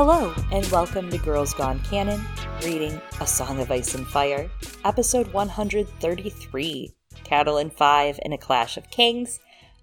[0.00, 2.24] Hello, and welcome to Girls Gone Canon,
[2.62, 4.48] reading A Song of Ice and Fire,
[4.84, 6.94] episode 133
[7.24, 9.40] Cattle Catelyn 5 in a Clash of Kings.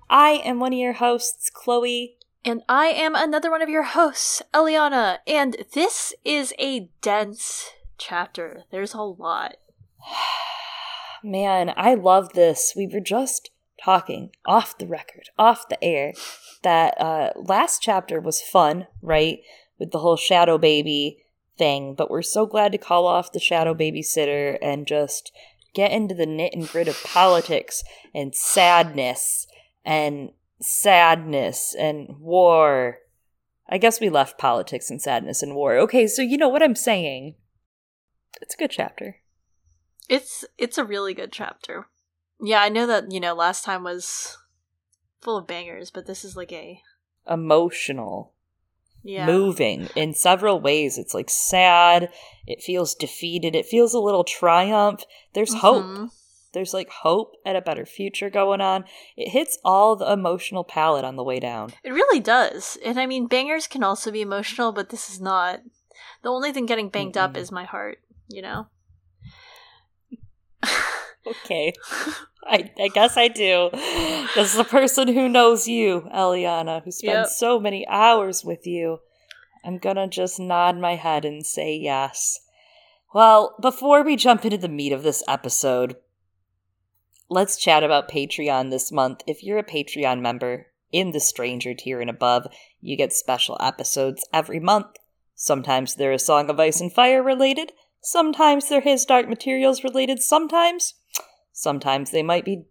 [0.09, 2.15] I am one of your hosts, Chloe.
[2.45, 8.63] And I am another one of your hosts, Eliana, and this is a dense chapter.
[8.71, 9.57] There's a lot.
[11.25, 12.71] Man, I love this.
[12.73, 13.49] We were just
[13.83, 16.13] talking off the record, off the air,
[16.63, 19.39] that uh, last chapter was fun, right?
[19.77, 21.25] With the whole shadow baby
[21.57, 25.31] thing, but we're so glad to call off the shadow babysitter and just
[25.73, 29.47] get into the knit and grit of politics and sadness
[29.83, 32.99] and sadness and war.
[33.67, 35.77] I guess we left politics and sadness and war.
[35.77, 37.35] Okay, so you know what I'm saying.
[38.41, 39.17] It's a good chapter.
[40.07, 41.87] It's it's a really good chapter.
[42.39, 44.37] Yeah, I know that, you know, last time was
[45.21, 46.81] full of bangers, but this is like a
[47.27, 48.34] Emotional,
[49.05, 49.25] yeah.
[49.25, 50.97] moving in several ways.
[50.97, 52.09] It's like sad,
[52.45, 55.03] it feels defeated, it feels a little triumph.
[55.33, 55.85] There's hope.
[55.85, 56.09] Mhm.
[56.53, 58.85] There's like hope and a better future going on.
[59.15, 61.71] It hits all the emotional palette on the way down.
[61.83, 62.77] It really does.
[62.83, 65.59] And I mean, bangers can also be emotional, but this is not.
[66.23, 67.37] The only thing getting banged up Mm-mm.
[67.37, 68.67] is my heart, you know?
[71.27, 71.73] Okay.
[72.45, 73.69] I, I guess I do.
[74.37, 77.27] As the person who knows you, Eliana, who spends Yep.
[77.29, 78.99] so many hours with you,
[79.63, 82.39] I'm gonna just nod my head and say yes.
[83.13, 85.95] Well, before we jump into the meat of this episode,
[87.29, 89.21] let's chat about Patreon this month.
[89.25, 92.47] If you're a Patreon member in the Stranger tier and above,
[92.81, 94.97] you get special episodes every month.
[95.33, 97.71] Sometimes they're a Song of Ice and Fire related,
[98.01, 100.93] sometimes they're His Dark Materials related, sometimes
[101.57, 102.65] Sometimes they might be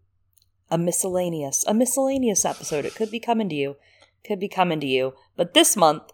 [0.70, 2.84] a miscellaneous, a miscellaneous episode.
[2.84, 3.76] It could be coming to you.
[4.26, 5.14] Could be coming to you.
[5.36, 6.12] But this month,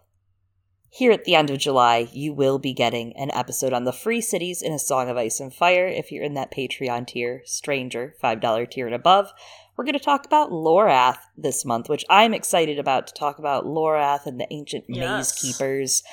[0.89, 4.21] here at the end of July, you will be getting an episode on the free
[4.21, 8.15] cities in A Song of Ice and Fire if you're in that Patreon tier, Stranger,
[8.23, 9.33] $5 tier and above.
[9.75, 13.65] We're going to talk about Lorath this month, which I'm excited about to talk about
[13.65, 16.03] Lorath and the ancient maze keepers.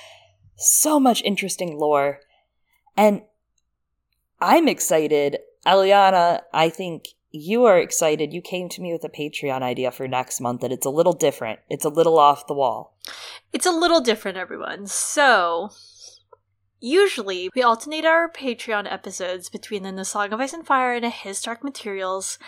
[0.57, 2.19] So much interesting lore.
[2.97, 3.23] And
[4.41, 5.39] I'm excited.
[5.67, 8.33] Eliana, I think you are excited.
[8.33, 11.13] You came to me with a Patreon idea for next month that it's a little
[11.13, 11.61] different.
[11.69, 12.97] It's a little off the wall.
[13.53, 14.87] It's a little different, everyone.
[14.87, 15.71] So,
[16.81, 21.11] usually we alternate our Patreon episodes between the Song of Ice and Fire and a
[21.11, 22.39] His Dark Materials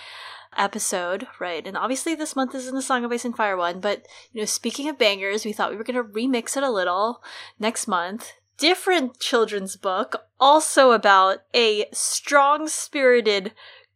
[0.57, 1.67] episode, right?
[1.67, 4.41] And obviously this month is in the Song of Ice and Fire one, but you
[4.41, 7.23] know, speaking of bangers, we thought we were going to remix it a little
[7.59, 8.33] next month.
[8.61, 13.53] Different children's book, also about a strong spirited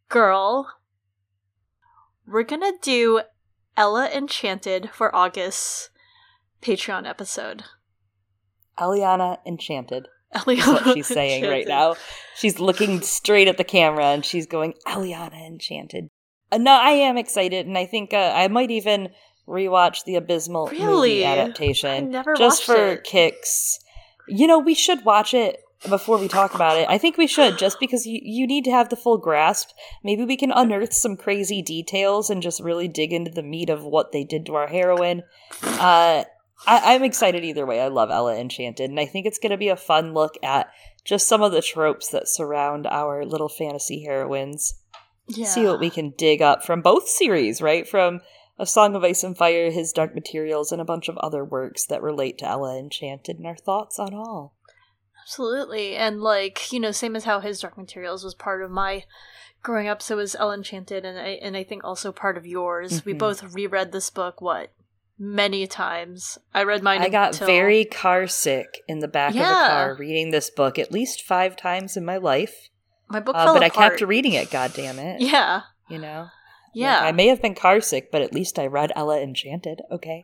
[0.09, 0.73] girl.
[2.25, 3.21] We're to do
[3.77, 5.91] Ella Enchanted for August
[6.63, 7.63] Patreon episode.
[8.79, 10.07] Eliana Enchanted.
[10.33, 11.95] Eliana Is what she's saying right now.
[12.35, 16.09] She's looking straight at the camera and she's going, Eliana Enchanted.
[16.51, 19.09] Uh, no, I am excited, and I think uh, I might even
[19.47, 21.23] rewatch the Abysmal Really?
[21.23, 23.03] adaptation just for it.
[23.03, 23.79] kicks.
[24.27, 26.87] You know, we should watch it before we talk about it.
[26.89, 29.69] I think we should, just because you, you need to have the full grasp.
[30.03, 33.83] Maybe we can unearth some crazy details and just really dig into the meat of
[33.83, 35.23] what they did to our heroine.
[35.63, 36.23] Uh,
[36.65, 37.81] I, I'm excited either way.
[37.81, 40.71] I love Ella Enchanted, and I think it's going to be a fun look at
[41.03, 44.73] just some of the tropes that surround our little fantasy heroines.
[45.27, 45.47] Yeah.
[45.47, 47.87] See what we can dig up from both series, right?
[47.87, 48.21] From
[48.57, 51.85] A Song of Ice and Fire, His Dark Materials, and a bunch of other works
[51.87, 54.53] that relate to Ella Enchanted, and our thoughts on all.
[55.23, 55.95] Absolutely.
[55.95, 59.03] And like, you know, same as how his Dark Materials was part of my
[59.63, 63.03] growing up, so was Ella Enchanted and I and I think also part of yours.
[63.03, 63.17] We Mhm.
[63.17, 64.69] both reread this book, what?
[65.17, 66.37] Many times.
[66.53, 69.49] I read mine I got until- very car sick in the back of Yeah.
[69.49, 72.69] the car reading this book at least five times in my life.
[73.07, 75.21] my book Uh, but I kept reading it, God damn it.
[75.21, 75.61] Yeah.
[75.89, 76.27] You know?
[76.75, 76.99] Yeah.
[76.99, 79.81] Like, I may have been car sick, but at least I read Ella Enchanted.
[79.91, 80.23] Okay.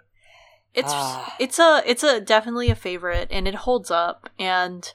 [0.73, 1.35] It's Ah.
[1.39, 4.93] it's a it's a definitely a favorite and it holds up and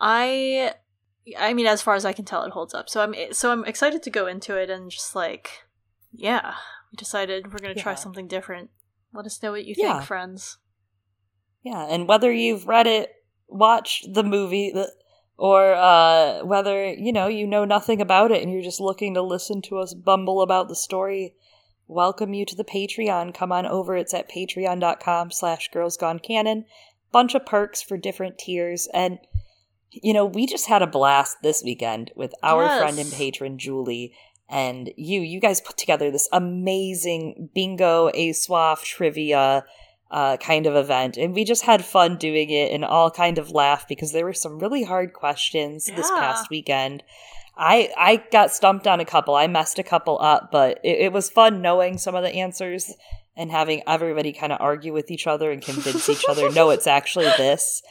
[0.00, 0.74] I
[1.38, 2.88] I mean as far as I can tell it holds up.
[2.90, 5.62] So I'm so I'm excited to go into it and just like
[6.12, 6.54] yeah,
[6.92, 8.70] we decided we're going to try something different.
[9.12, 9.94] Let us know what you Yeah.
[9.98, 10.58] think, friends.
[11.62, 13.12] Yeah, and whether you've read it,
[13.46, 14.90] watched the movie, the,
[15.38, 19.22] or uh, whether you know you know nothing about it and you're just looking to
[19.22, 21.34] listen to us bumble about the story,
[21.86, 23.32] welcome you to the Patreon.
[23.32, 26.64] Come on over; it's at patreon.com/slash Girls Gone Canon.
[27.12, 29.18] Bunch of perks for different tiers, and
[29.90, 32.80] you know we just had a blast this weekend with our Yes.
[32.80, 34.12] friend and patron Julie.
[34.50, 39.62] And you, you guys put together this amazing bingo, ASWAF trivia
[40.10, 41.16] uh, kind of event.
[41.16, 44.32] And we just had fun doing it and all kind of laugh because there were
[44.32, 47.02] some really hard questions this past weekend.
[47.56, 49.34] I I got stumped on a couple.
[49.34, 52.94] I messed a couple up, but it, it was fun knowing some of the answers
[53.36, 56.88] and having everybody kind of argue with each other and convince each other, no, it's
[56.88, 57.82] actually this,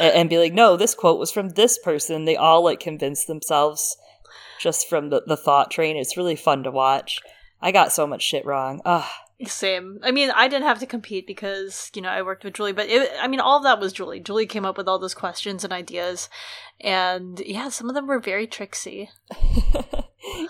[0.00, 2.24] and, and be like, no, this quote was from this person.
[2.24, 3.98] They all like convince themselves
[4.58, 5.98] just from the, the thought train.
[5.98, 7.20] It's really fun to watch.
[7.60, 8.80] I got so much shit wrong.
[8.86, 9.04] Ugh.
[9.46, 9.98] Same.
[10.02, 12.88] I mean, I didn't have to compete because, you know, I worked with Julie, but
[12.88, 14.20] it, I mean, all of that was Julie.
[14.20, 16.28] Julie came up with all those questions and ideas.
[16.80, 19.10] And yeah, some of them were very tricksy.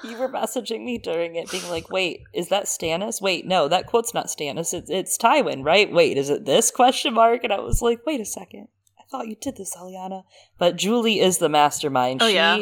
[0.04, 3.20] you were messaging me during it, being like, "Wait, is that Stannis?
[3.20, 4.72] Wait, no, that quote's not Stannis.
[4.72, 5.92] It's, it's Tywin, right?
[5.92, 9.28] Wait, is it this question mark?" And I was like, "Wait a second, I thought
[9.28, 10.24] you did this, Eliana."
[10.58, 12.22] But Julie is the mastermind.
[12.22, 12.60] Oh, she, yeah.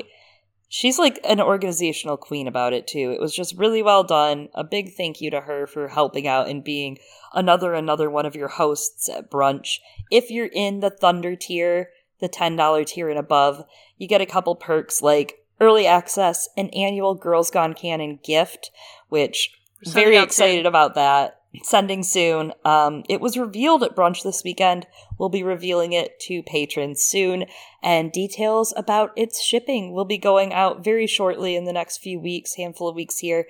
[0.73, 3.13] She's like an organizational queen about it too.
[3.13, 4.49] It was just really well done.
[4.55, 6.99] A big thank you to her for helping out and being
[7.35, 9.77] another another one of your hosts at brunch.
[10.11, 11.91] If you're in the Thunder tier,
[12.21, 13.65] the ten dollar tier and above,
[13.99, 18.71] you get a couple perks like early access, an annual Girls Gone Canon gift,
[19.11, 19.51] which
[19.85, 21.42] very excited about that.
[21.63, 22.53] Sending soon.
[22.65, 24.87] Um, it was revealed at brunch this weekend.
[25.19, 27.45] We'll be revealing it to patrons soon,
[27.83, 32.19] and details about its shipping will be going out very shortly in the next few
[32.19, 33.47] weeks, handful of weeks here.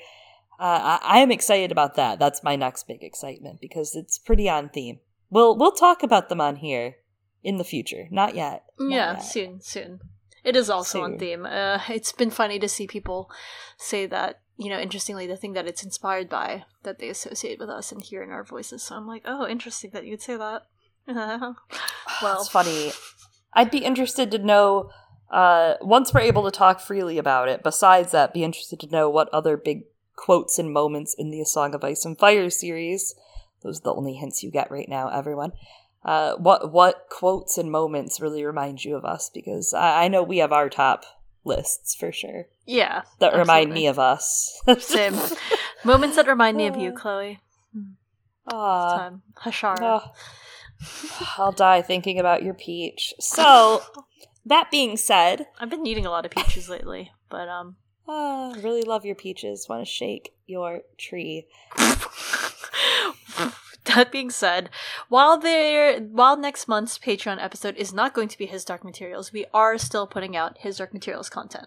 [0.59, 2.19] Uh, I, I am excited about that.
[2.19, 4.99] That's my next big excitement because it's pretty on theme.
[5.31, 6.97] We'll we'll talk about them on here
[7.45, 8.09] in the future.
[8.11, 8.65] Not yet.
[8.79, 9.19] Not yeah, yet.
[9.21, 10.01] soon, soon.
[10.45, 11.47] It is also on theme.
[11.47, 13.31] Uh, it's been funny to see people
[13.77, 17.71] say that, you know, interestingly, the thing that it's inspired by that they associate with
[17.71, 18.83] us and hear in our voices.
[18.83, 20.63] So I'm like, oh, interesting that you'd say that.
[21.07, 21.57] well,
[22.41, 22.93] it's funny.
[23.55, 24.91] I'd be interested to know
[25.31, 27.63] uh, once we're able to talk freely about it.
[27.63, 29.85] Besides that, be interested to know what other big
[30.17, 33.15] quotes and moments in the A Song of Ice and Fire series.
[33.63, 35.53] Those are the only hints you get right now, everyone.
[36.05, 39.31] Uh, what what quotes and moments really remind you of us?
[39.33, 41.05] Because I, I know we have our top
[41.45, 43.03] lists for sure yeah.
[43.19, 44.61] that remind me of us.
[44.79, 45.15] Same.
[45.85, 47.41] Moments that remind me of you, Chloe.
[48.53, 48.97] Aw.
[48.97, 49.23] Time.
[49.45, 49.79] Hashara.
[49.81, 50.13] Oh,
[51.39, 53.15] I'll die thinking about your peach.
[53.21, 53.83] So,
[54.47, 57.77] that being said, I've been eating a lot of peaches lately, but um
[58.09, 59.69] Ah, really love your peaches.
[59.69, 61.47] Want to shake your tree.
[63.97, 64.71] that being said,
[65.09, 69.33] while there while next month's Patreon episode is not going to be his dark materials,
[69.33, 71.67] we are still putting out his dark materials content.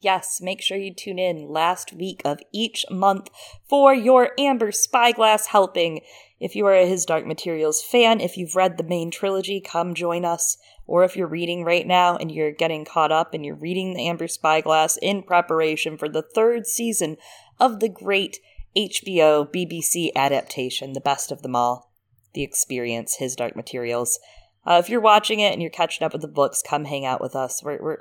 [0.00, 3.30] Yes, make sure you tune in last week of each month
[3.68, 6.02] for your Amber Spyglass helping.
[6.38, 9.94] If you are a His Dark Materials fan, if you've read the main trilogy, come
[9.94, 10.58] join us.
[10.86, 14.06] Or if you're reading right now and you're getting caught up and you're reading the
[14.06, 17.16] Amber Spyglass in preparation for the third season
[17.58, 18.38] of the great
[18.76, 21.92] HBO BBC adaptation, the best of them all,
[22.34, 24.18] The Experience, His Dark Materials.
[24.66, 27.20] Uh, if you're watching it and you're catching up with the books, come hang out
[27.20, 27.62] with us.
[27.62, 27.98] We're, we're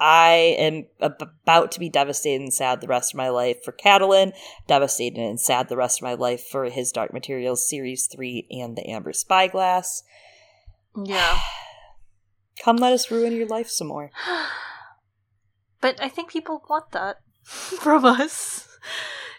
[0.00, 3.72] I am ab- about to be devastated and sad the rest of my life for
[3.72, 4.32] Catelyn,
[4.66, 8.76] devastated and sad the rest of my life for his Dark Materials Series 3 and
[8.76, 10.02] the Amber Spyglass.
[11.04, 11.38] Yeah.
[12.62, 14.10] Come let us ruin your life some more.
[15.80, 18.66] But I think people want that from us.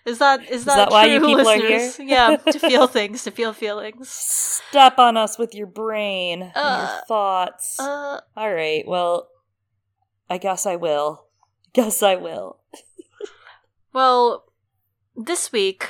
[0.05, 1.91] Is that is that, that why you people are here?
[1.99, 4.07] yeah, to feel things, to feel feelings.
[4.07, 7.79] Step on us with your brain and Uh, your thoughts.
[7.79, 9.29] Uh, All right, well,
[10.29, 11.25] I guess I will.
[11.73, 12.59] Guess I will.
[13.93, 14.45] well,
[15.15, 15.89] this week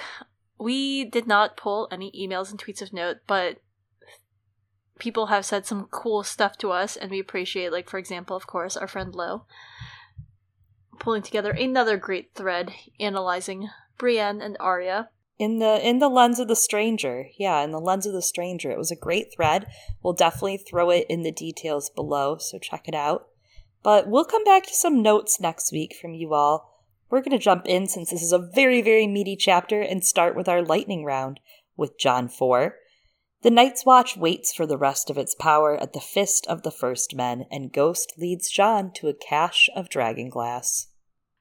[0.57, 3.57] we did not pull any emails and tweets of note, but
[4.97, 7.73] people have said some cool stuff to us, and we appreciate.
[7.73, 9.45] Like, for example, of course, our friend Lo
[10.99, 15.09] pulling together another great thread analyzing Brienne and Arya.
[15.37, 18.71] In the in the lens of the stranger, yeah, in the lens of the stranger,
[18.71, 19.67] it was a great thread.
[20.01, 23.27] We'll definitely throw it in the details below, so check it out.
[23.83, 26.71] But we'll come back to some notes next week from you all.
[27.09, 30.35] We're going to jump in since this is a very very meaty chapter and start
[30.35, 31.39] with our lightning round
[31.75, 32.75] with Jon 4.
[33.41, 36.71] The Night's Watch waits for the rest of its power at the fist of the
[36.71, 40.87] first men, and Ghost leads Jon to a cache of dragon glass.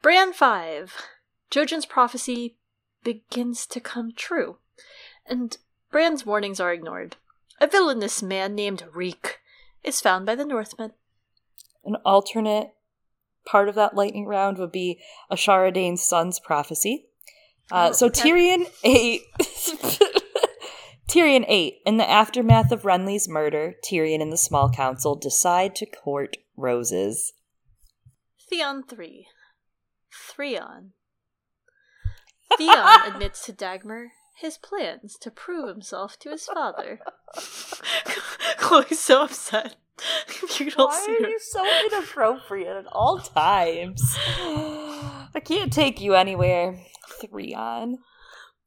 [0.02, 0.94] Bran 5.
[1.54, 2.56] Jojen's prophecy
[3.04, 4.56] begins to come true,
[5.24, 5.56] and
[5.92, 7.16] Bran's warnings are ignored.
[7.60, 9.38] A villainous man named Reek
[9.84, 10.94] is found by the Northmen.
[11.84, 12.70] An alternate
[13.46, 17.06] part of that lightning round would be Ashara Dayne's son's prophecy.
[17.70, 18.10] Uh, Oh, so.
[18.10, 19.22] Tyrion eight,
[21.08, 21.76] Tyrion eight.
[21.86, 27.32] In the aftermath of Renly's murder, Tyrion and the small council decide to court roses.
[28.50, 29.28] Theon 3.
[30.12, 30.90] Threon.
[32.58, 37.00] Theon admits to Dagmer his plans to prove himself to his father.
[38.58, 39.76] Chloe's so upset.
[40.58, 44.02] you don't Why are you so inappropriate at all times?
[44.18, 46.80] I can't take you anywhere.
[47.20, 47.98] Three on.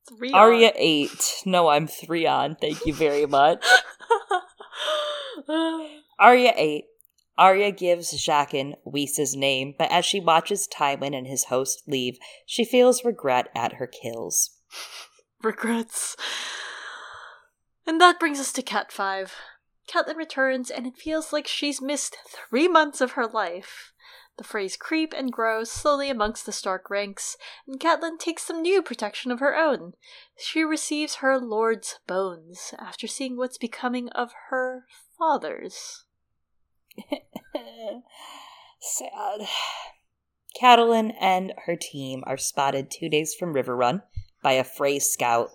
[0.07, 1.41] Three Arya eight.
[1.45, 2.55] No, I'm three on.
[2.55, 3.65] Thank you very much.
[6.19, 6.85] Arya eight.
[7.37, 12.65] Arya gives Jaqen Weese's name, but as she watches Tywin and his host leave, she
[12.65, 14.57] feels regret at her kills.
[15.43, 16.15] Regrets.
[17.85, 19.35] And that brings us to Cat 5.
[19.87, 23.93] Catelyn returns, and it feels like she's missed three months of her life.
[24.37, 28.81] The Freys creep and grow slowly amongst the Stark ranks, and Catelyn takes some new
[28.81, 29.93] protection of her own.
[30.37, 34.85] She receives her lord's bones after seeing what's becoming of her
[35.17, 36.03] father's.
[38.79, 39.47] Sad.
[40.59, 44.01] Catelyn and her team are spotted two days from Riverrun
[44.41, 45.49] by a Frey scout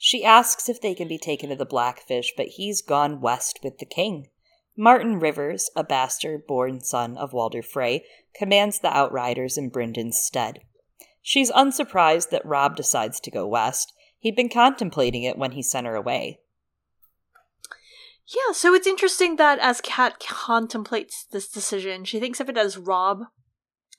[0.00, 3.78] she asks if they can be taken to the Blackfish, but he's gone west with
[3.78, 4.28] the king.
[4.76, 10.60] Martyn Rivers, a bastard born son of Walder Frey, commands the Outriders in Brynden's stead.
[11.20, 13.92] She's unsurprised that Robb decides to go west.
[14.20, 16.38] He'd been contemplating it when he sent her away.
[18.28, 22.76] Yeah, so it's interesting that as Cat contemplates this decision, she thinks of it as
[22.76, 23.24] Robb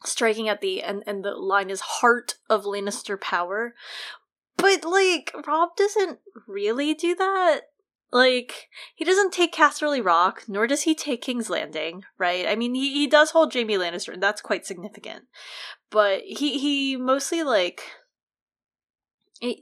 [0.06, 3.74] striking at the and, and the line is heart of Lannister power,
[4.58, 7.62] but like Robb doesn't really do that.
[8.12, 12.48] Like he doesn't take Casterly Rock, nor does he take King's Landing, right?
[12.48, 15.26] I mean, he, he does hold Jaime Lannister, and that's quite significant.
[15.90, 17.82] But he he mostly like
[19.42, 19.60] it,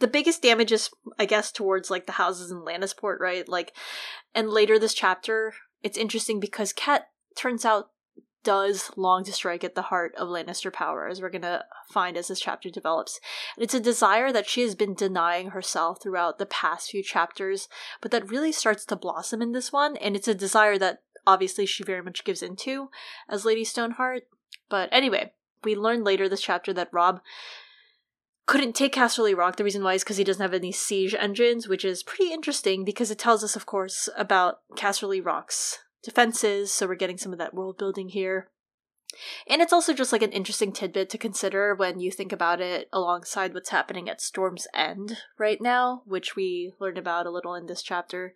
[0.00, 3.48] the biggest damage is, I guess, towards like the houses in Lannisport, right?
[3.48, 3.74] Like,
[4.34, 7.90] and later this chapter, it's interesting because Cat turns out
[8.42, 12.16] does long to strike at the heart of Lannister power, as we're going to find
[12.16, 13.20] as this chapter develops.
[13.56, 17.68] And it's a desire that she has been denying herself throughout the past few chapters,
[18.00, 21.66] but that really starts to blossom in this one, and it's a desire that obviously
[21.66, 22.88] she very much gives into
[23.28, 24.22] as Lady Stoneheart.
[24.70, 27.20] But anyway, we learn later this chapter that Robb
[28.50, 29.54] couldn't take Casterly Rock.
[29.54, 32.84] The reason why is because he doesn't have any siege engines, which is pretty interesting
[32.84, 37.38] because it tells us, of course, about Casterly Rock's defenses, so we're getting some of
[37.38, 38.48] that world building here.
[39.46, 42.88] And it's also just like an interesting tidbit to consider when you think about it
[42.92, 47.66] alongside what's happening at Storm's End right now, which we learned about a little in
[47.66, 48.34] this chapter.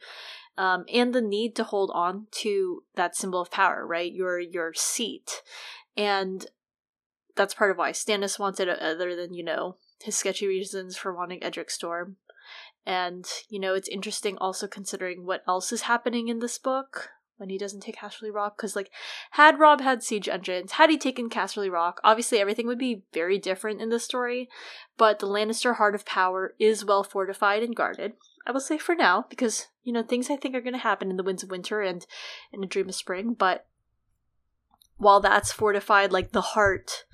[0.56, 4.12] Um, and the need to hold on to that symbol of power, right?
[4.12, 5.42] Your your seat.
[5.97, 6.47] And
[7.35, 11.15] that's part of why Stannis wanted it, other than, you know, his sketchy reasons for
[11.15, 12.17] wanting Edric Storm.
[12.87, 17.49] And, you know, it's interesting also considering what else is happening in this book when
[17.49, 18.91] he doesn't take Casterly Rock because like
[19.33, 23.39] had Robb had siege engines, had he taken Casterly Rock, obviously everything would be very
[23.39, 24.49] different in the story.
[24.97, 28.13] But the Lannister Heart of Power is well fortified and guarded.
[28.47, 31.11] I will say for now because you know things I think are going to happen
[31.11, 32.07] in the Winds of Winter and
[32.53, 33.35] in A Dream of Spring.
[33.35, 33.67] But
[34.99, 37.05] while that's fortified, like the heart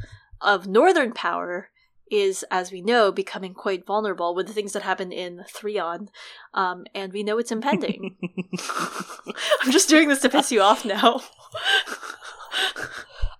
[0.40, 1.70] of Northern Power
[2.10, 6.08] is, as we know, becoming quite vulnerable with the things that happen in Threon,
[6.54, 8.16] um, and we know it's impending.
[9.62, 11.22] I'm just doing this to piss you off now.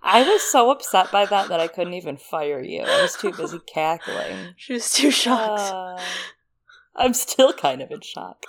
[0.03, 2.83] I was so upset by that that I couldn't even fire you.
[2.83, 4.55] I was too busy cackling.
[4.57, 5.61] She was too shocked.
[5.61, 5.99] Uh,
[6.97, 8.45] I'm still kind of in shock.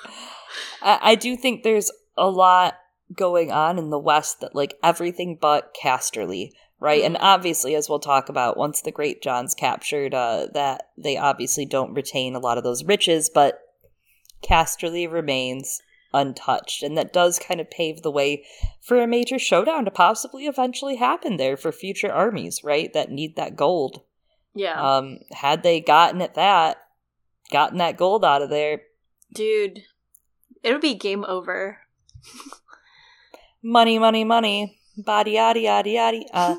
[0.81, 2.75] I, I do think there's a lot
[3.13, 6.51] going on in the West that, like, everything but Casterly
[6.81, 7.03] right?
[7.03, 11.93] And obviously, as we'll talk about, once the Greatjon's captured, uh, that they obviously don't
[11.93, 13.61] retain a lot of those riches, but
[14.43, 15.79] Casterly remains
[16.11, 18.43] untouched, and that does kind of pave the way
[18.81, 22.91] for a major showdown to possibly eventually happen there for future armies, right?
[22.93, 24.01] That need that gold.
[24.55, 24.81] Yeah.
[24.81, 26.77] Um, had they gotten at that,
[27.51, 28.81] gotten that gold out of there,
[29.33, 29.83] dude,
[30.63, 31.77] it would be game over.
[33.63, 34.80] money, money, money.
[34.97, 36.23] Body yaddy yaddy yaddy.
[36.33, 36.55] Uh,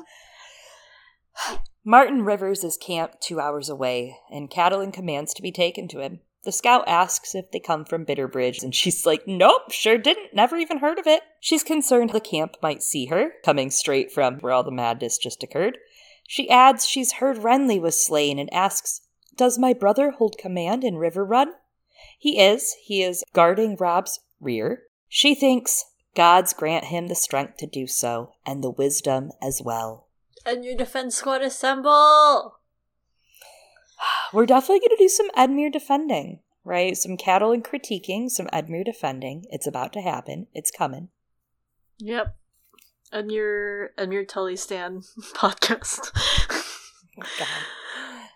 [1.85, 6.21] Martyn Rivers is camped two hours away, and Catelyn commands to be taken to him.
[6.43, 10.57] The scout asks if they come from Bitterbridge, and she's like, Nope, sure didn't, never
[10.57, 11.23] even heard of it.
[11.39, 15.43] She's concerned the camp might see her, coming straight from where all the madness just
[15.43, 15.77] occurred.
[16.27, 19.01] She adds she's heard Renly was slain and asks,
[19.35, 21.47] Does my brother hold command in Riverrun?
[22.17, 22.75] He is.
[22.83, 24.83] He is guarding Robb's rear.
[25.07, 30.07] She thinks Gods grant him the strength to do so, and the wisdom as well.
[30.45, 32.59] And your defense squad assemble!
[34.33, 36.95] We're definitely going to do some Edmure defending, right?
[36.95, 39.45] Some Catelyn critiquing, some Edmure defending.
[39.49, 40.47] It's about to happen.
[40.53, 41.09] It's coming.
[41.99, 42.35] Yep.
[43.11, 45.01] Edmure, Edmure Tully Stan
[45.33, 46.11] podcast.
[47.21, 48.27] oh,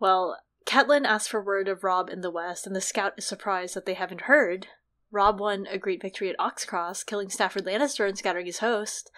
[0.00, 3.74] well, Catelyn asks for word of Robb in the west, and the scout is surprised
[3.74, 4.68] that they haven't heard.
[5.14, 9.12] Robb won a great victory at Oxcross, killing Stafford Lannister and scattering his host.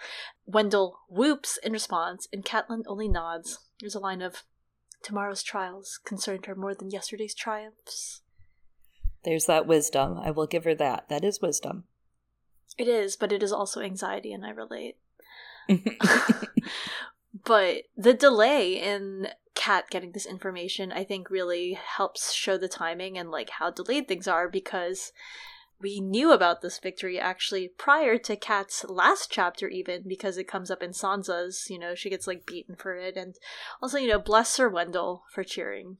[0.45, 3.59] Wendel whoops in response, and Catelyn only nods.
[3.79, 4.43] There's a line of,
[5.03, 8.21] Tomorrow's trials concerned her more than yesterday's triumphs.
[9.23, 10.17] There's that wisdom.
[10.17, 11.09] I will give her that.
[11.09, 11.85] That is wisdom.
[12.77, 14.97] It is, but it is also anxiety, and I relate.
[17.43, 23.17] but the delay in Cat getting this information, I think, really helps show the timing
[23.17, 25.11] and like how delayed things are because
[25.79, 30.71] we knew about this victory actually prior to Cat's last chapter, even because it comes
[30.71, 31.67] up in Sansa's.
[31.69, 33.35] You know, she gets like beaten for it, and
[33.81, 35.97] also, you know, bless Sir Wendel for cheering.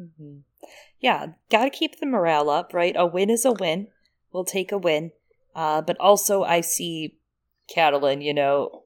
[0.00, 0.38] Mm-hmm.
[1.00, 2.94] Yeah, gotta keep the morale up, right?
[2.96, 3.88] A win is a win.
[4.32, 5.12] We'll take a win.
[5.54, 7.18] Uh, but also, I see
[7.74, 8.84] Catelyn, you know,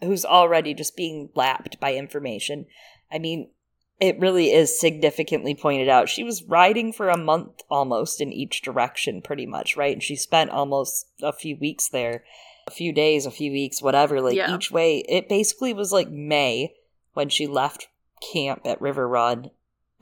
[0.00, 2.66] who's already just being lapped by information.
[3.10, 3.50] I mean,
[3.98, 6.08] it really is significantly pointed out.
[6.08, 9.94] She was riding for a month almost in each direction, pretty much, right?
[9.94, 12.22] And she spent almost a few weeks there,
[12.66, 14.54] a few days, a few weeks, whatever, like yeah.
[14.54, 14.98] each way.
[15.08, 16.74] It basically was like May
[17.14, 17.88] when she left
[18.32, 19.50] camp at Riverrun,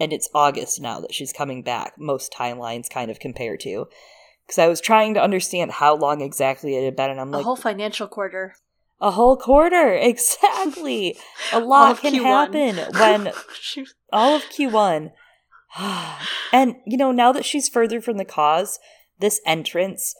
[0.00, 3.86] and it's August now that she's coming back, most timelines kind of compare to.
[4.44, 7.42] Because I was trying to understand how long exactly it had been, and I'm like,
[7.42, 8.56] a whole financial quarter.
[9.04, 11.18] A whole quarter, exactly.
[11.52, 12.22] A lot can Q1.
[12.22, 13.34] happen when
[14.12, 15.12] all of Q1.
[16.52, 18.78] and you know, now that she's further from the cause,
[19.18, 20.14] this entrance,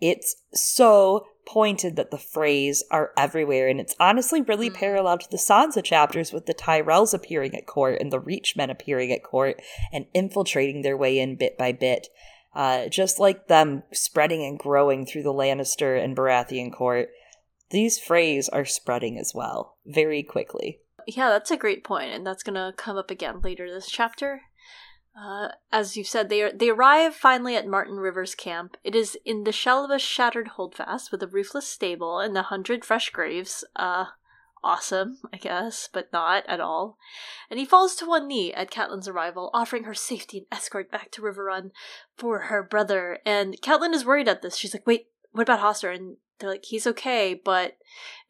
[0.00, 4.74] it's so pointed that the Freys are everywhere, and it's honestly really mm.
[4.74, 9.10] parallel to the Sansa chapters with the Tyrells appearing at court and the Reachmen appearing
[9.10, 9.60] at court
[9.92, 12.06] and infiltrating their way in bit by bit.
[12.54, 17.08] Uh, just like them spreading and growing through the Lannister and Baratheon court
[17.70, 20.80] these Freys are spreading as well, very quickly.
[21.06, 24.42] Yeah, that's a great point, and that's gonna come up again later this chapter.
[25.18, 28.76] Uh, as you said, they are, they arrive finally at Martyn River's camp.
[28.84, 32.42] It is in the shell of a shattered holdfast with a roofless stable and a
[32.42, 33.64] hundred fresh graves.
[33.74, 34.06] Uh,
[34.62, 36.96] awesome, I guess, but not at all.
[37.50, 41.10] And he falls to one knee at Catelyn's arrival, offering her safety and escort back
[41.12, 41.70] to Riverrun
[42.16, 43.18] for her brother.
[43.26, 44.56] And Catelyn is worried at this.
[44.56, 47.76] She's like, "Wait, what about Hoster?" And they're like, he's okay, but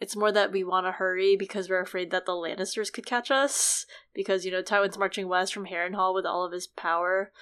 [0.01, 3.31] it's more that we want to hurry because we're afraid that the Lannisters could catch
[3.31, 3.87] us.
[4.15, 7.33] Because, you know, Tywin's marching west from Harrenhal with all of his power.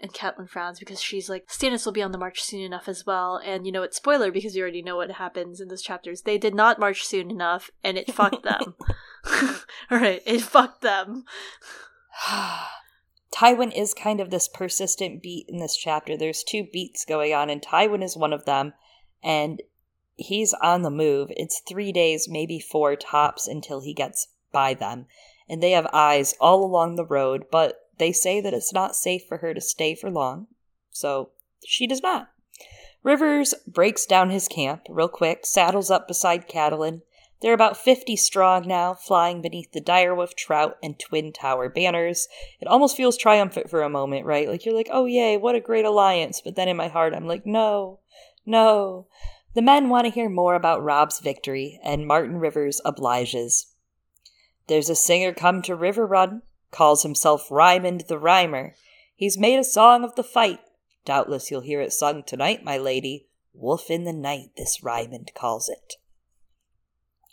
[0.00, 3.04] And Catelyn frowns because she's like, Stannis will be on the march soon enough as
[3.04, 3.40] well.
[3.44, 6.22] And, you know, it's spoiler because you already know what happens in those chapters.
[6.22, 8.74] They did not march soon enough, and it fucked them.
[9.92, 11.24] Alright, it fucked them.
[13.34, 16.16] Tywin is kind of this persistent beat in this chapter.
[16.16, 18.72] There's two beats going on, and Tywin is one of them.
[19.22, 19.62] And
[20.18, 21.30] he's on the move.
[21.36, 25.06] It's three days, maybe four tops until he gets by them.
[25.48, 29.22] And they have eyes all along the road, but they say that it's not safe
[29.26, 30.48] for her to stay for long.
[30.90, 31.30] So
[31.64, 32.30] she does not.
[33.02, 37.02] Rivers breaks down his camp real quick, saddles up beside Catelyn.
[37.40, 42.26] They're about 50 strong now, flying beneath the direwolf trout and twin tower banners.
[42.60, 44.48] It almost feels triumphant for a moment, right?
[44.48, 46.40] Like you're like, oh yay, what a great alliance.
[46.40, 48.00] But then in my heart, I'm like, no,
[48.44, 49.06] no.
[49.58, 53.74] The men want to hear more about Robb's victory, and Martyn Rivers obliges.
[54.68, 58.76] There's a singer come to Riverrun, calls himself Rymond the Rhymer.
[59.16, 60.60] He's made a song of the fight.
[61.04, 63.26] Doubtless you'll hear it sung tonight, my lady.
[63.52, 65.94] Wolf in the night, this Rymond calls it.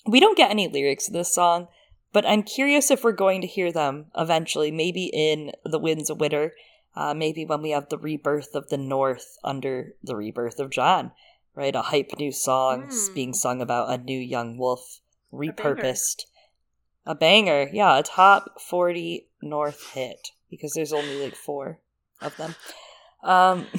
[0.08, 1.68] We don't get any lyrics in this song,
[2.12, 6.20] but I'm curious if we're going to hear them eventually, maybe in The Winds of
[6.20, 6.54] Winter,
[6.96, 11.12] uh, maybe when we have the rebirth of the North under the rebirth of Jon
[11.56, 11.76] right?
[11.76, 13.14] A hype new song mm.
[13.14, 15.00] being sung about a new young wolf,
[15.34, 16.26] repurposed.
[17.06, 17.62] A banger.
[17.62, 17.70] a banger.
[17.74, 21.80] yeah, a top 40 North hit because there's only like four
[22.22, 22.56] of them.
[23.24, 23.68] Um,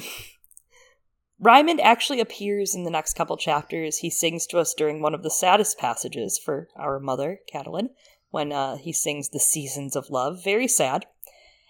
[1.41, 3.99] Rymond actually appears in the next couple chapters.
[3.99, 7.89] He sings to us during one of the saddest passages for our mother, Catelyn,
[8.31, 10.43] when uh, he sings The Seasons of Love.
[10.43, 11.05] Very sad.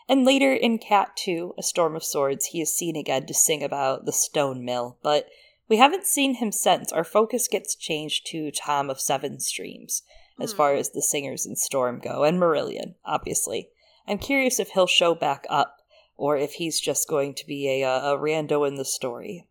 [0.07, 3.61] And later in Cat 2, A Storm of Swords, he is seen again to sing
[3.61, 5.27] about the stone mill, but
[5.69, 6.91] we haven't seen him since.
[6.91, 10.03] Our focus gets changed to Tom of Seven Streams,
[10.39, 10.79] as far hmm.
[10.79, 13.69] as the singers in Storm go, and Marillion, obviously.
[14.07, 15.77] I'm curious if he'll show back up,
[16.15, 19.47] or if he's just going to be a, a rando in the story.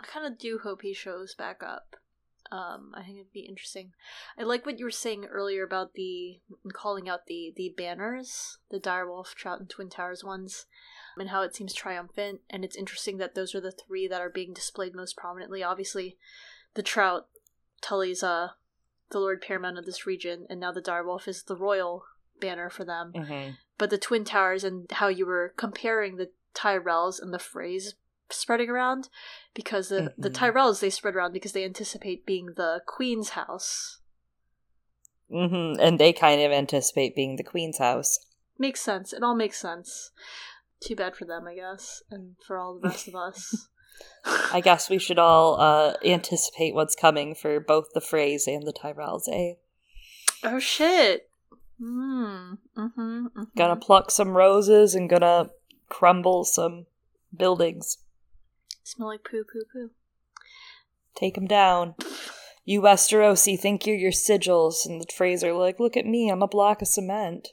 [0.00, 1.96] I kind of do hope he shows back up.
[2.52, 3.92] Um, I think it'd be interesting.
[4.38, 6.40] I like what you were saying earlier about the
[6.72, 10.66] calling out the the banners, the Direwolf, Trout, and Twin Towers ones
[11.18, 12.40] and how it seems triumphant.
[12.50, 15.62] And it's interesting that those are the three that are being displayed most prominently.
[15.62, 16.16] Obviously,
[16.74, 17.26] the trout,
[17.80, 18.50] Tully's uh,
[19.10, 22.04] the Lord Paramount of this region, and now the Direwolf is the royal
[22.40, 23.12] banner for them.
[23.14, 23.52] Mm-hmm.
[23.78, 27.94] but the Twin Towers and how you were comparing the Tyrells and the Freys
[28.30, 29.08] spreading around
[29.54, 30.34] because the the Mhm.
[30.34, 33.98] Tyrells they spread around because they anticipate being the Queen's house.
[35.30, 38.18] hmm And they kind of anticipate being the queen's house.
[38.58, 39.12] Makes sense.
[39.12, 40.10] It all makes sense.
[40.80, 43.68] Too bad for them, I guess, and for all the rest of us.
[44.52, 48.72] I guess we should all uh, anticipate what's coming for both the Freys and the
[48.72, 49.54] Tyrells, eh?
[50.44, 51.28] oh shit.
[51.78, 52.54] Hmm.
[52.76, 53.42] Mm-hmm, mm-hmm.
[53.56, 55.50] Gonna pluck some roses and gonna
[55.88, 56.86] crumble some
[57.34, 57.98] buildings.
[58.86, 59.90] Smell like poo poo poo.
[61.14, 61.94] Take them down.
[62.64, 66.42] You Westerosi think you're your sigils, and the Freys are like, look at me, I'm
[66.42, 67.48] a block of cement.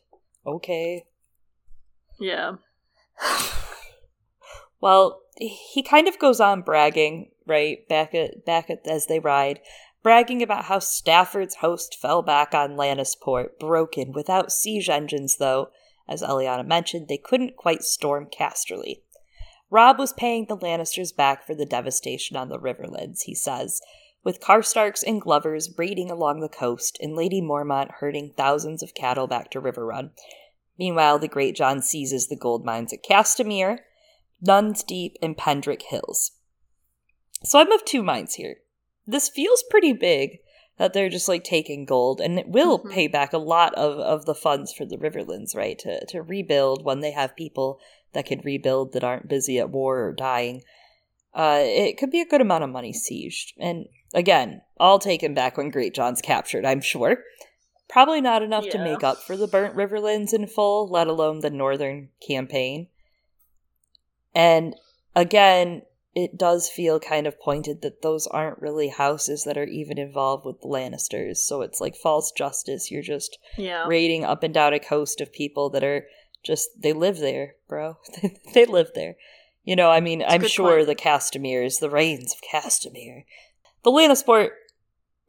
[0.45, 1.05] Okay.
[2.19, 2.53] Yeah.
[4.83, 9.61] Well, he kind of goes on bragging, right, back at back at as they ride,
[10.03, 15.69] bragging about how Stafford's host fell back on Lannisport, broken, without siege engines though.
[16.05, 19.03] As Eliana mentioned, they couldn't quite storm Casterly.
[19.73, 23.81] Robb was paying the Lannisters back for the devastation on the Riverlands, he says,
[24.23, 29.25] with Karstarks and Glovers raiding along the coast and Lady Mormont herding thousands of cattle
[29.25, 30.11] back to Riverrun.
[30.77, 33.79] Meanwhile, the Greatjon seizes the gold mines at Castamere,
[34.39, 36.33] Nuns Deep, and Pendric Hills.
[37.43, 38.57] So I'm of two minds here.
[39.07, 40.37] This feels pretty big
[40.77, 42.91] that they're just like taking gold, and it will Mhm.
[42.91, 45.79] pay back a lot of, of the funds for the Riverlands, right?
[45.79, 47.79] To to rebuild when they have people
[48.13, 50.63] that can rebuild that aren't busy at war or dying.
[51.33, 53.53] Uh, it could be a good amount of money sieged.
[53.59, 57.17] And again, all taken back when Greatjon's captured, I'm sure.
[57.89, 61.49] Probably not enough to make up for the burnt Riverlands in full, let alone the
[61.49, 62.87] northern campaign.
[64.33, 64.75] And
[65.15, 65.83] again,
[66.15, 70.45] it does feel kind of pointed that those aren't really houses that are even involved
[70.45, 71.37] with the Lannisters.
[71.37, 72.91] So it's like false justice.
[72.91, 73.85] You're just Yeah.
[73.87, 76.07] raiding up and down a coast of people that are
[76.43, 77.97] just they live there, bro.
[78.53, 79.15] they live there.
[79.63, 80.87] You know, I mean, I'm sure point.
[80.87, 83.23] the Castameres, the Reynes of Castamere,
[83.83, 84.49] the Lannisport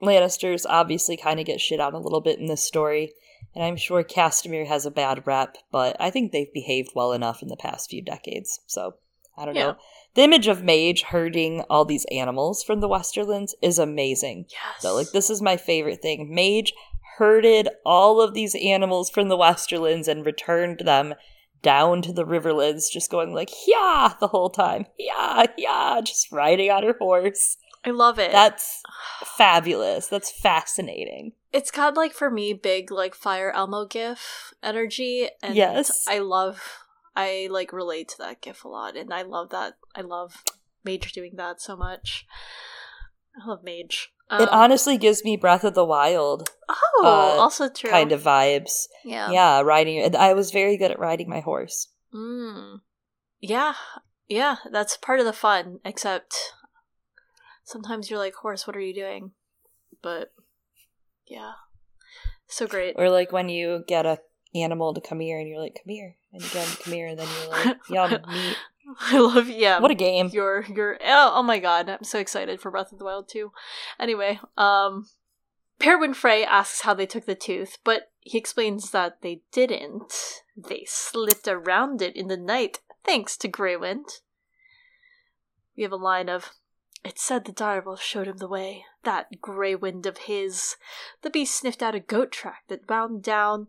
[0.02, 3.12] Lannisters obviously kind of get shit on a little bit in this story,
[3.54, 7.42] and I'm sure Castamere has a bad rep, but I think they've behaved well enough
[7.42, 8.60] in the past few decades.
[8.66, 8.94] So
[9.36, 9.62] I don't Yeah.
[9.68, 9.76] know.
[10.14, 14.46] The image of Maege herding all these animals from the Westerlands is amazing.
[14.50, 14.82] Yes.
[14.82, 16.28] So, like, this is my favorite thing.
[16.32, 16.70] Maege
[17.18, 21.14] herded all of these animals from the Westerlands and returned them
[21.62, 24.86] down to the Riverlands, just going like, yeah, the whole time.
[24.98, 27.56] Yeah, yeah, just riding on her horse.
[27.84, 28.32] I love it.
[28.32, 28.82] That's
[29.36, 30.06] fabulous.
[30.06, 31.32] That's fascinating.
[31.52, 36.04] it's got like for me big like fire Elmo gif energy and Yes.
[36.08, 36.80] I love
[37.14, 40.42] I like relate to that gif a lot and I love that I love
[40.82, 42.26] Major doing that so much.
[43.40, 44.06] I love Maege.
[44.30, 47.90] it Um, honestly gives me Breath of the Wild Oh, uh, also true.
[47.90, 48.86] kind of vibes.
[49.04, 49.30] Yeah.
[49.30, 50.14] Yeah, riding.
[50.16, 51.88] I was very good at riding my horse.
[52.14, 52.80] Mm.
[53.40, 53.74] Yeah.
[54.28, 56.34] Yeah, that's part of the fun, except
[57.64, 59.32] sometimes you're like, horse, what are you doing?
[60.02, 60.32] But
[61.26, 61.52] yeah.
[62.46, 62.94] So great.
[62.96, 64.20] Or like when you get a
[64.54, 66.16] animal to come here and you're like, come here.
[66.32, 68.56] And you get 'em to come here and then you're like, yum, meat.
[69.00, 69.78] I love yeah.
[69.78, 70.30] What a game.
[70.32, 73.50] Your your oh, oh my god, I'm so excited for Breath of the Wild 2.
[73.98, 75.06] Anyway, um
[75.78, 80.42] Perwyn Frey asks how they took the tooth, but he explains that they didn't.
[80.56, 84.20] They slipped around it in the night, thanks to Greywind.
[85.76, 86.52] We have a line of
[87.04, 88.84] It said the direwolf showed him the way.
[89.02, 90.76] That Greywind of his.
[91.22, 93.68] The beast sniffed out a goat track that wound down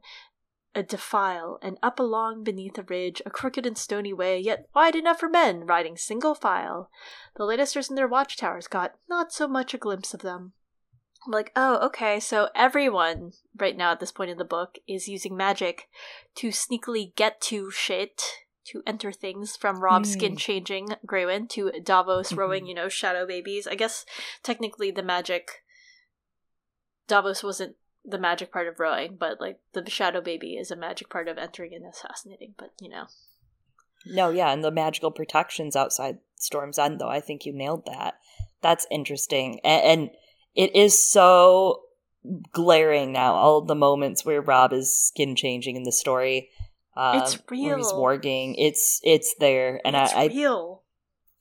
[0.75, 4.95] a defile and up along beneath a ridge, a crooked and stony way, yet wide
[4.95, 6.89] enough for men riding single file.
[7.37, 10.53] The Lannisters in their watchtowers got not so much a glimpse of them.
[11.25, 15.07] I'm like, oh, okay, so everyone right now at this point in the book is
[15.07, 15.87] using magic
[16.35, 18.21] to sneakily get to shit,
[18.65, 20.19] to enter things from Robb's Hmm.
[20.19, 22.67] skin changing Greywind to Davos rowing, Mhm.
[22.67, 23.65] you know, shadow babies.
[23.67, 24.05] I guess
[24.43, 25.63] technically the magic
[27.07, 27.75] Davos wasn't
[28.07, 31.37] the magic part of rowing, but like the shadow baby is a magic part of
[31.37, 33.05] entering and assassinating, but you know.
[34.05, 38.15] No, yeah, and the magical protections outside Storm's End, though, I think you nailed that.
[38.61, 39.59] That's interesting.
[39.63, 40.09] And, and
[40.53, 41.81] it is so
[42.51, 46.49] glaring now, all the moments where Robb is skin changing in the story.
[46.95, 47.99] Um, It's Where he's real.
[47.99, 48.55] warging.
[48.57, 49.81] It's it's there.
[49.83, 50.83] And it's I, I real.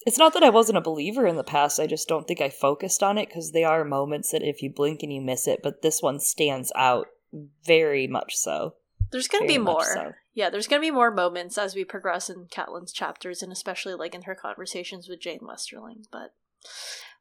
[0.06, 1.80] It's not that I wasn't a believer in the past.
[1.80, 4.70] I just don't think I focused on it because they are moments that if you
[4.70, 7.08] blink and you miss it, but this one stands out
[7.64, 8.74] very much so.
[9.10, 9.84] There's gonna be more.
[9.84, 10.12] so.
[10.34, 14.14] Yeah, there's gonna be more moments as we progress in Catelyn's chapters, and especially like
[14.14, 16.06] in her conversations with Jeyne Westerling.
[16.10, 16.34] But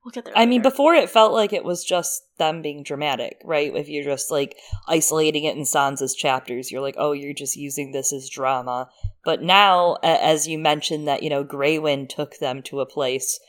[0.03, 0.33] We'll get there.
[0.37, 3.73] I mean, before it felt like it was just them being dramatic, right?
[3.73, 7.91] If you're just like isolating it in Sansa's chapters, you're like, oh, you're just using
[7.91, 8.89] this as drama.
[9.23, 13.39] But now, as you mentioned that, you know, Greywind took them to a place,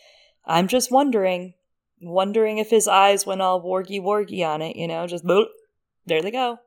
[0.46, 1.54] I'm just wondering,
[2.00, 5.46] wondering if his eyes went all wargy wargy on it, you know, just boop,
[6.06, 6.58] there they go.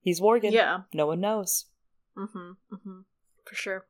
[0.00, 0.52] He's warging.
[0.52, 0.82] yeah.
[0.92, 1.64] No one knows.
[2.16, 2.50] Mm-hmm.
[2.72, 3.00] Mm-hmm.
[3.44, 3.86] For sure.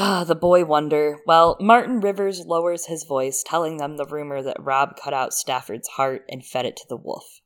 [0.00, 1.18] Ah, the boy wonder.
[1.26, 5.88] Well, Martyn Rivers lowers his voice, telling them the rumor that Robb cut out Stafford's
[5.88, 7.40] heart and fed it to the wolf.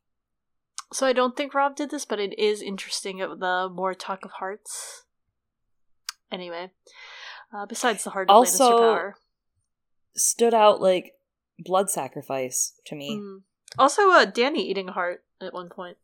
[0.92, 4.26] So I don't think Robb did this, but it is interesting of the more talk
[4.26, 5.04] of hearts.
[6.30, 6.70] Anyway,
[7.54, 9.16] uh, besides the heart of Also- Lannister power.
[10.14, 11.14] Stood out like
[11.58, 13.16] blood sacrifice to me.
[13.16, 13.42] Mm.
[13.78, 15.96] Also, uh, Dany eating a heart at one point.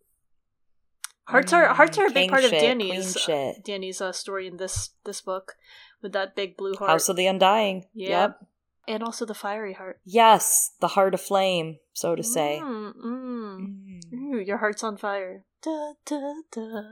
[1.29, 3.63] Hearts are hearts are a big King part of Dany's shit.
[3.63, 5.57] Dany's uh, story in this this book
[6.03, 6.91] with that big blue heart.
[6.91, 7.87] House of the Undying.
[7.95, 8.09] Yeah.
[8.09, 8.47] Yep.
[8.89, 10.01] and also the fiery heart.
[10.05, 12.61] Yes, the heart of flame, so to say.
[12.63, 13.99] Mm, mm.
[14.13, 14.35] Mm.
[14.35, 15.45] Ooh, your heart's on fire.
[15.63, 16.83] Da, da, da.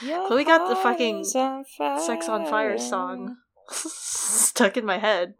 [0.00, 1.64] Your Chloe got the fucking on
[2.00, 3.36] Sex on Fire song
[3.70, 5.34] stuck in my head.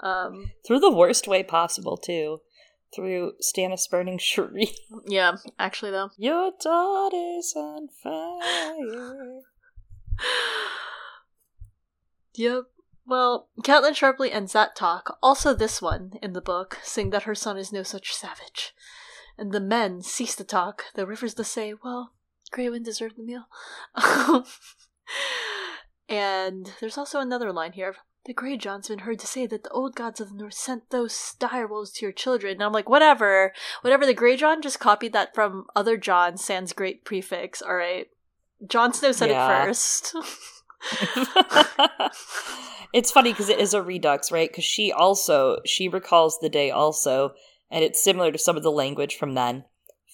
[0.00, 2.40] Um, Through the worst way possible, too.
[2.94, 4.70] Through Stannis burning Shuri.
[5.06, 6.10] yeah, actually though.
[6.16, 9.40] Your daughter's on fire.
[12.38, 12.64] Yep.
[13.04, 17.34] Well, Catelyn sharply ends that talk, also this one in the book, saying that her
[17.34, 18.74] son is no such savage.
[19.36, 22.12] And the men cease to talk, the Rivers to say, well,
[22.52, 23.44] Greywind deserved the meal.
[26.08, 27.96] and there's also another line here.
[28.24, 31.34] The Greatjon's been heard to say that the old gods of the north sent those
[31.38, 32.54] dire wolves to your children.
[32.54, 33.52] And I'm like, whatever.
[33.80, 38.08] Whatever, the Greatjon just copied that from other Jon sans great prefix, alright?
[38.66, 39.62] Jon Snow said Yeah.
[39.62, 40.14] it first.
[42.92, 44.50] it's funny because it is a redux, right?
[44.50, 47.32] Because she also she recalls the day also,
[47.70, 49.64] and it's similar to some of the language from then.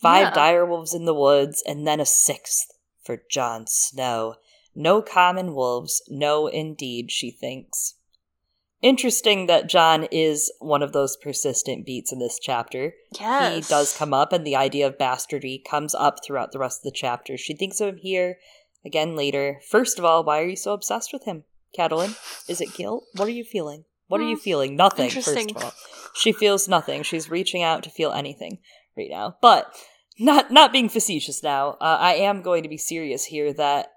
[0.01, 0.53] Five Yeah.
[0.53, 2.73] direwolves in the woods, and then a sixth
[3.03, 4.35] for Jon Snow.
[4.75, 7.95] No common wolves, no indeed, she thinks.
[8.83, 12.93] Interesting that Jon is one of those persistent beats in this chapter.
[13.19, 13.55] yes.
[13.55, 16.85] He does come up, and the idea of bastardy comes up throughout the rest of
[16.85, 17.39] the chapter.
[17.39, 18.39] She thinks of him here,
[18.85, 19.61] again later.
[19.69, 21.45] First of all, why are you so obsessed with him,
[21.79, 22.17] Catelyn?
[22.49, 23.05] Is it guilt?
[23.15, 23.85] What are you feeling?
[24.09, 24.77] What are you Hmm, feeling?
[24.77, 25.73] Nothing, first of all.
[26.15, 27.03] She feels nothing.
[27.03, 28.59] She's reaching out to feel anything
[28.97, 29.37] right now.
[29.41, 29.75] But
[30.19, 33.93] not not being facetious now, uh, I am going to be serious here that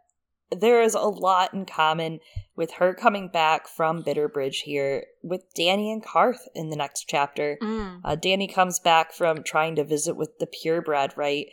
[0.50, 2.19] there is a lot in common
[2.56, 7.58] with her coming back from Bitterbridge here with Dany and Qarth in the next chapter.
[7.62, 8.00] Mm.
[8.04, 11.47] Uh, Dany comes back from trying to visit with the purebred, right?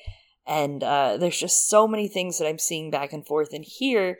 [0.47, 3.53] And uh, there's just so many things that I'm seeing back and forth.
[3.53, 4.19] And here,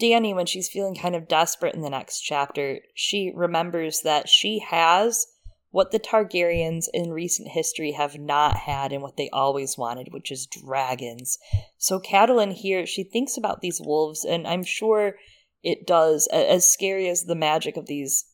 [0.00, 4.58] Dany, when she's feeling kind of desperate in the next chapter, she remembers that she
[4.58, 5.26] has
[5.70, 10.32] what the Targaryens in recent history have not had and what they always wanted, which
[10.32, 11.38] is dragons.
[11.76, 15.16] So Catelyn here, she thinks about these wolves, and I'm sure
[15.62, 18.24] it does, as scary as the magic of these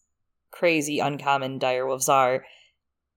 [0.53, 2.45] crazy, uncommon direwolves are,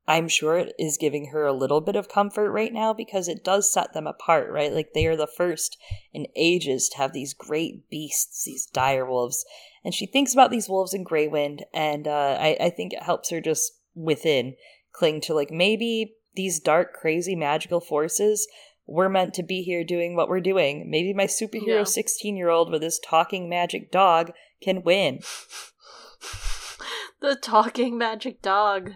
[0.08, 3.44] I'm sure it is giving her a little bit of comfort right now because it
[3.44, 4.72] does set them apart, right?
[4.72, 5.78] Like they are the first
[6.14, 9.46] in ages to have these great beasts, these dire wolves.
[9.84, 13.30] And she thinks about these wolves in Greywind, and uh, I, I think it helps
[13.30, 14.56] her just within
[14.92, 18.48] cling to like maybe these dark, crazy, magical forces
[18.88, 20.90] we're meant to be here doing what we're doing.
[20.90, 21.84] Maybe my superhero Yeah.
[21.84, 25.20] 16 year old with his talking magic dog can win.
[27.20, 28.92] the talking magic dog.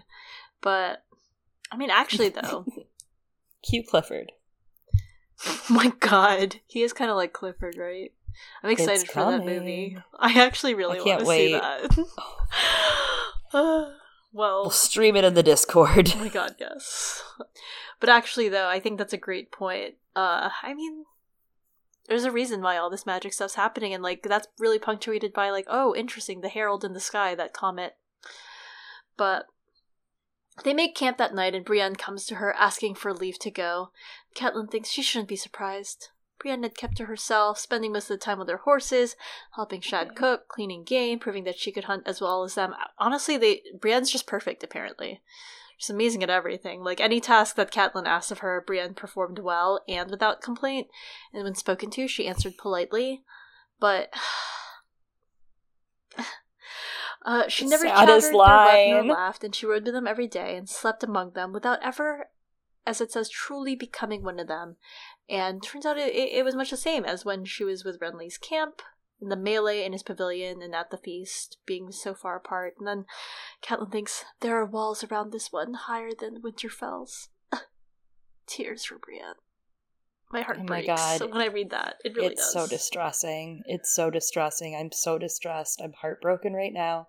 [0.60, 1.04] But
[1.70, 2.66] I mean, actually, though,
[3.62, 4.32] Cute Clifford.
[5.46, 8.12] oh my god, he is kind of like Clifford, right?
[8.62, 9.98] I'm excited for that movie.
[10.18, 11.60] I actually really I want to see wait.
[11.60, 12.06] that.
[13.52, 13.90] Uh,
[14.32, 16.12] well, We'll stream it in the Discord.
[16.14, 17.22] oh my god, yes.
[17.98, 19.94] But actually, though, I think that's a great point.
[20.14, 21.04] Uh, I mean,
[22.08, 25.50] there's a reason why all this magic stuff's happening, and like that's really punctuated by
[25.50, 27.96] like, oh, interesting, the herald in the sky, that comet.
[29.16, 29.46] But
[30.64, 33.90] they make camp that night, and Brienne comes to her asking for leave to go.
[34.34, 36.08] Catelyn thinks she shouldn't be surprised.
[36.38, 39.14] Brienne had kept to herself, spending most of the time with her horses,
[39.56, 42.74] helping Shadd cook, cleaning game, proving that she could hunt as well as them.
[42.98, 44.64] Honestly, they Brienne's just perfect.
[44.64, 45.20] Apparently,
[45.76, 46.82] she's amazing at everything.
[46.82, 50.88] Like any task that Catelyn asked of her, Brienne performed well and without complaint.
[51.32, 53.22] And when spoken to, she answered politely.
[53.78, 54.12] But
[57.24, 60.26] uh, she never Saddest chattered, nor wept, nor laughed, and she rode with them every
[60.26, 62.30] day and slept among them without ever,
[62.86, 64.76] as it says, truly becoming one of them.
[65.28, 68.00] And turns out it, it, it was much the same as when she was with
[68.00, 68.82] Renly's camp.
[69.20, 72.74] in the melee in his pavilion and at the feast, being so far apart.
[72.78, 73.04] And then
[73.62, 77.28] Catelyn thinks, there are walls around this one higher than Winterfell's.
[78.46, 79.34] Tears for Brienne.
[80.32, 81.20] My heart Oh my breaks God.
[81.32, 81.96] when I read that.
[82.04, 82.52] It really it's does.
[82.52, 83.62] so distressing.
[83.66, 84.76] It's so distressing.
[84.76, 85.80] I'm so distressed.
[85.82, 87.08] I'm heartbroken right now.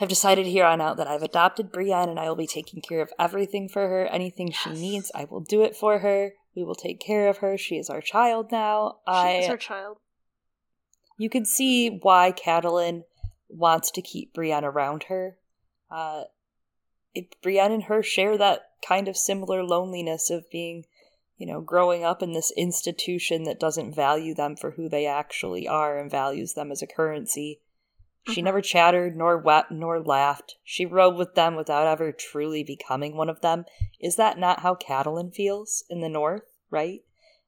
[0.00, 3.00] I've decided here on out that I've adopted Brienne and I will be taking care
[3.00, 4.06] of everything for her.
[4.06, 6.32] Anything she needs, I will do it for her.
[6.56, 7.56] We will take care of her.
[7.56, 8.96] She is our child now.
[9.06, 9.98] She I is our child.
[11.16, 13.04] you can see why Catelyn
[13.48, 15.38] wants to keep Brienne around her.
[15.90, 16.24] Uh,
[17.14, 20.84] it, Brienne and her share that kind of similar loneliness of being,
[21.36, 25.66] you know, growing up in this institution that doesn't value them for who they actually
[25.66, 27.60] are and values them as a currency.
[28.28, 28.44] She Mhm.
[28.44, 30.56] never chattered, nor wept, nor laughed.
[30.62, 33.66] She rode with them without ever truly becoming one of them.
[34.00, 37.02] Is that not how Catelyn feels in the North, right?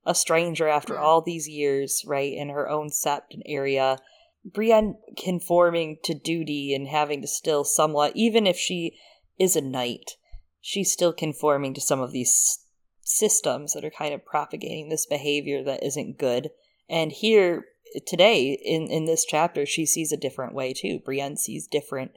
[0.05, 3.99] A stranger after all these years, right, in her own sept and area.
[4.45, 8.97] Brienne conforming to duty and having to still somewhat, even if she
[9.39, 10.17] is a knight,
[10.61, 12.66] she's still conforming to some of these
[13.07, 16.51] systems that are kind of propagating this behavior that isn't good.
[16.89, 17.67] And here
[18.05, 20.99] today in in this chapter, she sees a different way too.
[21.05, 22.13] Brienne sees different.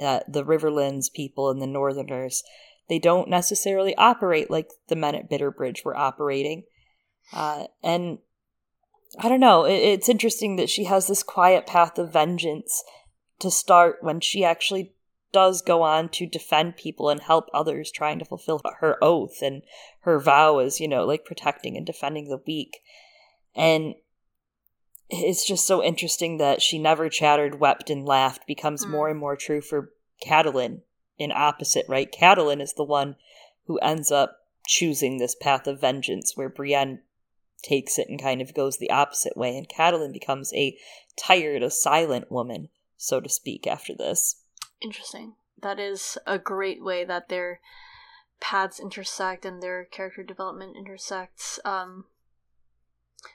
[0.00, 2.42] Uh, the Riverlands people and the Northerners,
[2.88, 6.64] they don't necessarily operate like the men at Bitterbridge were operating.
[7.32, 8.18] Uh, and
[9.18, 9.64] I don't know.
[9.64, 12.84] It, it's interesting that she has this quiet path of vengeance
[13.38, 14.93] to start when she actually
[15.34, 19.62] does go on to defend people and help others trying to fulfill her oath and
[20.02, 22.78] her vow as, you know, like protecting and defending the weak.
[23.54, 23.96] And
[25.10, 28.90] it's just so interesting that she never chattered, wept, and laughed becomes Mm.
[28.90, 29.92] more and more true for
[30.24, 30.82] Catelyn
[31.18, 32.10] in opposite, right?
[32.10, 33.16] Catelyn is the one
[33.66, 37.02] who ends up choosing this path of vengeance where Brienne
[37.62, 40.78] takes it and kind of goes the opposite way, and Catelyn becomes a
[41.16, 44.36] tired, a silent woman, so to speak, after this.
[44.84, 45.32] Interesting.
[45.62, 47.60] That is a great way that their
[48.38, 51.58] paths intersect and their character development intersects.
[51.64, 52.04] Um,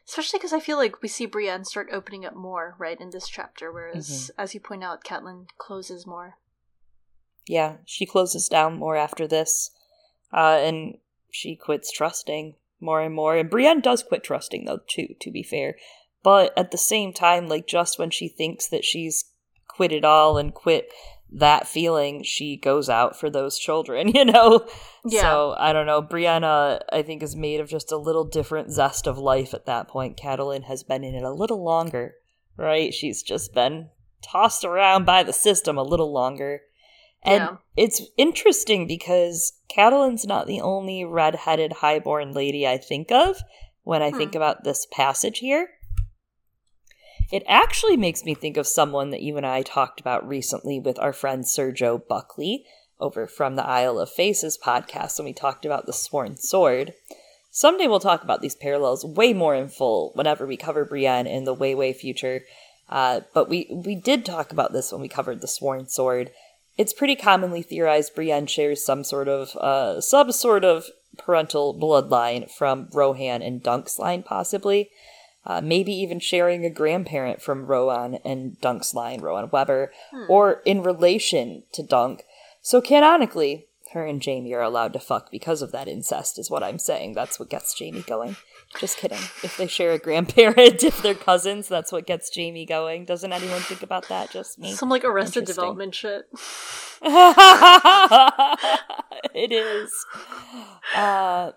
[0.07, 3.27] especially because I feel like we see Brienne start opening up more, right, in this
[3.27, 6.35] chapter, whereas, as you point out, Catelyn closes more.
[7.47, 9.71] Yeah, she closes down more after this,
[10.31, 10.99] uh, and
[11.31, 13.35] she quits trusting more and more.
[13.35, 15.77] And Brienne does quit trusting, though, too, to be fair.
[16.21, 19.25] But at the same time, like, just when she thinks that she's
[19.67, 20.91] quit it all and quit
[21.31, 24.67] that feeling, she goes out for those children, you know?
[25.05, 25.21] Yeah.
[25.21, 26.01] So, I don't know.
[26.01, 29.87] Brienne, I think, is made of just a little different zest of life at that
[29.87, 30.17] point.
[30.17, 32.15] Catelyn has been in it a little longer,
[32.57, 32.93] right?
[32.93, 33.89] She's just been
[34.21, 36.61] tossed around by the system a little longer.
[37.23, 37.55] And Yeah.
[37.77, 43.37] it's interesting because Catelyn's not the only red-headed highborn lady I think of
[43.83, 44.37] when I think Hmm.
[44.37, 45.69] about this passage here.
[47.31, 50.97] It actually makes me think of someone that you and I talked about recently with
[50.97, 52.65] our friend Sergio Buckley
[52.99, 56.93] over from the Isle of Faces podcast when we talked about the Sworn Sword.
[57.51, 61.43] Someday we'll talk about these parallels way more in full whenever we cover Brienne in
[61.43, 62.41] the way way future.
[62.89, 66.31] Uh, but we we did talk about this when we covered the Sworn Sword.
[66.77, 70.85] It's pretty commonly theorized Brienne shares some sort of uh, some sort of
[71.17, 74.89] parental bloodline from Rohanne and Dunk's line, possibly.
[75.45, 79.91] Uh, maybe even sharing a grandparent from Rohanne and Dunk's line, Rohanne Webber,
[80.27, 82.23] or in relation to Dunk.
[82.61, 86.63] So canonically, her and Jaime are allowed to fuck because of that incest, is what
[86.63, 87.13] I'm saying.
[87.13, 88.35] That's what gets Jaime going.
[88.77, 89.17] Just kidding.
[89.43, 93.05] If they share a grandparent, if they're cousins, that's what gets Jaime going.
[93.05, 94.29] Doesn't anyone think about that?
[94.29, 94.73] Just me.
[94.73, 96.25] Some like Arrested Development shit.
[99.33, 100.05] it is.
[100.95, 101.51] Uh,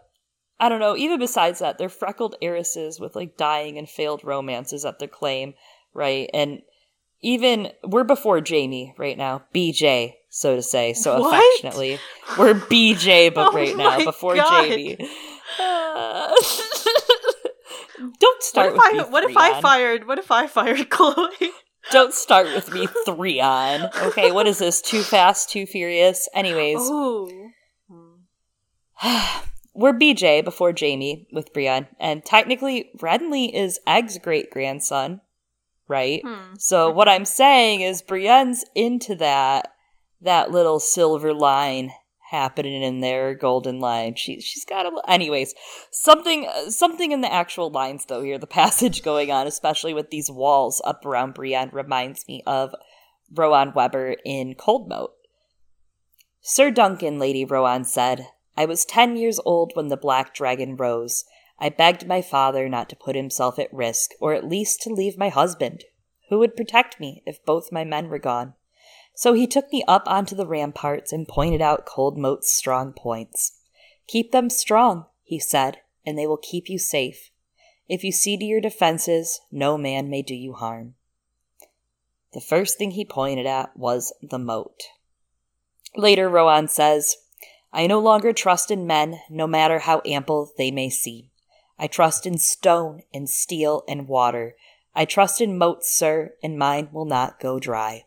[0.62, 0.96] I don't know.
[0.96, 5.54] Even besides that, they're freckled heiresses with like dying and failed romances at their claim,
[5.92, 6.30] right?
[6.32, 6.62] And
[7.20, 11.34] even we're before Jaime right now, BJ, so to say, so What?
[11.34, 11.98] affectionately.
[12.38, 14.68] We're BJ, but Oh right now before God.
[14.68, 14.98] Jaime.
[15.58, 16.28] Uh,
[18.20, 20.88] don't start What if with I me what if I fired what if I fired
[20.90, 21.50] Chloe?
[21.90, 23.90] Don't start with me three on.
[23.96, 24.80] Okay, what is this?
[24.80, 26.28] Too fast, too furious.
[26.32, 26.78] Anyways.
[29.74, 35.20] we're BJ before Jaime with Brienne, and technically Renly is Egg's great grandson,
[35.88, 36.22] right?
[36.24, 36.54] Hmm.
[36.58, 39.68] So what I'm saying is Brienne's into that
[40.20, 41.90] that little silver line
[42.30, 44.14] happening in there, golden line.
[44.14, 45.54] She she's got a anyways
[45.90, 48.38] something something in the actual lines though here.
[48.38, 52.74] The passage going on, especially with these walls up around Brienne, reminds me of
[53.32, 55.10] Rohanne Webber in Coldmoat.
[56.40, 61.24] Sir Duncan, Lady Rohanne said, I was ten years old when the black dragon rose.
[61.58, 65.16] I begged my father not to put himself at risk, or at least to leave
[65.16, 65.84] my husband.
[66.28, 68.54] Who would protect me if both my men were gone?
[69.14, 73.58] So he took me up onto the ramparts and pointed out Coldmoat's strong points.
[74.06, 77.30] Keep them strong, he said, and they will keep you safe.
[77.88, 80.94] If you see to your defenses, no man may do you harm.
[82.32, 84.84] The first thing he pointed at was the moat.
[85.94, 87.16] Later, Rohanne says,
[87.72, 91.30] I no longer trust in men, no matter how ample they may seem.
[91.78, 94.54] I trust in stone and steel and water.
[94.94, 98.04] I trust in moats, sir, and mine will not go dry.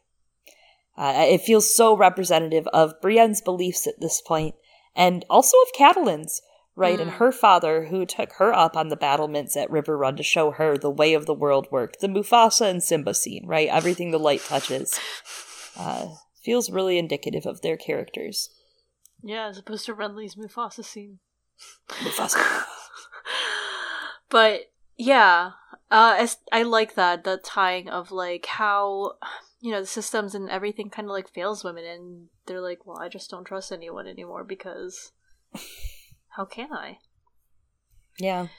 [0.97, 4.55] Uh, it feels so representative of Brienne's beliefs at this point,
[4.95, 6.41] and also of Catelyn's,
[6.76, 6.97] right?
[6.97, 7.01] Mm.
[7.01, 10.78] And her father, who took her up on the battlements at Riverrun to show her
[10.78, 11.99] the way of the world worked.
[11.99, 13.68] The Mufasa and Simba scene, right?
[13.68, 14.97] Everything the light touches.
[15.78, 16.09] Uh,
[16.41, 18.49] feels really indicative of their characters.
[19.26, 21.17] Yeah, as opposed to Renly's Mufasa scene.
[21.89, 22.63] Mufasa.
[24.30, 25.53] but yeah,
[25.89, 29.13] uh, I like that the tying of like how
[29.59, 32.99] you know the systems and everything kind of like fails women, and they're like, well,
[32.99, 35.11] I just don't trust anyone anymore because
[36.38, 36.99] how can I?
[38.19, 38.49] Yeah.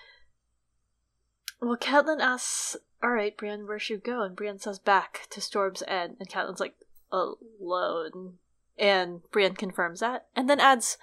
[1.61, 5.41] Well, Catelyn asks, "All right, Brienne, where should you go?" And Brienne says, "Back to
[5.41, 6.75] Storm's End." And Catelyn's like,
[7.13, 8.39] "Alone."
[8.79, 10.99] And Brienne confirms that, and then adds,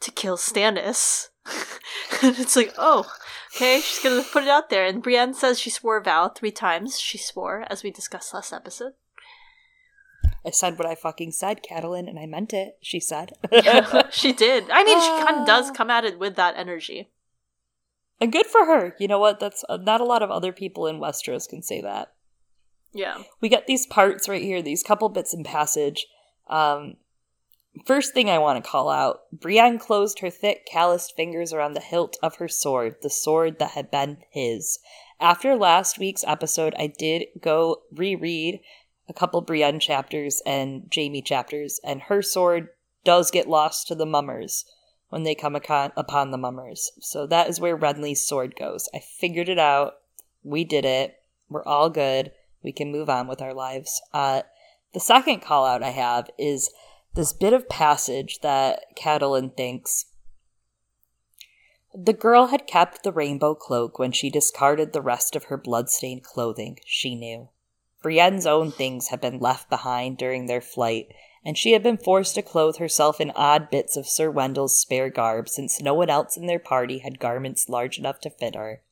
[0.00, 1.28] "To kill Stannis."
[2.22, 3.10] and it's like, oh,
[3.54, 4.84] okay, she's gonna put it out there.
[4.84, 6.98] And Brienne says she swore a vow three times.
[6.98, 8.92] She swore, as we discussed last episode.
[10.44, 13.32] I said what I fucking said, Catelyn, and I meant it, she said.
[14.10, 14.70] she did.
[14.70, 17.10] I mean, she kind of does come at it with that energy.
[18.20, 18.94] And good for her.
[18.98, 19.40] You know what?
[19.40, 22.14] That's uh, not a lot of other people in Westeros can say that.
[22.92, 23.22] Yeah.
[23.40, 26.06] We get these parts right here, these couple bits in passage.
[26.48, 26.96] Um,
[27.84, 31.80] First thing I want to call out Brienne closed her thick, calloused fingers around the
[31.80, 34.78] hilt of her sword, the sword that had been his.
[35.20, 38.60] After last week's episode, I did go reread
[39.08, 42.68] a couple Brienne chapters and Jaime chapters, and her sword
[43.04, 44.64] does get lost to the mummers
[45.08, 46.92] when they come upon the mummers.
[47.00, 48.88] So that is where Renly's sword goes.
[48.94, 49.94] I figured it out.
[50.42, 51.16] We did it.
[51.48, 52.32] We're all good.
[52.62, 54.02] We can move on with our lives.
[54.12, 54.42] Uh,
[54.92, 56.70] the second call out I have is
[57.18, 60.04] this bit of passage that Catelyn thinks.
[61.92, 66.22] The girl had kept the rainbow cloak when she discarded the rest of her blood-stained
[66.22, 67.48] clothing, she knew.
[68.04, 71.08] Brienne's own things had been left behind during their flight,
[71.44, 75.10] and she had been forced to clothe herself in odd bits of Sir Wendel's spare
[75.10, 78.82] garb since no one else in their party had garments large enough to fit her.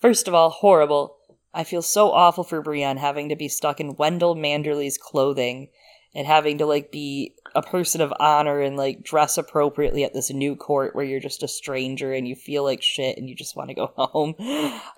[0.00, 1.18] First of all, horrible.
[1.54, 5.68] I feel so awful for Brienne having to be stuck in Wendel Manderly's clothing
[6.14, 10.30] and having to like be a person of honor and like dress appropriately at this
[10.30, 13.56] new court where you're just a stranger and you feel like shit and you just
[13.56, 14.34] want to go home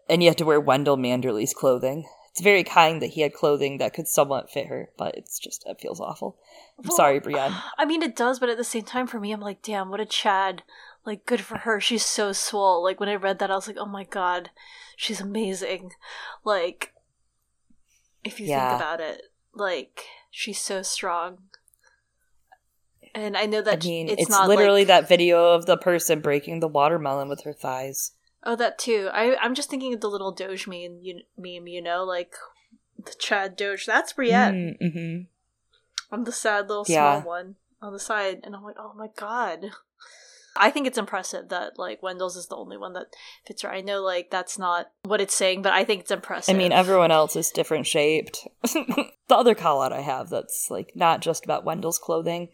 [0.08, 2.06] and you have to wear Wendel Manderly's clothing.
[2.30, 5.64] It's very kind that he had clothing that could somewhat fit her, but it's just
[5.66, 6.36] it feels awful.
[6.78, 7.54] I'm well, sorry, Brienne.
[7.78, 10.00] I mean, it does, but at the same time, for me, I'm like, damn, what
[10.00, 10.64] a Chad.
[11.06, 11.80] Like, good for her.
[11.80, 12.82] She's so swole.
[12.82, 14.50] Like, when I read that, I was like, oh my god,
[14.96, 15.92] she's amazing.
[16.42, 16.92] Like,
[18.24, 18.70] if you yeah.
[18.70, 19.22] think about it,
[19.54, 21.38] like, she's so strong.
[23.14, 24.88] And I know that I mean, it's, it's literally like...
[24.88, 28.12] that video of the person breaking the watermelon with her thighs.
[28.42, 29.08] Oh, that too.
[29.12, 32.34] I I'm just thinking of the little Doge meme, you, meme, you know, like
[33.02, 33.86] the Chad Doge.
[33.86, 34.76] That's Brienne.
[34.80, 36.14] Mm, mm-hmm.
[36.14, 37.20] I'm the sad little yeah.
[37.20, 39.70] small one on the side, and I'm like, oh my god.
[40.56, 43.06] I think it's impressive that like Wendel's is the only one that
[43.46, 43.72] fits her.
[43.72, 46.54] I know like that's not what it's saying, but I think it's impressive.
[46.54, 48.46] I mean, everyone else is different shaped.
[48.62, 52.48] the other call out I have that's like not just about Wendel's clothing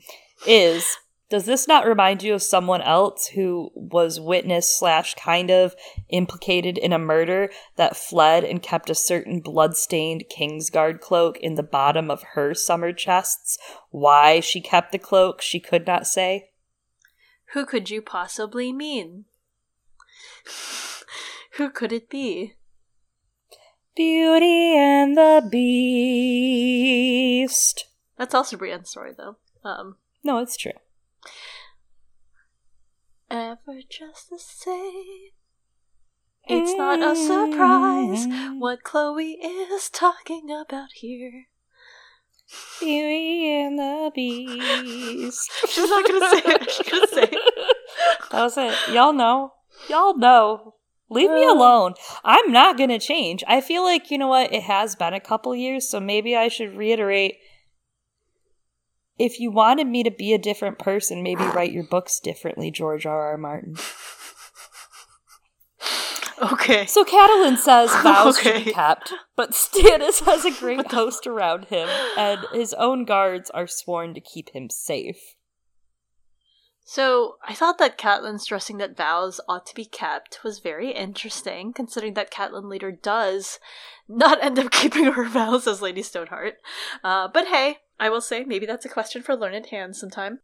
[0.47, 0.97] is
[1.31, 5.77] does this not remind you of someone else who was witness slash kind of
[6.09, 11.63] implicated in a murder that fled and kept a certain blood-stained Kingsguard cloak in the
[11.63, 13.59] bottom of her summer chests?
[13.91, 16.50] Why she kept the cloak, she could not say.
[17.53, 19.25] Who could you possibly mean?
[21.57, 22.55] Who could it be?
[23.97, 27.07] Beauty and the Beast.
[28.17, 29.37] That's also Brienne's story, though.
[29.65, 30.73] Um, no, it's true.
[33.31, 35.31] Ever just the same.
[36.45, 38.27] It's not a surprise
[38.59, 41.47] what Chloe is talking about here.
[42.81, 45.51] Beauty and the Beast.
[45.69, 46.71] She's not gonna say it.
[46.71, 47.77] She's gonna say it.
[48.31, 48.75] That was it.
[48.93, 49.53] Y'all know.
[49.89, 50.75] Y'all know.
[51.09, 51.95] Leave me alone.
[52.25, 53.43] I'm not gonna change.
[53.49, 56.49] I feel like, you know what, it has been a couple years, so maybe I
[56.49, 57.37] should reiterate
[59.21, 63.05] if you wanted me to be a different person, maybe write your books differently, George
[63.07, 63.33] R.
[63.33, 63.37] R.
[63.37, 63.77] Martin.
[66.41, 66.87] Okay.
[66.87, 68.65] So Catelyn says vows should Okay.
[68.65, 73.67] be kept, but Stannis has a great host around him, and his own guards are
[73.67, 75.37] sworn to keep him safe.
[76.85, 81.73] So I thought that Catelyn stressing that vows ought to be kept was very interesting,
[81.73, 83.61] considering that Catelyn later does
[84.09, 86.55] not end up keeping her vows as Lady Stoneheart.
[87.05, 90.41] Uh, but hey, I will say maybe that's a question for learned hands sometime.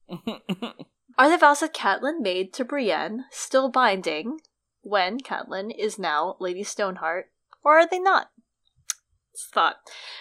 [1.18, 4.38] Are the vows that Catelyn made to Brienne still binding
[4.86, 7.30] when Catelyn is now Lady Stoneheart,
[7.64, 8.30] or are they not?
[9.32, 9.76] It's thought.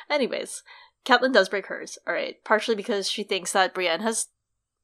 [0.09, 0.63] Anyways,
[1.05, 4.27] Catelyn does break hers, alright, partially because she thinks that Brienne has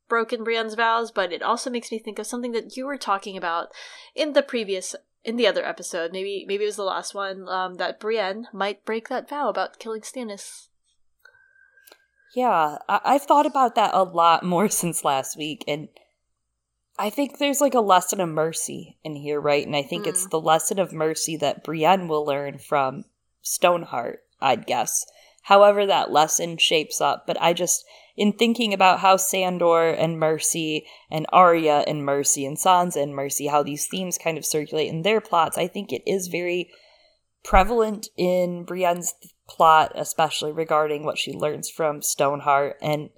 [0.07, 3.35] broken Brienne's vows, but it also makes me think of something that you were talking
[3.37, 3.69] about
[4.13, 6.11] in the previous in the other episode.
[6.11, 9.79] Maybe maybe it was the last one, um, that Brienne might break that vow about
[9.79, 10.67] killing Stannis.
[12.35, 15.89] Yeah, I- I've thought about that a lot more since last week, and
[16.97, 19.65] I think there's like a lesson of mercy in here, right?
[19.65, 20.29] And I think it's mm.
[20.29, 23.05] the lesson of mercy that Brienne will learn from
[23.41, 25.05] Stoneheart, I'd guess.
[25.43, 27.83] However, that lesson shapes up, but I just,
[28.15, 33.47] in thinking about how Sandor and Mercy and Arya and Mercy and Sansa and Mercy,
[33.47, 36.69] how these themes kind of circulate in their plots, I think it is very
[37.43, 39.15] prevalent in Brienne's
[39.49, 43.09] plot, especially regarding what she learns from Stoneheart, and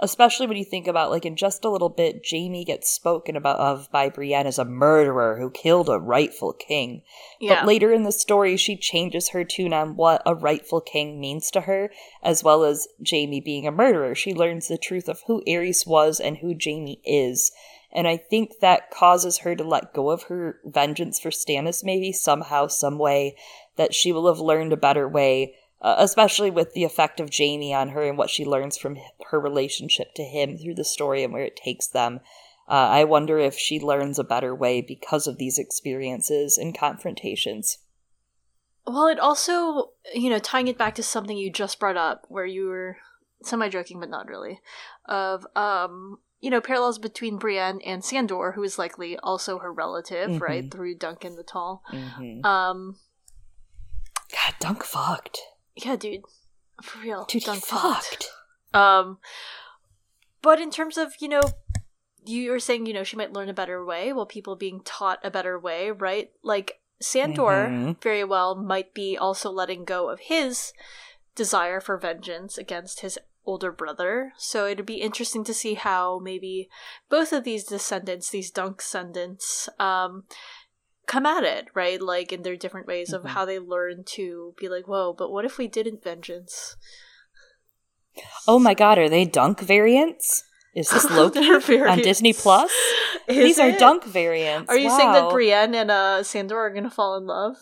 [0.00, 3.58] especially when you think about like in just a little bit, Jaime gets spoken about
[3.58, 7.02] of by Brienne as a murderer who killed a rightful king.
[7.40, 7.56] Yeah.
[7.56, 11.50] But later in the story, she changes her tune on what a rightful king means
[11.52, 11.90] to her,
[12.22, 14.14] as well as Jaime being a murderer.
[14.14, 17.50] She learns the truth of who Aerys was and who Jaime is.
[17.92, 22.12] And I think that causes her to let go of her vengeance for Stannis, maybe
[22.12, 23.36] somehow, some way,
[23.76, 25.54] that she will have learned a better way,
[25.86, 28.98] uh, especially with the effect of Jaime on her and what she learns from
[29.30, 32.18] her relationship to him through the story and where it takes them.
[32.68, 37.78] Uh, I wonder if she learns a better way because of these experiences and confrontations.
[38.84, 42.46] Well, it also, you know, tying it back to something you just brought up, where
[42.46, 42.96] you were
[43.44, 44.60] semi joking, but not really,
[45.04, 50.30] of, um, you know, parallels between Brienne and Sandor, who is likely also her relative,
[50.30, 50.40] Mhm.
[50.40, 51.84] right, through Duncan the Tall.
[51.90, 52.98] hmm Um,
[54.32, 55.38] God, Dunk fucked.
[55.76, 56.22] Yeah, dude,
[56.82, 58.30] for real, Dude, Dunk fucked.
[58.74, 59.18] Um,
[60.42, 61.42] but in terms of, you know,
[62.24, 65.20] you were saying, you know, she might learn a better way, while people being taught
[65.24, 66.30] a better way, right?
[66.42, 68.00] Like, Sandor Mhm.
[68.02, 70.72] very well might be also letting go of his
[71.34, 74.32] desire for vengeance against his older brother.
[74.38, 76.68] So it'd be interesting to see how maybe
[77.08, 80.24] both of these descendants, these Dunk descendants, um,
[81.06, 82.00] come at it, right?
[82.00, 83.28] Like in their different ways of Mhm.
[83.28, 86.76] how they learn to be like, whoa, but what if we didn't vengeance?
[88.48, 90.42] Oh my god, are they Dunk variants?
[90.74, 91.98] Is this Loki on.
[91.98, 92.70] Disney Plus?
[93.28, 93.72] Is These are?
[93.72, 94.70] Dunk variants.
[94.70, 97.56] Are you saying that Brienne and uh, Sandor are gonna fall in love?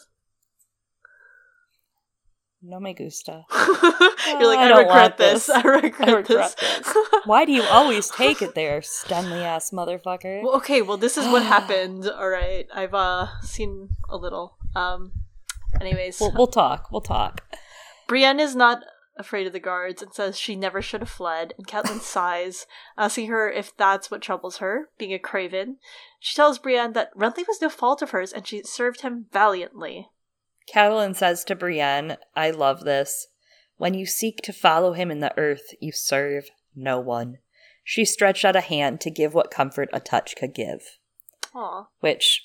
[2.67, 3.45] No me gusta.
[3.53, 5.47] You're like, I I, don't regret want this.
[5.47, 5.57] this.
[5.57, 6.95] I regret, I regret this.
[7.27, 10.43] Why do you always take it there, Stanley ass motherfucker?
[10.43, 12.09] well, okay, well, this is what happened.
[12.09, 14.57] All right, I've uh seen a little.
[14.75, 15.13] Um,
[15.79, 16.91] anyways, We'll, we'll talk.
[16.91, 17.43] We'll talk.
[18.07, 18.81] Brienne is not
[19.17, 21.53] afraid of the guards and says she never should have fled.
[21.59, 25.77] And Catelyn sighs, asking her if that's what troubles her, being a craven.
[26.19, 30.09] She tells Brienne that Renly was no fault of hers, and she served him valiantly.
[30.73, 33.29] Catelyn says to Brienne, I love this.
[33.77, 37.39] When you seek to follow him in the earth, you serve no one.
[37.83, 40.99] She stretched out a hand to give what comfort a touch could give.
[41.55, 41.87] Aw.
[42.01, 42.43] Which,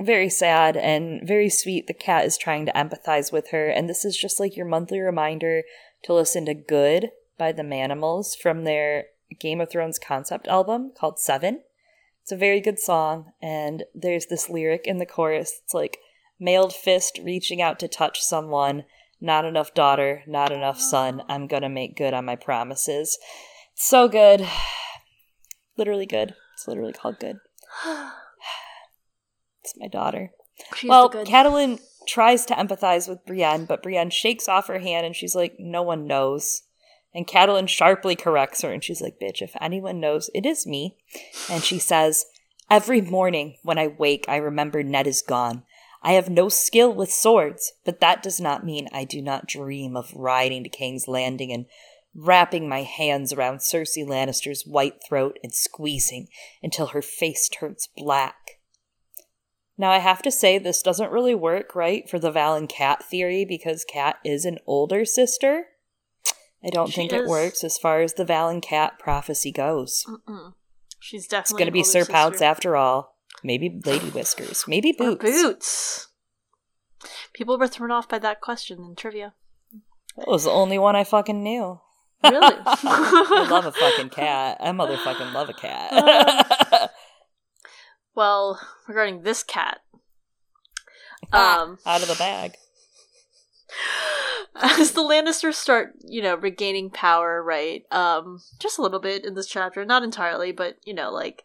[0.00, 1.86] very sad and very sweet.
[1.86, 5.00] The cat is trying to empathize with her, and this is just like your monthly
[5.00, 5.62] reminder
[6.04, 9.06] to listen to Good by the Manimals from their
[9.38, 11.60] Game of Thrones concept album called Seven.
[12.22, 15.60] It's a very good song, and there's this lyric in the chorus.
[15.64, 15.98] It's like,
[16.40, 18.84] mailed fist reaching out to touch someone,
[19.20, 21.22] not enough daughter, not enough son.
[21.28, 23.18] I'm gonna make good on my promises.
[23.74, 24.46] It's so good.
[25.76, 26.34] Literally good.
[26.54, 27.36] It's literally called good.
[29.62, 30.30] It's my daughter.
[30.74, 31.10] She's well.
[31.10, 35.56] Catelyn tries to empathize with Brienne, but Brienne shakes off her hand and she's like,
[35.58, 36.62] no one knows.
[37.14, 40.96] And Catelyn sharply corrects her and she's like, bitch, if anyone knows, it is me.
[41.50, 42.24] And she says,
[42.70, 45.64] Every morning when I wake, I remember Ned is gone.
[46.02, 49.96] I have no skill with swords, but that does not mean I do not dream
[49.96, 51.66] of riding to King's Landing and
[52.14, 56.28] wrapping my hands around Cersei Lannister's white throat and squeezing
[56.62, 58.60] until her face turns black.
[59.76, 63.84] Now, I have to say, this doesn't really work, right, for the valonqar theory because
[63.90, 65.66] Cat is an older sister.
[66.62, 70.04] I don't She think it works as far as the valonqar prophecy goes.
[70.06, 70.52] Mm-mm.
[70.98, 73.09] She's It's definitely going to be Sir Pounce after all.
[73.42, 74.64] Maybe Lady Whiskers.
[74.68, 75.42] Maybe Or Boots.
[75.42, 76.06] boots.
[77.32, 79.34] People were thrown off by that question in trivia.
[80.16, 81.80] That was the only one I fucking knew.
[82.22, 82.56] Really?
[82.66, 84.58] I love a fucking cat.
[84.60, 86.90] I motherfucking love a cat.
[88.14, 89.80] well, regarding this cat,
[91.32, 92.56] um, out of the bag.
[94.56, 97.84] As the Lannisters start, you know, regaining power, right?
[97.92, 101.44] Um, just a little bit in this chapter, not entirely, but you know, like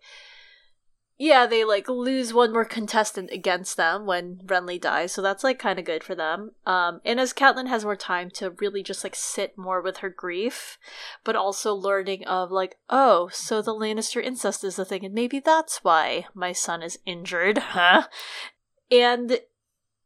[1.17, 5.57] yeah, they like lose one more contestant against them when Renly dies, so that's like
[5.57, 6.51] kind of good for them.
[6.65, 10.09] Um, and as Catelyn has more time to really just like sit more with her
[10.09, 10.77] grief,
[11.23, 15.39] but also learning of like, oh, so the Lannister incest is the thing, and maybe
[15.39, 18.07] that's why my son is injured, huh?
[18.91, 19.39] And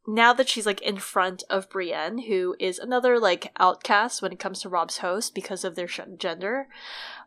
[0.06, 4.40] now that she's like in front of Brienne, who is another like outcast when it
[4.40, 6.68] comes to Robb's host because of their gender,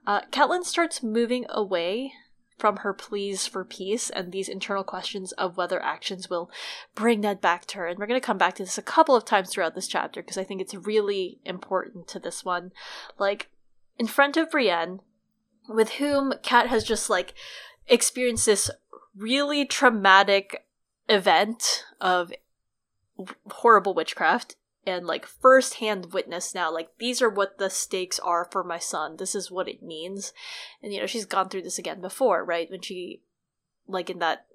[0.07, 2.13] uh, Catelyn starts moving away
[2.63, 6.49] from her pleas for peace and these internal questions of whether actions will
[6.95, 7.89] bring Ned back to her.
[7.89, 10.23] And we're going to come back to this a couple of times throughout this chapter
[10.23, 12.71] because I think it's really important to this one.
[13.19, 13.51] Like,
[13.99, 15.01] in front of Brienne,
[15.69, 17.35] with whom Cat has just like
[17.89, 18.71] experienced this
[19.17, 20.65] really traumatic
[21.09, 22.33] event of
[23.51, 24.55] horrible witchcraft
[24.87, 29.17] and like firsthand witness now like these are what the stakes are for my son.
[29.17, 30.33] This is what it means.
[30.83, 32.71] And you know she's gone through this again before right?
[32.71, 33.23] When she
[33.87, 34.47] like in that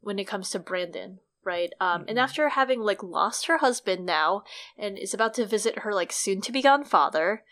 [0.00, 1.72] when it comes to brandon right?
[1.80, 2.08] Um mm-hmm.
[2.10, 4.44] and after having like lost her husband now
[4.78, 7.42] and is about to visit her like soon to be gone father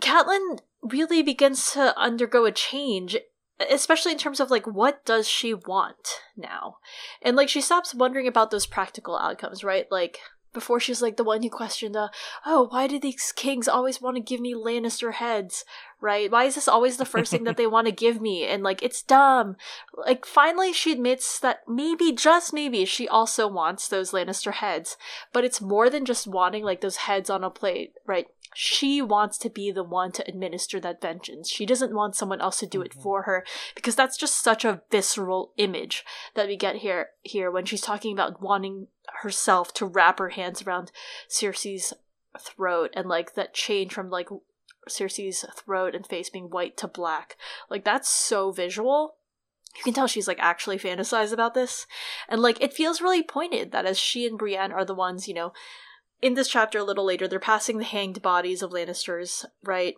[0.00, 3.16] Catelyn really begins to undergo a change
[3.70, 6.76] especially in terms of like what does she want now?
[7.22, 9.86] And like she stops wondering about those practical outcomes right?
[9.90, 10.18] Like
[10.56, 11.94] before she's like the one who questioned
[12.46, 15.66] oh why do these kings always want to give me lannister heads?
[16.00, 16.30] Right?
[16.30, 18.44] Why is this always the first thing that they want to give me?
[18.44, 19.56] And like it's dumb.
[19.94, 24.96] Like finally she admits that maybe just maybe she also wants those lannister heads
[25.32, 28.26] but it's more than just wanting like those heads on a plate right
[28.58, 31.50] she wants to be the one to administer that vengeance.
[31.50, 33.02] She doesn't want someone else to do it mm-hmm.
[33.02, 33.44] for her
[33.74, 38.14] because that's just such a visceral image that we get here here when she's talking
[38.14, 38.86] about wanting
[39.20, 40.90] herself to wrap her hands around
[41.28, 41.92] Cersei's
[42.40, 44.30] throat and like that change from like
[44.88, 47.36] Cersei's throat and face being white to black.
[47.68, 49.16] Like that's so visual.
[49.76, 51.86] You can tell she's like actually fantasized about this.
[52.26, 55.34] And like it feels really pointed that as she and Brienne are the ones, you
[55.34, 55.52] know,
[56.22, 59.96] in this chapter a little later, they're passing the hanged bodies of Lannisters, right?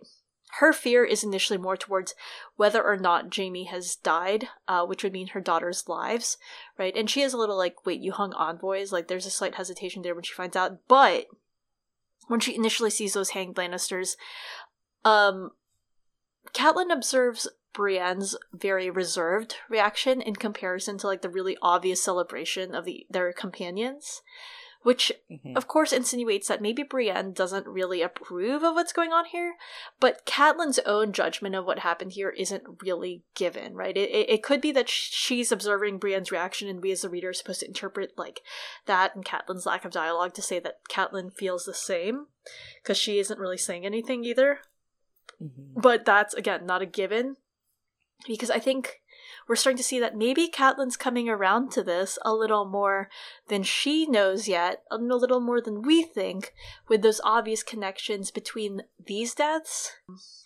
[0.53, 2.15] Her fear is initially more towards
[2.55, 6.37] whether or not Jaime has died, uh, which would mean her daughter's lives,
[6.77, 6.95] right?
[6.95, 8.91] And she is a little like, wait, you hung envoys?
[8.91, 10.79] Like, there's a slight hesitation there when she finds out.
[10.87, 11.27] But
[12.27, 14.15] when she initially sees those hanged Lannisters,
[15.05, 15.51] um,
[16.53, 22.85] Catelyn observes Brienne's very reserved reaction in comparison to like the really obvious celebration of
[22.85, 24.21] the their companions
[24.81, 25.57] which mm-hmm.
[25.57, 29.55] of course insinuates that maybe Brienne doesn't really approve of what's going on here,
[29.99, 33.95] but Catelyn's own judgment of what happened here isn't really given, right?
[33.97, 37.29] It, it, it could be that she's observing Brienne's reaction, and we as the reader
[37.29, 38.41] are supposed to interpret like
[38.85, 42.27] that and Catelyn's lack of dialogue to say that Catelyn feels the same,
[42.81, 44.59] because she isn't really saying anything either.
[45.41, 45.81] Mm-hmm.
[45.81, 47.35] But that's again not a given,
[48.27, 49.01] because I think
[49.49, 53.09] we're starting to see that maybe Catelyn's coming around to this a little more
[53.47, 56.53] than she knows yet, a little more than we think,
[56.87, 59.93] with those obvious connections between these deaths,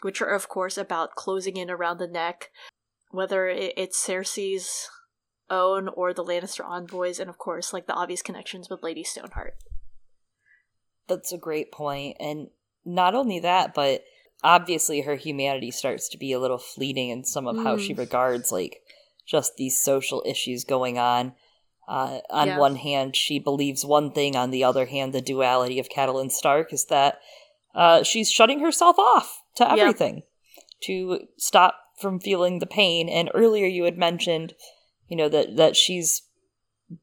[0.04, 2.50] which are, of course, about closing in around the neck,
[3.12, 4.90] whether it's Cersei's
[5.50, 9.56] own or the Lannister envoys, and of course, like the obvious connections with Lady Stoneheart.
[11.10, 12.48] That's a great point, and
[12.86, 14.06] not only that, but
[14.44, 17.64] obviously her humanity starts to be a little fleeting in some of mm.
[17.64, 18.00] how she mm.
[18.00, 18.82] regards like
[19.26, 21.34] just these social issues going on.
[21.88, 22.58] Uh, on yeah.
[22.58, 24.36] one hand, she believes one thing.
[24.36, 27.20] On the other hand, the duality of Catelyn Stark is that
[27.76, 30.22] uh, she's shutting herself off to everything yeah.
[30.88, 33.10] to stop from feeling the pain.
[33.10, 34.54] And earlier, you had mentioned,
[35.10, 36.24] you know, that that she's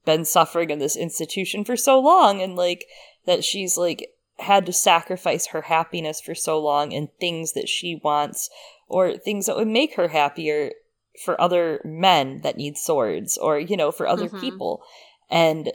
[0.04, 2.86] been suffering in this institution for so long, and like
[3.26, 4.08] that she's like
[4.40, 8.50] had to sacrifice her happiness for so long and things that she wants
[8.88, 10.72] or things that would make her happier
[11.24, 14.40] for other men that need swords or you know for other mm-hmm.
[14.40, 14.82] people.
[15.28, 15.72] And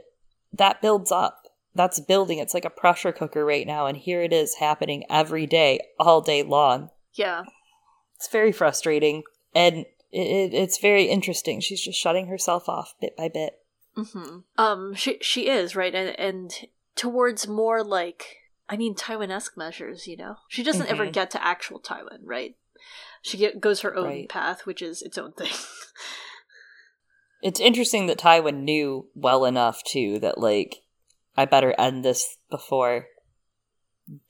[0.53, 1.43] that builds up.
[1.73, 2.39] That's building.
[2.39, 6.21] It's like a pressure cooker right now and here it is happening every day all
[6.21, 6.89] day long.
[7.13, 7.43] Yeah.
[8.15, 11.59] It's very frustrating and it, it's very interesting.
[11.59, 13.59] She's just shutting herself off bit by bit.
[13.97, 14.39] Mm-hmm.
[14.57, 15.93] um she she is right?
[15.93, 16.53] And and
[16.95, 18.37] towards more like
[18.69, 21.01] i mean tywin-esque measures you know she doesn't mm-hmm.
[21.01, 22.55] ever get to actual Tywin, right
[23.21, 24.29] she get, goes her own right.
[24.29, 25.49] path, which is its own thing.
[27.45, 30.81] It's interesting that Tywin knew well enough too that like
[31.37, 33.05] I better end this before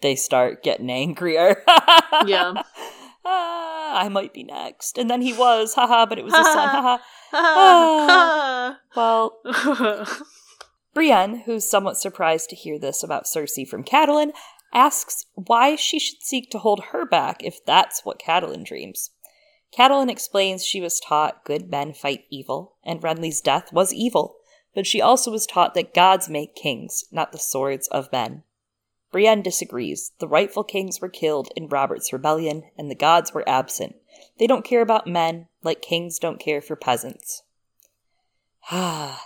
[0.02, 1.64] they start getting angrier.
[2.26, 2.62] Yeah.
[3.24, 4.98] Ah, I might be next.
[4.98, 6.98] And then he was, haha, but it was his son, haha.
[7.34, 8.80] Ah.
[8.96, 9.40] Well,
[10.96, 14.32] Brienne, who's somewhat surprised to hear this about Cersei from Catelyn,
[14.74, 19.12] asks why she should seek to hold her back if that's what Catelyn dreams.
[19.78, 24.38] Catelyn explains she was taught good men fight evil, and Renly's death was evil,
[24.74, 28.44] but she also was taught that gods make kings, not the swords of men.
[29.12, 30.14] Brienne disagrees.
[30.20, 33.98] The rightful kings were killed in Robert's rebellion, and the gods were absent.
[34.40, 37.44] They don't care about men, like kings don't care for peasants.
[38.72, 39.22] Ah,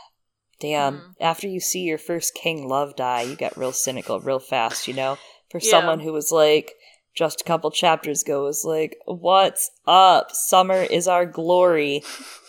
[0.60, 0.98] damn.
[0.98, 1.14] Mm.
[1.20, 4.94] After you see your first king love die, you get real cynical real fast, you
[4.94, 5.18] know?
[5.50, 5.72] For Yeah.
[5.72, 6.74] someone who was like,
[7.16, 10.32] just a couple chapters ago, was like, what's up?
[10.32, 12.04] Summer is our glory.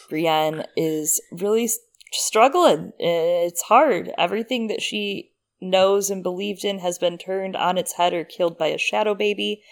[0.09, 1.69] Brienne is really
[2.13, 2.93] struggling.
[2.99, 4.13] It's hard.
[4.19, 8.59] Everything that she knows and believed in has been turned on its head or killed
[8.59, 9.63] by a shadow baby.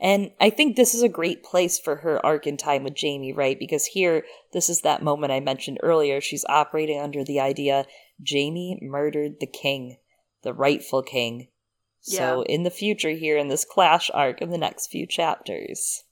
[0.00, 3.32] And I think this is a great place for her arc in time with Jaime,
[3.32, 3.58] right?
[3.58, 6.20] Because here, this is that moment I mentioned earlier.
[6.20, 7.86] She's operating under the idea
[8.28, 9.98] Jaime murdered the king,
[10.42, 11.48] the rightful king.
[12.00, 16.04] So in the future, here in this clash arc in the next few chapters.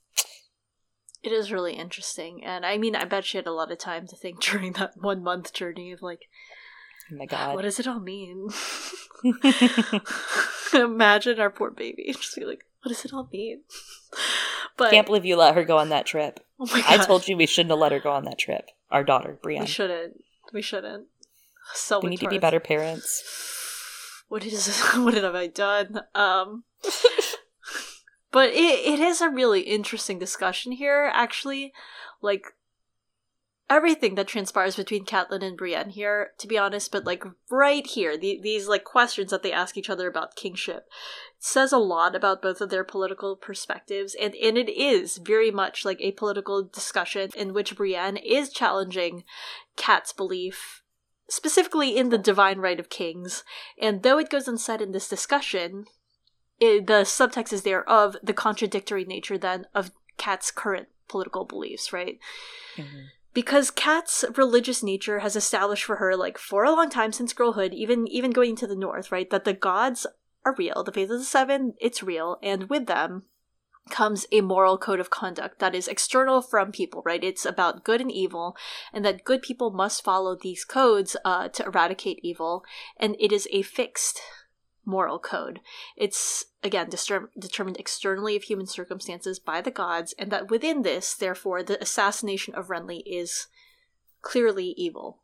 [1.21, 2.43] It is really interesting.
[2.43, 4.93] And I mean, I bet she had a lot of time to think during that
[4.97, 6.27] one month journey of like,
[7.11, 7.53] Oh my god.
[7.55, 8.49] what does it all mean?
[10.73, 12.11] Imagine our poor baby.
[12.11, 13.61] Just be like, what does it all mean?
[14.75, 16.39] But Can't believe you let her go on that trip.
[16.59, 18.71] oh my I told you we shouldn't have let her go on that trip.
[18.89, 19.61] Our daughter, Brienne.
[19.61, 20.23] we shouldn't.
[20.51, 21.05] We shouldn't.
[21.75, 23.23] So We need to be better parents.
[24.29, 26.01] What is what have I done?
[26.15, 26.63] Um
[28.31, 31.71] But it it is a really interesting discussion here, actually.
[32.19, 32.55] Like
[33.73, 38.17] everything that transpires between Catelyn and Brienne here, to be honest, but like right here,
[38.17, 40.87] the, these like questions that they ask each other about kingship
[41.39, 45.83] says a lot about both of their political perspectives, and, and it is very much
[45.83, 49.23] like a political discussion in which Brienne is challenging
[49.75, 50.83] Cat's belief
[51.27, 53.43] specifically in the divine right of kings.
[53.81, 55.85] And though it goes unsaid in this discussion,
[56.59, 61.91] it, the subtext is there of the contradictory nature then of Cat's current political beliefs,
[61.91, 62.19] right?
[62.75, 63.07] Mhm.
[63.33, 67.73] Because Cat's religious nature has established for her, like for a long time since girlhood,
[67.73, 70.05] even even going to the north, right, that the gods
[70.45, 70.83] are real.
[70.83, 73.23] The faith of the seven, it's real, and with them
[73.89, 77.23] comes a moral code of conduct that is external from people, right?
[77.23, 78.55] It's about good and evil,
[78.93, 82.63] and that good people must follow these codes uh, to eradicate evil,
[82.97, 84.21] and it is a fixed
[84.85, 85.59] moral code.
[85.95, 91.63] It's, again, determined externally of human circumstances by the gods, and that within this, therefore,
[91.63, 93.47] the assassination of Renly is
[94.21, 95.19] clearly evil,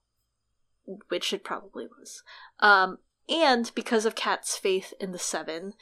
[1.09, 2.23] which it probably was.
[2.59, 5.73] Um, and because of Cat's faith in the Seven,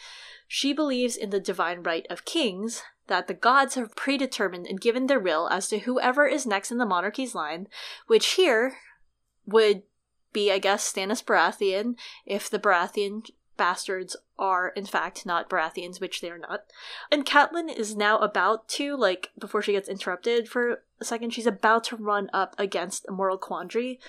[0.47, 5.07] she believes in the divine right of kings, that the gods have predetermined and given
[5.07, 7.67] their will as to whoever is next in the monarchy's line,
[8.07, 8.75] which here
[9.45, 9.84] would
[10.34, 16.22] be, I guess, Stannis Baratheon, if the Baratheon bastards are in fact not Baratheons, which
[16.22, 16.64] they're not.
[17.12, 21.47] And Catelyn is now about to, like, before she gets interrupted for a second, she's
[21.47, 23.99] about to run up against a moral quandary,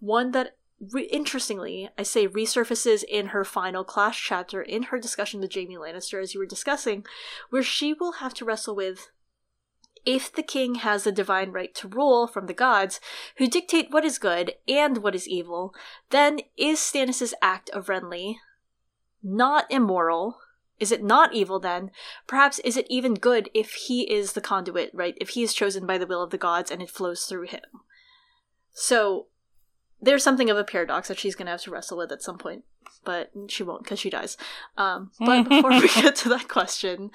[0.00, 0.56] one that
[0.92, 5.76] re- interestingly, I say resurfaces in her final clash chapter in her discussion with Jaime
[5.76, 7.04] Lannister, as you were discussing,
[7.50, 9.10] where she will have to wrestle with
[10.04, 13.00] if the king has the divine right to rule from the gods,
[13.36, 15.74] who dictate what is good and what is evil,
[16.10, 18.36] then is Stannis' act of Renly
[19.22, 20.38] not immoral?
[20.78, 21.90] Is it not evil then?
[22.26, 25.16] Perhaps is it even good if he is the conduit, right?
[25.20, 27.62] If he is chosen by the will of the gods and it flows through him.
[28.72, 29.26] So
[30.00, 32.38] there's something of a paradox that she's going to have to wrestle with at some
[32.38, 32.64] point,
[33.04, 34.36] but she won't because she dies.
[34.76, 37.10] Um, but before we get to that question,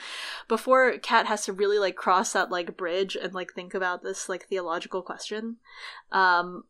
[0.49, 4.27] before Cat has to really like cross that like bridge and like think about this
[4.27, 5.57] like theological question,
[6.11, 6.65] um,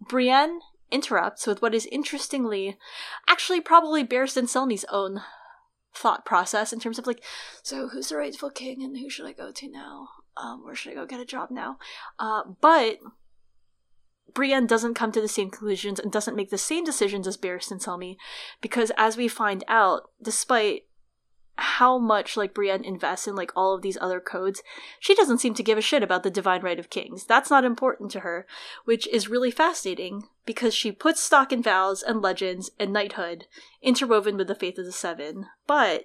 [0.00, 0.60] Brienne
[0.90, 2.78] interrupts with what is interestingly,
[3.28, 5.22] actually probably Barristan Selmy's own
[5.94, 7.22] thought process in terms of like,
[7.62, 10.08] so who's the rightful king and who should I go to now?
[10.36, 11.78] Um, where should I go get a job now?
[12.18, 12.98] Uh, but
[14.32, 17.82] Brienne doesn't come to the same conclusions and doesn't make the same decisions as Barristan
[17.82, 18.16] Selmy,
[18.60, 20.82] because as we find out, despite
[21.60, 24.62] how much like Brienne invests in like all of these other codes,
[25.00, 27.24] she doesn't seem to give a shit about the divine right of kings.
[27.24, 28.46] That's not important to her,
[28.84, 33.46] which is really fascinating because she puts stock in vows and legends and knighthood
[33.82, 35.46] interwoven with the faith of the seven.
[35.66, 36.04] But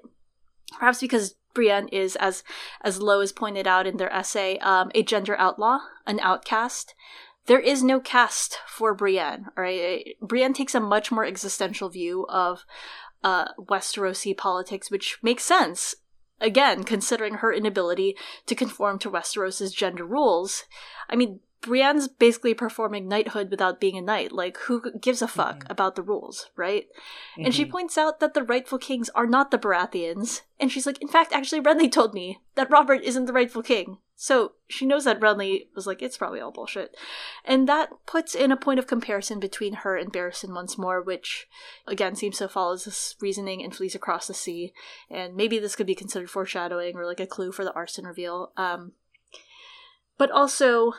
[0.80, 2.43] perhaps because Brienne is, as
[2.82, 6.95] as Lowe has pointed out in their essay, um, a gender outlaw, an outcast,
[7.45, 9.47] there is no cast for Brienne.
[9.56, 12.66] Right, Brienne takes a much more existential view of
[13.24, 15.96] uh, Westerosi politics, which makes sense.
[16.40, 18.18] Again, considering her inability
[18.48, 20.66] to conform to Westeros's gender rules.
[21.10, 24.34] I mean, Brienne's basically performing knighthood without being a knight.
[24.34, 25.72] Like, who gives a fuck mm-hmm.
[25.72, 26.86] about the rules, right?
[26.86, 27.46] Mm-hmm.
[27.46, 27.72] And she mm-hmm.
[27.72, 30.42] points out that the rightful kings are not the Baratheons.
[30.60, 33.98] And she's like, in fact, actually, Renly told me that Robert isn't the rightful king.
[34.16, 36.95] So she knows that Renly was like, it's probably all bullshit.
[37.43, 41.47] And that puts in a point of comparison between her and Barristan once more, which
[41.88, 44.74] again seems to follow this reasoning and flees across the sea.
[45.09, 48.51] And maybe this could be considered foreshadowing or like a clue for the arson reveal.
[48.55, 48.93] Um,
[50.18, 50.93] but also,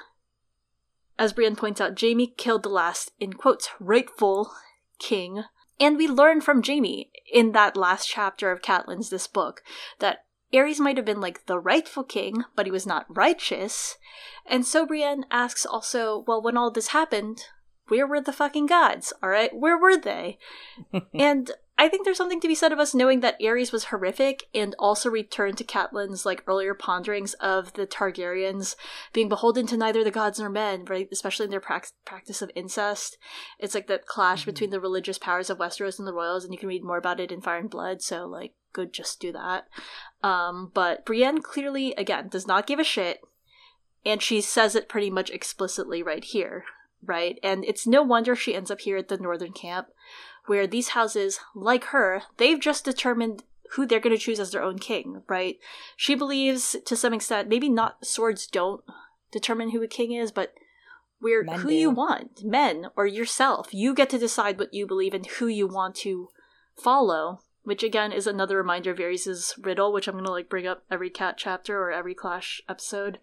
[1.19, 4.53] as Brienne points out, Jaime killed the last, in quotes, rightful
[4.99, 5.45] king.
[5.81, 9.63] And we learn from Jaime in that last chapter of Catelyn's this book
[9.99, 10.24] that
[10.55, 13.99] Aerys might have been like the rightful king, but he was not righteous.
[14.47, 17.47] And so Brienne asks also, well, when all this happened,
[17.89, 19.13] where were the fucking gods?
[19.23, 20.39] All right, where were they?
[21.15, 24.45] and I think there's something to be said of us knowing that Aerys was horrific
[24.55, 28.77] and also returned to Catelyn's like earlier ponderings of the Targaryens
[29.13, 31.09] being beholden to neither the gods nor men, right?
[31.11, 33.19] Especially in their pra- practice of incest.
[33.59, 34.53] It's like the clash mm-hmm.
[34.53, 37.19] between the religious powers of Westeros and the royals, and you can read more about
[37.19, 38.03] it in Fire and Blood.
[38.03, 39.69] So like, good, just do that.
[40.23, 43.21] Um, but Brienne clearly, again, does not give a shit,
[44.05, 46.65] and she says it pretty much explicitly right here,
[47.03, 47.39] right?
[47.43, 49.89] And it's no wonder she ends up here at the northern camp
[50.47, 54.63] where these houses, like her, they've just determined who they're going to choose as their
[54.63, 55.59] own king, right?
[55.97, 58.85] She believes to some extent, maybe not swords don't
[59.33, 60.55] determine who a king is, but
[61.21, 61.75] we're Men who do.
[61.75, 63.73] you want, men or yourself.
[63.73, 66.29] You get to decide what you believe and who you want to
[66.77, 70.85] follow, which again is another reminder of Varys' riddle, which I'm to like bring up
[70.91, 73.19] every cat chapter or every Clash episode.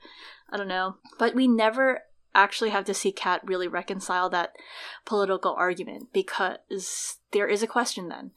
[0.49, 0.97] I don't know.
[1.17, 2.01] But we never
[2.33, 4.53] actually have to see Cat really reconcile that
[5.05, 8.31] political argument because there is a question then.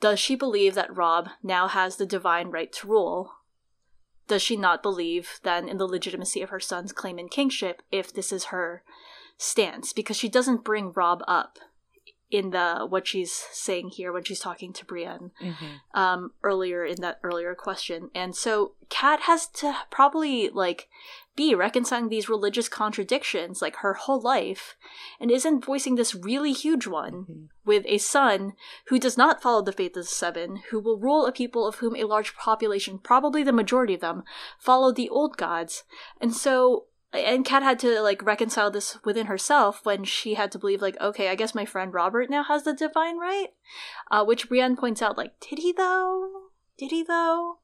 [0.00, 3.32] Does she believe that Robb now has the divine right to rule?
[4.28, 8.12] Does she not believe then in the legitimacy of her son's claim in kingship if
[8.12, 8.82] this is her
[9.36, 9.92] stance?
[9.92, 11.58] Because she doesn't bring Robb up
[12.30, 15.98] in the what she's saying here when she's talking to Brienne mm-hmm.
[15.98, 20.88] um, earlier in that earlier question, and so Cat has to probably like
[21.36, 24.76] be reconciling these religious contradictions like her whole life,
[25.18, 27.44] and isn't voicing this really huge one mm-hmm.
[27.64, 28.52] with a son
[28.88, 31.76] who does not follow the faith of the Seven, who will rule a people of
[31.76, 34.22] whom a large population, probably the majority of them,
[34.58, 35.84] follow the old gods,
[36.20, 40.58] and so and Cat had to like reconcile this within herself when she had to
[40.58, 43.48] believe like, okay, I guess my friend Robert now has the divine right,
[44.10, 46.28] uh, which Brienne points out like, did he though?
[46.78, 47.58] Did he though?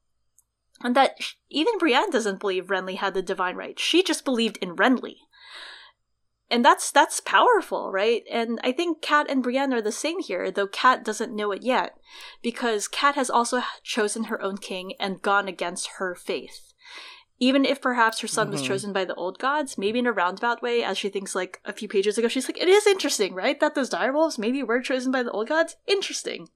[0.83, 1.17] And that
[1.49, 3.79] even Brienne doesn't believe Renly had the divine right.
[3.79, 5.15] She just believed in Renly.
[6.49, 8.23] And that's that's powerful, right?
[8.31, 11.63] And I think Cat and Brienne are the same here, though Cat doesn't know it
[11.63, 11.97] yet,
[12.41, 16.73] because Cat has also chosen her own king and gone against her faith
[17.39, 18.53] even if perhaps her son mm-hmm.
[18.53, 21.61] was chosen by the old gods, maybe in a roundabout way, as she thinks like
[21.65, 23.59] a few pages ago, she's like, it is interesting, right?
[23.59, 25.75] That those direwolves maybe were chosen by the old gods?
[25.85, 26.49] Interesting.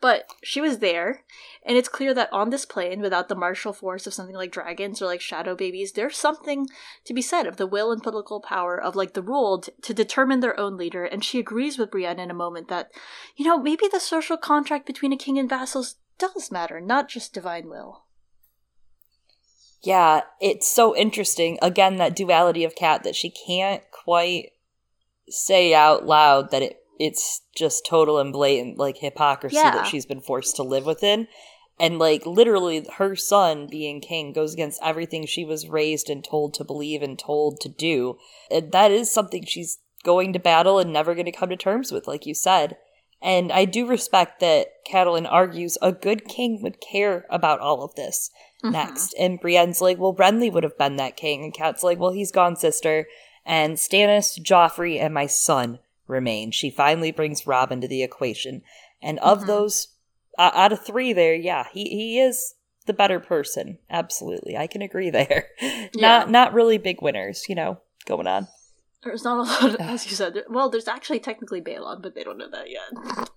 [0.00, 1.22] But she was there,
[1.64, 5.00] and it's clear that on this plane, without the martial force of something like dragons
[5.00, 6.66] or like shadow babies, there's something
[7.04, 10.40] to be said of the will and political power of like the ruled to determine
[10.40, 11.04] their own leader.
[11.04, 12.90] And she agrees with Brienne in a moment that,
[13.36, 17.32] you know, maybe the social contract between a king and vassals does matter, not just
[17.32, 18.03] divine will.
[19.84, 21.58] Yeah, it's so interesting.
[21.60, 24.52] Again, that duality of Cat that she can't quite
[25.28, 29.72] say out loud that it it's just total and blatant like hypocrisy yeah.
[29.72, 31.26] that she's been forced to live within.
[31.80, 36.54] And like literally her son being king goes against everything she was raised and told
[36.54, 38.18] to believe and told to do.
[38.50, 41.90] And that is something she's going to battle and never going to come to terms
[41.90, 42.76] with, like you said.
[43.24, 47.94] And I do respect that Catelyn argues a good king would care about all of
[47.94, 48.30] this
[48.62, 48.72] mm-hmm.
[48.72, 49.14] next.
[49.18, 51.42] And Brienne's like, well, Renly would have been that king.
[51.42, 53.06] And Cat's like, well, he's gone, sister.
[53.46, 56.50] And Stannis, Joffrey, and my son remain.
[56.50, 58.60] She finally brings Robb into the equation.
[59.00, 59.46] And of mm-hmm.
[59.46, 59.88] those,
[60.36, 63.78] uh, out of three there, yeah, he, he is the better person.
[63.88, 64.54] Absolutely.
[64.54, 65.48] I can agree there.
[65.62, 65.88] Yeah.
[65.94, 68.48] not not really big winners, you know, going on.
[69.04, 70.44] There's not a lot, of, as you said.
[70.48, 73.28] Well, there's actually technically Balon, but they don't know that yet.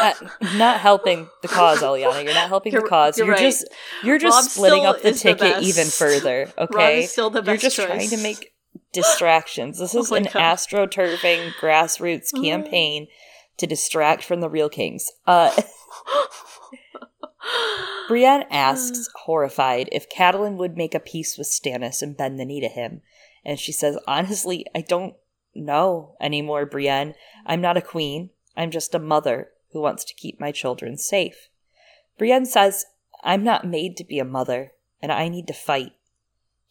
[0.00, 0.12] uh,
[0.56, 2.24] not helping the cause, Eliana.
[2.24, 3.18] You're not helping you're, the cause.
[3.18, 3.42] You're, you're right.
[3.42, 3.68] just
[4.04, 6.52] you're just Robb splitting up the ticket the even further.
[6.58, 7.86] Okay, still the best You're just choice.
[7.86, 8.52] trying to make
[8.92, 9.78] distractions.
[9.78, 10.34] This is oh an God.
[10.34, 12.42] astroturfing grassroots mm.
[12.42, 13.08] campaign
[13.56, 15.10] to distract from the real kings.
[15.26, 15.50] Uh,
[18.08, 22.60] Brienne asks, horrified, if Catelyn would make a peace with Stannis and bend the knee
[22.60, 23.02] to him.
[23.44, 25.14] And she says, Honestly, I don't
[25.54, 27.14] know anymore, Brienne.
[27.46, 28.30] I'm not a queen.
[28.56, 31.48] I'm just a mother who wants to keep my children safe.
[32.18, 32.84] Brienne says,
[33.24, 35.92] I'm not made to be a mother, and I need to fight.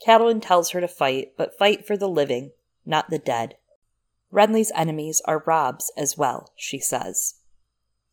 [0.05, 2.51] Catelyn tells her to fight, but fight for the living,
[2.85, 3.55] not the dead.
[4.31, 7.35] Renly's enemies are Robb's as well, she says.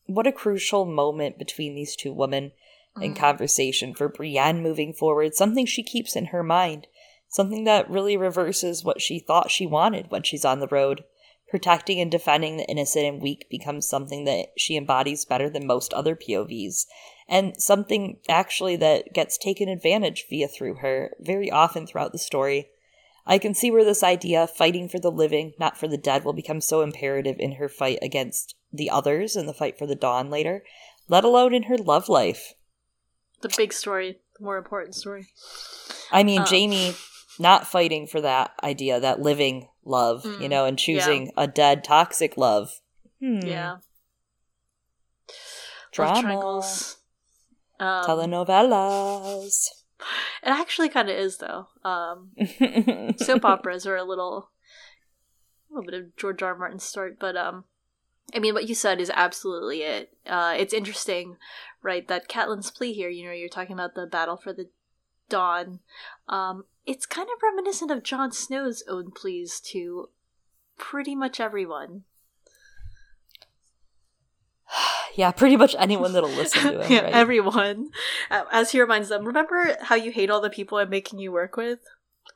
[0.06, 2.52] What a crucial moment between these two women
[3.00, 3.16] in mm.
[3.16, 6.86] conversation for Brienne moving forward, something she keeps in her mind,
[7.29, 11.05] something that really reverses what she thought she wanted when she's on the road.
[11.49, 15.95] Protecting and defending the innocent and weak becomes something that she embodies better than most
[15.95, 16.85] other POVs,
[17.26, 22.68] and something actually that gets taken advantage via through her very often throughout the story.
[23.26, 26.35] I can see where this idea, fighting for the living, not for the dead, will
[26.35, 30.29] become so imperative in her fight against the others and the fight for the dawn
[30.31, 30.64] later,
[31.09, 32.55] let alone in her love life.
[33.41, 35.29] The big story, the more important story.
[36.11, 36.47] I mean, um.
[36.47, 36.95] Jaime
[37.39, 41.32] not fighting for that idea, that living love, mm, you know, and choosing yeah.
[41.36, 42.80] a dead toxic love.
[43.20, 43.41] Hmm.
[43.41, 43.76] Yeah.
[45.93, 46.62] Drama.
[47.80, 49.68] Um, Telenovelas.
[50.43, 51.68] It actually kind of is, though.
[51.84, 52.30] Um,
[53.16, 54.51] soap operas are a little,
[55.70, 56.51] a little bit of George R.
[56.51, 56.59] R.
[56.59, 57.64] Martin's story, but um,
[58.34, 60.16] I mean, what you said is absolutely it.
[60.26, 61.36] Uh, it's interesting,
[61.82, 62.07] right?
[62.07, 63.09] That Catelyn's plea here.
[63.09, 64.68] You know, you're talking about the battle for the
[65.28, 65.80] dawn.
[66.28, 70.09] Um, it's kind of reminiscent of Jon Snow's own pleas to
[70.78, 72.05] pretty much everyone.
[75.14, 76.93] yeah, pretty much anyone that'll listen to him.
[76.93, 77.12] yeah, right?
[77.12, 77.91] everyone.
[78.30, 81.30] Uh, as he reminds them, remember how you hate all the people I'm making you
[81.30, 81.80] work with?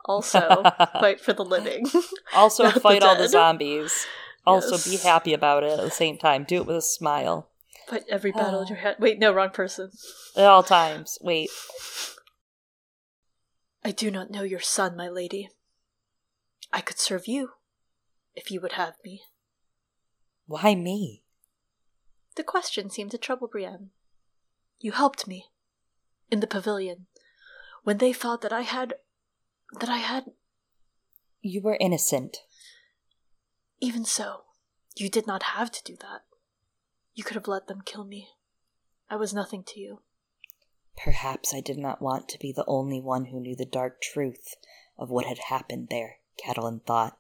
[0.05, 0.63] Also,
[1.01, 1.87] fight for the living.
[2.35, 4.07] also, fight the all the zombies.
[4.45, 4.91] Also, yes.
[4.91, 6.45] be happy about it at the same time.
[6.45, 7.49] Do it with a smile.
[7.89, 8.97] Fight every battle in your head.
[8.99, 9.91] Wait, no, wrong person.
[10.37, 11.17] At all times.
[11.23, 11.49] Wait.
[13.85, 15.49] I do not know your son, my lady.
[16.73, 17.51] I could serve you,
[18.35, 19.23] if you would have me.
[20.47, 21.25] Why me?
[22.37, 23.91] The question seemed to trouble Brienne.
[24.79, 25.47] You helped me,
[26.31, 27.07] in the pavilion,
[27.83, 28.95] when they thought that I had.
[29.81, 30.27] that I had.
[31.41, 32.39] You were innocent.
[33.81, 34.43] Even so,
[34.95, 36.23] you did not have to do that.
[37.15, 38.29] You could have let them kill me.
[39.11, 40.03] I was nothing to you.
[40.97, 44.57] Perhaps I did not want to be the only one who knew the dark truth
[44.99, 47.19] of what had happened there, Catelyn thought.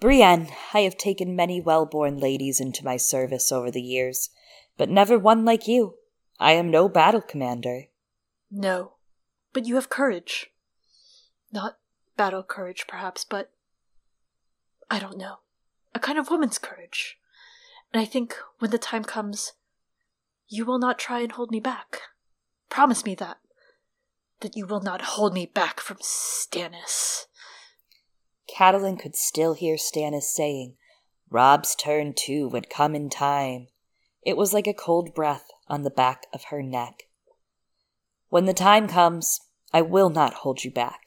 [0.00, 4.30] Brienne, I have taken many well born ladies into my service over the years,
[4.76, 5.94] but never one like you.
[6.38, 7.84] I am no battle commander.
[8.50, 8.94] No,
[9.52, 10.50] but you have courage.
[11.52, 11.78] Not
[12.16, 13.50] battle courage, perhaps, but
[14.90, 15.36] I don't know.
[15.94, 17.18] A kind of woman's courage.
[17.92, 19.52] And I think when the time comes,
[20.48, 22.00] you will not try and hold me back.
[22.74, 23.36] Promise me that.
[24.40, 27.26] That you will not hold me back from Stannis.
[28.52, 30.74] Catelyn could still hear Stannis saying,
[31.30, 33.68] Robb's turn too would come in time.
[34.22, 37.04] It was like a cold breath on the back of her neck.
[38.28, 39.38] When the time comes,
[39.72, 41.00] I will not hold you back.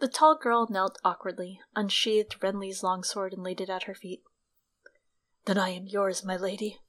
[0.00, 4.24] The tall girl knelt awkwardly, unsheathed Renly's long sword, and laid it at her feet.
[5.44, 6.80] Then I am yours, my lady.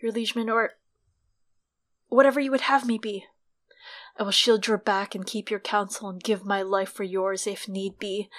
[0.00, 0.72] Your liegeman, or
[2.08, 3.26] whatever you would have me be.
[4.18, 7.46] I will shield your back and keep your counsel and give my life for yours
[7.46, 8.30] if need be.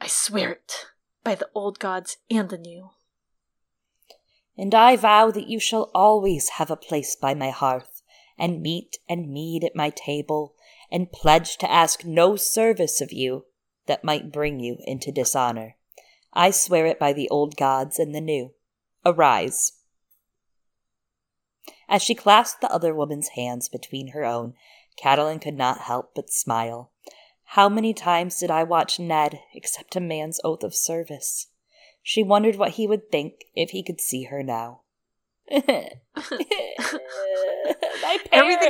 [0.00, 0.86] I swear it,
[1.24, 2.90] by the old gods and the new.
[4.56, 8.02] And I vow that you shall always have a place by my hearth,
[8.38, 10.54] and meat and mead at my table,
[10.90, 13.46] and pledge to ask no service of you
[13.86, 15.76] that might bring you into dishonor.
[16.32, 18.52] I swear it by the old gods and the new.
[19.04, 19.72] Arise.
[21.88, 24.54] As she clasped the other woman's hands between her own,
[25.02, 26.90] Catelyn could not help but smile.
[27.48, 31.48] How many times did I watch Ned accept a man's oath of service?
[32.02, 34.80] She wondered what he would think if he could see her now.
[35.50, 35.94] Everything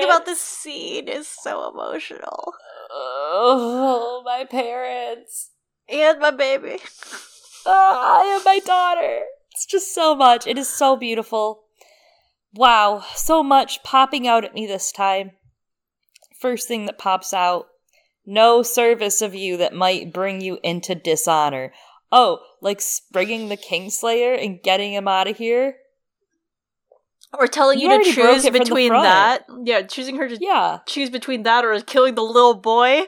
[0.04, 2.54] about this scene is so emotional.
[2.90, 5.50] Oh, my parents.
[5.88, 6.78] And my baby.
[7.66, 9.22] Oh, I am my daughter.
[9.52, 10.46] It's just so much.
[10.46, 11.63] It is so beautiful.
[12.54, 15.32] Wow, so much popping out at me this time.
[16.40, 17.66] First thing that pops out
[18.26, 21.72] no service of you that might bring you into dishonor.
[22.12, 22.80] Oh, like
[23.12, 25.76] bringing the Kingslayer and getting him out of here?
[27.36, 29.44] Or telling you, you to choose between that.
[29.64, 30.78] Yeah, choosing her to yeah.
[30.86, 33.02] choose between that or killing the little boy.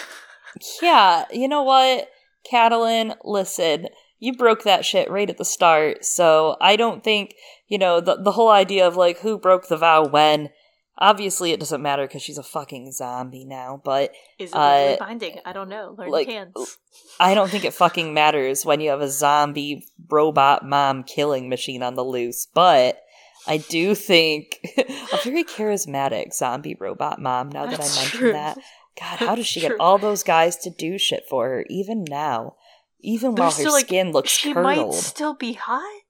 [0.82, 2.08] yeah, you know what?
[2.50, 3.88] Catelyn, listen,
[4.22, 6.04] you broke that shit right at the start.
[6.04, 7.34] So I don't think,
[7.66, 10.50] you know, the, the whole idea of like who broke the vow when,
[10.96, 14.96] obviously it doesn't matter because she's a fucking zombie now, but Is it Uh, legally
[15.00, 15.38] binding?
[15.44, 15.96] I don't know.
[15.98, 16.78] Learn like, hands.
[17.18, 21.82] I don't think it fucking matters when you have a zombie robot mom killing machine
[21.82, 23.02] on the loose, but
[23.48, 28.32] I do think a very charismatic zombie robot mom now that I That's true.
[28.32, 28.56] that.
[29.00, 32.54] God, how does she get all those guys to do shit for her, even now?
[33.02, 34.64] Even But while her like, skin looks she curdled.
[34.92, 36.00] might still be hot.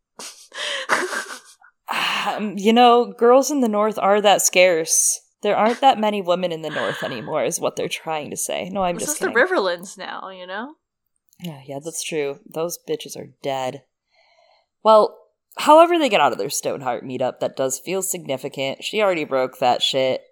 [2.26, 5.20] Um, you know, girls in the North are that scarce.
[5.42, 8.70] There aren't that many women in the North anymore, is what they're trying to say.
[8.70, 9.34] No, I'm this just is kidding.
[9.34, 10.74] the Riverlands now, you know.
[11.40, 12.38] Yeah, yeah, that's true.
[12.48, 13.82] Those bitches are dead.
[14.82, 15.18] Well,
[15.58, 18.84] however they get out of their Stoneheart meetup, that does feel significant.
[18.84, 20.22] She already broke that shit.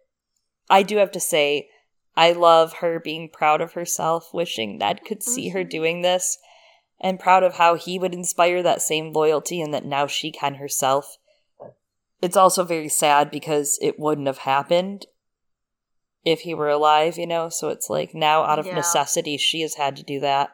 [0.70, 1.68] I do have to say,
[2.16, 5.70] I love her being proud of herself, wishing Ned could see her Mhm.
[5.70, 6.38] doing this,
[7.00, 10.54] and proud of how he would inspire that same loyalty and that now she can
[10.54, 11.16] herself.
[12.20, 15.06] It's also very sad because it wouldn't have happened
[16.24, 17.48] if he were alive, you know?
[17.48, 18.74] So it's like now, out of Yeah.
[18.74, 20.50] necessity, she has had to do that.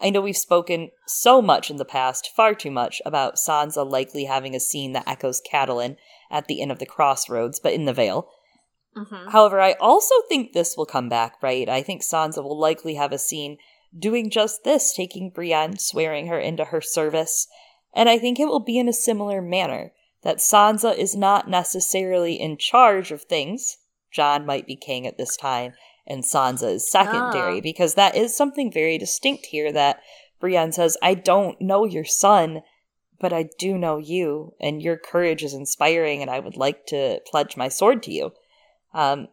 [0.00, 4.24] I know we've spoken so much in the past, far too much, about Sansa likely
[4.24, 5.96] having a scene that echoes Catelyn
[6.30, 8.28] at the end of the Crossroads, but in the Vale.
[8.94, 11.68] hmm However, I also think this will come back, right?
[11.68, 13.58] I think Sansa will likely have a scene
[13.98, 17.48] doing just this, taking Brienne, swearing her into her service.
[17.94, 19.92] And I think it will be in a similar manner
[20.22, 23.78] that Sansa is not necessarily in charge of things.
[24.12, 25.74] Jon might be king at this time,
[26.06, 27.62] and Sansa is secondary, Ah.
[27.62, 30.00] because that is something very distinct here that
[30.40, 32.62] Brienne says, I don't know your son,
[33.18, 37.20] but I do know you, and your courage is inspiring, and I would like to
[37.26, 38.32] pledge my sword to you.
[38.92, 39.28] Um,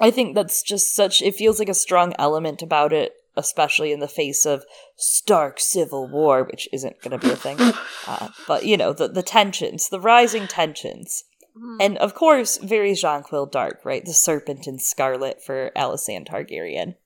[0.00, 4.00] I think that's just such, it feels like a strong element about it, especially in
[4.00, 4.64] the face of
[4.96, 7.58] stark civil war, which isn't going to be a thing.
[8.06, 11.24] Uh, but, you know, the, the tensions, the rising tensions.
[11.56, 11.76] Mm.
[11.80, 14.04] And of course, very Jonquil Darke, right?
[14.04, 16.96] The serpent in scarlet for Alicent Targaryen.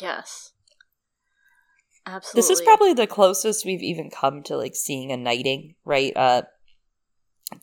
[0.00, 0.52] yes,
[2.06, 2.38] absolutely.
[2.38, 6.12] This is probably the closest we've even come to like seeing a knighting, right?
[6.16, 6.42] Uh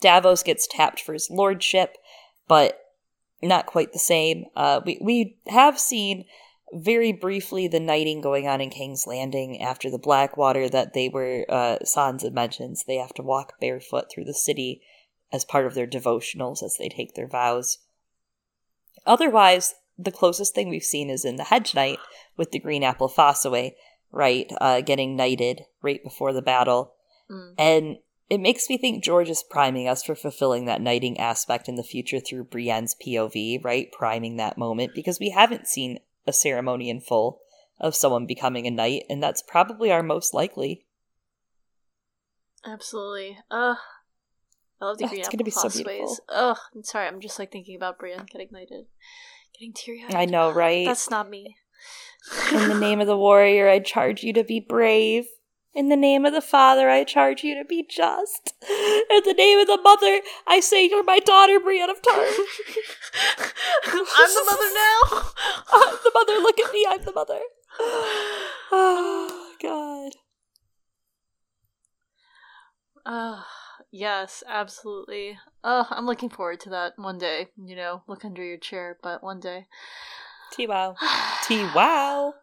[0.01, 1.97] Davos gets tapped for his lordship,
[2.47, 2.79] but
[3.41, 4.45] not quite the same.
[4.55, 6.25] Uh we we have seen
[6.73, 11.45] very briefly the knighting going on in King's Landing after the Blackwater that they were
[11.49, 14.81] uh Sansa mentions they have to walk barefoot through the city
[15.31, 17.79] as part of their devotionals as they take their vows.
[19.05, 21.99] Otherwise, the closest thing we've seen is in the Hedge Knight
[22.37, 23.75] with the Green Apple Fossoway,
[24.11, 24.51] right?
[24.59, 26.93] Uh, getting knighted right before the battle.
[27.29, 27.53] Mm.
[27.57, 27.97] And
[28.29, 31.83] it makes me think George is priming us for fulfilling that knighting aspect in the
[31.83, 33.91] future through Brienne's POV, right?
[33.91, 35.99] Priming that moment because we haven't seen
[36.29, 37.41] a ceremony in full
[37.79, 40.85] of someone becoming a knight, and that's probably our most likely.
[42.65, 43.37] Absolutely.
[43.51, 43.77] Ugh.
[44.81, 46.17] I love the Ugh, green it's apple gonna be so beautiful.
[46.29, 46.57] Ugh.
[46.75, 47.07] I'm sorry.
[47.07, 48.85] I'm just like thinking about Brienne getting knighted,
[49.53, 50.15] getting teary eyed.
[50.15, 50.85] I know, right?
[50.85, 51.57] That's not me.
[52.51, 55.25] In the name of the warrior, I charge you to be brave.
[55.79, 58.53] In the name of the father, I charge you to be just.
[58.69, 62.37] In the name of the mother, I say you're my daughter, Brienne of Tarth.
[63.87, 65.21] I'm the mother now.
[65.71, 67.39] I'm the mother, look at me, I'm the mother.
[67.79, 70.11] Oh, God.
[73.05, 73.43] Uh,
[73.89, 75.39] yes, absolutely.
[75.63, 77.47] Uh, I'm looking forward to that one day.
[77.55, 79.67] You know, look under your chair, but one day.
[80.51, 80.97] T wow.
[81.47, 82.33] T wow.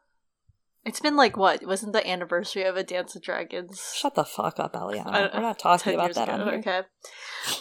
[0.86, 1.66] It's been like what?
[1.66, 3.92] Wasn't the anniversary of A Dance with Dragons?
[3.96, 5.34] Shut the fuck up, Eliana.
[5.34, 6.44] We're not talking about that ago.
[6.58, 6.82] Okay.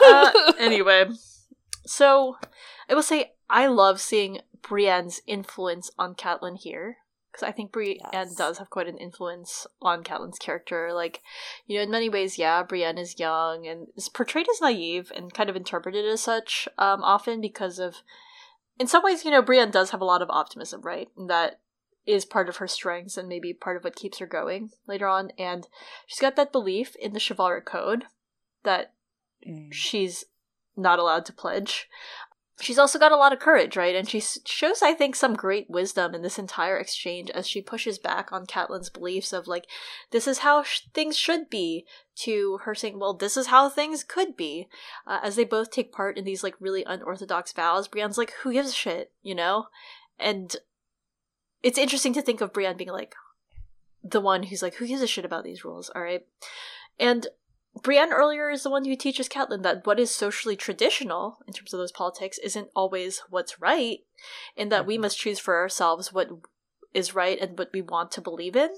[0.03, 1.05] Uh, anyway,
[1.85, 2.37] so
[2.89, 6.97] I will say I love seeing Brienne's influence on Catelyn here
[7.31, 8.33] because I think Brienne Yes.
[8.35, 10.91] does have quite an influence on Catelyn's character.
[10.93, 11.21] Like,
[11.67, 15.33] you know, in many ways, yeah, Brienne is young and is portrayed as naive and
[15.33, 17.97] kind of interpreted as such um, often because of,
[18.79, 21.09] in some ways, you know, Brienne does have a lot of optimism, right?
[21.17, 21.59] And that
[22.05, 25.31] is part of her strengths and maybe part of what keeps her going later on.
[25.37, 25.67] And
[26.05, 28.05] she's got that belief in the chivalric code
[28.63, 28.93] that
[29.45, 29.71] Mm.
[29.71, 30.25] she's
[30.75, 31.87] not allowed to pledge.
[32.61, 33.95] She's also got a lot of courage, right?
[33.95, 37.99] And she shows, I think, some great wisdom in this entire exchange as she pushes
[37.99, 39.67] back on Catelyn's beliefs of like,
[40.11, 41.85] this is how sh- things should be,
[42.19, 44.69] to her saying, well, this is how things could be.
[45.05, 48.53] Uh, as they both take part in these like really unorthodox vows, Brienne's like, who
[48.53, 49.67] gives a shit, you know?
[50.17, 50.55] And
[51.65, 53.15] it's interesting to think of Brienne being like
[54.03, 56.21] the one who's like, who gives a shit about these rules, all right?
[56.99, 57.25] And
[57.81, 61.73] Brienne earlier is the one who teaches Catelyn that what is socially traditional in terms
[61.73, 64.01] of those politics isn't always what's right,
[64.55, 65.01] and that we Mhm.
[65.01, 66.29] must choose for ourselves what
[66.93, 68.69] is right and what we want to believe in.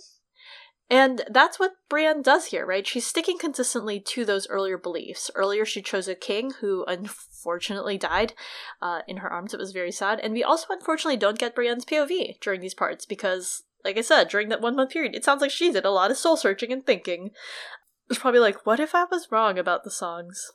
[0.90, 2.88] And that's what Brienne does here, right?
[2.88, 5.30] She's sticking consistently to those earlier beliefs.
[5.36, 8.34] Earlier, she chose a king who unfortunately died
[8.82, 9.54] uh, in her arms.
[9.54, 10.22] It was very sad.
[10.22, 14.30] And we also unfortunately don't get Brienne's POV during these parts because, like I said,
[14.30, 16.72] during that one month period, it sounds like she did a lot of soul searching
[16.72, 17.32] and thinking.
[18.10, 20.54] It's probably like, what if I was wrong about the songs?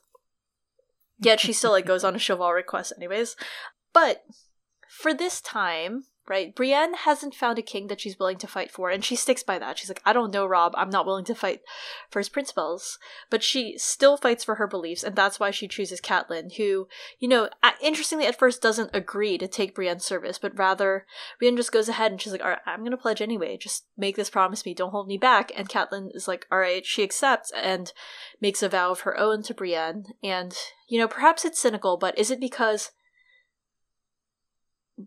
[1.19, 3.35] Yet she still like goes on a chivalric quest anyways.
[3.93, 4.23] But
[4.89, 6.55] for this time, right?
[6.55, 9.59] Brienne hasn't found a king that she's willing to fight for, and she sticks by
[9.59, 9.77] that.
[9.77, 11.61] She's like, I don't know, Robb, I'm not willing to fight
[12.09, 12.97] for his principles.
[13.29, 16.87] But she still fights for her beliefs, and that's why she chooses Catelyn, who,
[17.19, 17.49] you know,
[17.81, 21.05] interestingly at first doesn't agree to take Brienne's service, but rather
[21.39, 23.57] Brienne just goes ahead and she's like, Alright, I'm gonna pledge anyway.
[23.57, 25.51] Just make this promise me, don't hold me back.
[25.55, 27.91] And Catelyn is like, Alright, she accepts and
[28.39, 30.05] makes a vow of her own to Brienne.
[30.23, 30.55] And,
[30.87, 32.91] you know, perhaps it's cynical, but is it because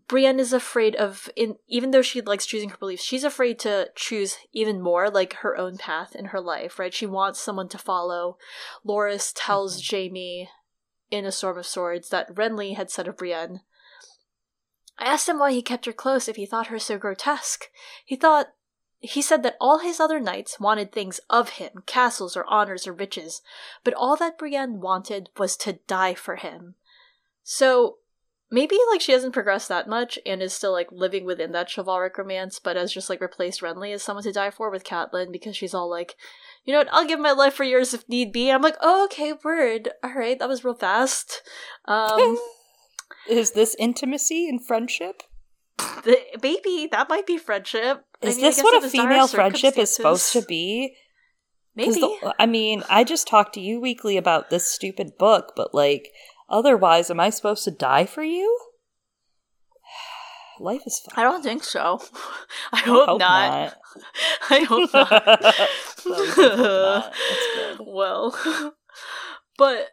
[0.07, 3.89] Brienne is afraid of in even though she likes choosing her beliefs, she's afraid to
[3.95, 6.93] choose even more like her own path in her life, right?
[6.93, 8.37] She wants someone to follow.
[8.85, 9.95] Loras tells mm-hmm.
[9.95, 10.49] Jaime
[11.09, 13.61] in A Storm of Swords that Renly had said of Brienne.
[14.97, 17.69] I asked him why he kept her close if he thought her so grotesque.
[18.03, 18.47] He thought
[18.99, 22.93] he said that all his other knights wanted things of him, castles or honors or
[22.93, 23.41] riches,
[23.83, 26.75] but all that Brienne wanted was to die for him.
[27.43, 27.99] So
[28.49, 32.17] maybe like she hasn't progressed that much and is still like living within that chivalric
[32.17, 35.55] romance, but has just like replaced Renly as someone to die for with Catelyn because
[35.57, 36.15] she's all like,
[36.63, 38.49] you know what, I'll give my life for yours if need be.
[38.49, 39.89] I'm like, oh, okay, word.
[40.03, 41.41] All right, that was real fast.
[41.85, 42.37] Um,
[43.29, 45.23] is this intimacy and friendship?
[46.03, 48.05] The, maybe that might be friendship.
[48.21, 50.95] Is I mean, this what a female friendship is supposed to be?
[51.75, 51.99] Maybe.
[51.99, 56.09] The, I mean, I just talked to you weekly about this stupid book, but like,
[56.49, 58.59] Otherwise, am I supposed to die for you?
[60.59, 61.13] Life is fun.
[61.17, 62.01] I don't think so.
[62.71, 63.49] I, I hope, hope, not.
[63.49, 63.77] not.
[64.49, 65.55] I hope not.
[66.09, 67.11] Oh,
[67.77, 67.85] not.
[67.85, 68.73] Well,
[69.57, 69.89] but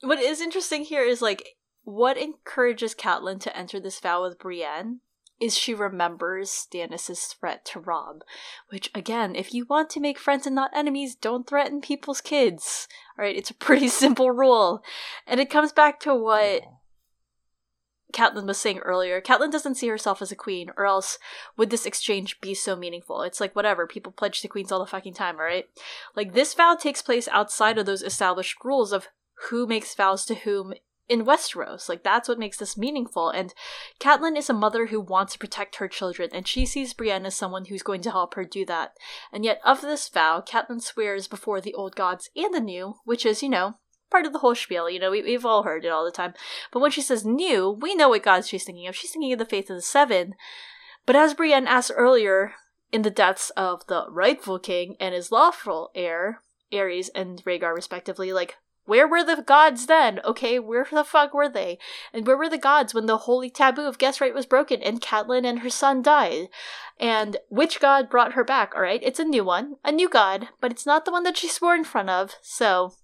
[0.00, 5.00] what is interesting here is like what encourages Catelyn to enter this vow with Brienne
[5.40, 8.22] is she remembers Stannis's threat to Robb,
[8.70, 12.88] which again, if you want to make friends and not enemies, don't threaten people's kids.
[13.18, 14.82] All right, it's a pretty simple rule,
[15.26, 16.62] and it comes back to what
[18.12, 19.20] Catelyn was saying earlier.
[19.20, 21.18] Catelyn doesn't see herself as a queen, or else
[21.56, 23.22] would this exchange be so meaningful?
[23.22, 25.68] It's like whatever, people pledge to queens all the fucking time, alright?
[26.16, 29.08] Like this vow takes place outside of those established rules of
[29.50, 30.72] who makes vows to whom
[31.08, 31.88] in Westeros.
[31.88, 33.30] Like that's what makes this meaningful.
[33.30, 33.54] And
[33.98, 37.34] Catelyn is a mother who wants to protect her children, and she sees Brienne as
[37.34, 38.96] someone who's going to help her do that.
[39.32, 43.24] And yet, of this vow, Catelyn swears before the old gods and the new, which
[43.24, 43.74] is, you know,
[44.10, 44.88] part of the whole spiel.
[44.88, 46.34] You know, we, we've all heard it all the time.
[46.72, 48.96] But when she says new, we know what gods she's thinking of.
[48.96, 50.34] She's thinking of the faith of the seven.
[51.06, 52.52] But as Brienne asked earlier,
[52.92, 58.32] in the deaths of the rightful king and his lawful heir, Aerys and Rhaegar respectively,
[58.32, 58.56] like
[58.88, 60.18] where were the gods then?
[60.24, 61.78] Okay, where the fuck were they?
[62.10, 65.02] And where were the gods when the holy taboo of guest right was broken and
[65.02, 66.48] Catelyn and her son died?
[66.98, 68.74] And which god brought her back?
[68.74, 71.48] Alright, it's a new one, a new god, but it's not the one that she
[71.48, 72.94] swore in front of, so.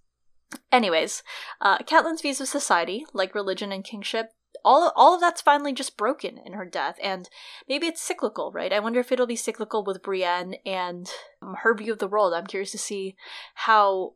[0.72, 1.22] Anyways,
[1.60, 4.30] uh, Catelyn's views of society, like religion and kingship,
[4.64, 7.28] all all of that's finally just broken in her death and
[7.68, 11.10] maybe it's cyclical right i wonder if it'll be cyclical with brienne and
[11.42, 13.14] um, her view of the world i'm curious to see
[13.54, 14.14] how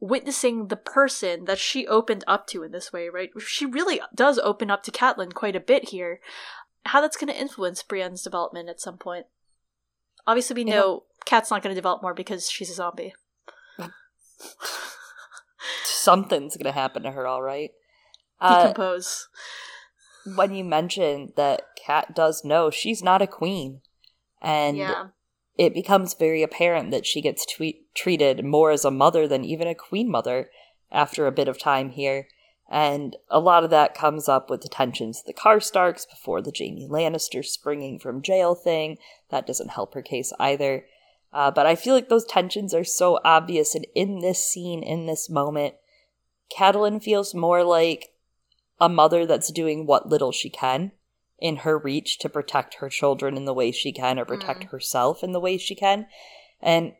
[0.00, 3.30] witnessing the person that she opened up to in this way, right?
[3.38, 6.20] She really does open up to Catelyn quite a bit here.
[6.86, 9.26] How that's going to influence Brienne's development at some point.
[10.26, 13.14] Obviously, we know Cat's not going to develop more because she's a zombie.
[15.84, 17.70] Something's going to happen to her, all right.
[18.40, 19.28] Decompose.
[20.26, 23.80] Uh, when you mentioned that Cat does know she's not a queen,
[24.40, 25.06] and yeah
[25.58, 29.66] it becomes very apparent that she gets tweet- treated more as a mother than even
[29.66, 30.50] a queen mother
[30.90, 32.28] after a bit of time here.
[32.70, 36.52] And a lot of that comes up with the tensions of the Karstarks before the
[36.56, 38.98] Jaime Lannister springing from jail thing.
[39.30, 40.84] That doesn't help her case either.
[41.32, 45.06] Uh, but I feel like those tensions are so obvious, and in this scene, in
[45.06, 45.74] this moment,
[46.56, 48.12] Catelyn feels more like
[48.80, 50.92] a mother that's doing what little she can
[51.38, 54.70] in her reach to protect her children in the way she can or protect mm.
[54.70, 56.06] herself in the way she can.
[56.60, 56.94] And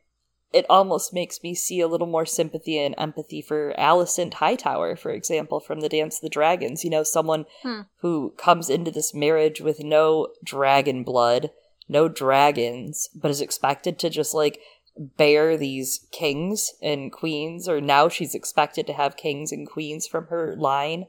[0.52, 5.10] it almost makes me see a little more sympathy and empathy for Alicent Hightower, for
[5.10, 6.84] example, from the Dance of the Dragons.
[6.84, 7.82] You know, someone hmm.
[7.98, 11.50] who comes into this marriage with no dragon blood,
[11.88, 14.58] no dragons, but is expected to just like
[14.96, 20.26] bear these kings and queens, or now she's expected to have kings and queens from
[20.28, 21.06] her line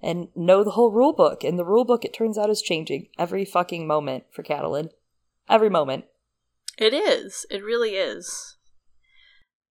[0.00, 1.42] and know the whole rule book.
[1.42, 4.90] And the rule book, it turns out, is changing every fucking moment for Catelyn.
[5.48, 6.04] Every moment.
[6.78, 7.46] It is.
[7.50, 8.55] It really is.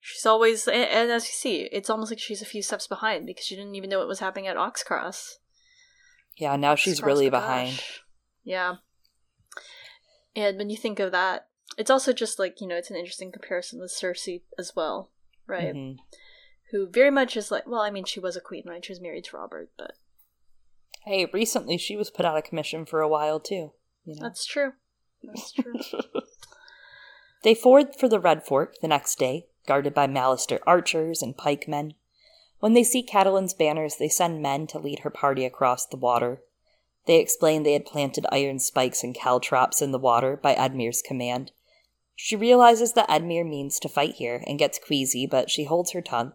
[0.07, 3.43] She's always, and, as you see, it's almost like she's a few steps behind because
[3.43, 5.39] she didn't even know what was happening at Oxcross.
[6.37, 7.71] Yeah, now she's Oxcross really behind.
[7.71, 8.01] Gosh.
[8.43, 8.75] Yeah.
[10.35, 13.31] And when you think of that, it's also just like, you know, it's an interesting
[13.31, 15.09] comparison with Cersei as well,
[15.47, 15.73] right?
[15.73, 15.97] Mhm.
[16.69, 18.85] Who very much is like, well, I mean, she was a queen, right?
[18.85, 19.93] She was married to Robert, but
[21.03, 23.73] Hey, recently she was put out of commission for a while too.
[24.03, 24.21] You know?
[24.21, 24.73] that's true.
[25.23, 25.73] That's true.
[27.45, 31.93] They ford for the Red Fork the next day, guarded by Mallister archers and pikemen.
[32.59, 36.41] When they see Catelyn's banners, they send men to lead her party across the water.
[37.05, 41.51] They explain they had planted iron spikes and caltrops in the water by Edmure's command.
[42.15, 46.01] She realizes that Edmure means to fight here and gets queasy, but she holds her
[46.01, 46.33] tongue.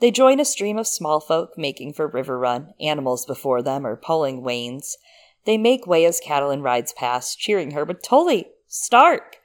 [0.00, 4.42] They join a stream of small folk making for Riverrun, animals before them are pulling
[4.42, 4.96] wains.
[5.44, 9.35] They make way as Catelyn rides past, cheering her with Tully, Stark!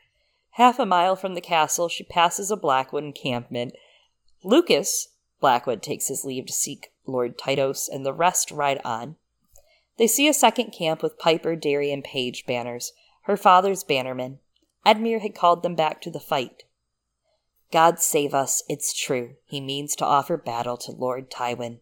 [0.61, 3.73] Half a mile from the castle, she passes a Blackwood encampment.
[4.43, 5.07] Lucas,
[5.39, 9.15] Blackwood takes his leave to seek Lord Tytos, and the rest ride on.
[9.97, 12.93] They see a second camp with Piper, Darry, and Page banners,
[13.23, 14.37] her father's bannermen.
[14.85, 16.65] Edmure had called them back to the fight.
[17.71, 19.37] God save us, it's true.
[19.47, 21.79] He means to offer battle to Lord Tywin.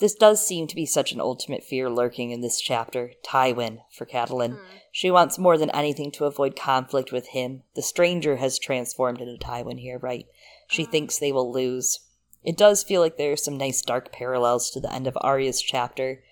[0.00, 4.04] This does seem to be such an ultimate fear lurking in this chapter Tywin for
[4.04, 4.56] Catelyn.
[4.56, 4.76] Hmm.
[4.90, 7.62] She wants more than anything to avoid conflict with him.
[7.74, 10.26] The stranger has transformed into Tywin here, right?
[10.68, 10.90] She hmm.
[10.90, 12.00] thinks they will lose.
[12.42, 15.62] It does feel like there are some nice dark parallels to the end of Arya's
[15.62, 16.22] chapter,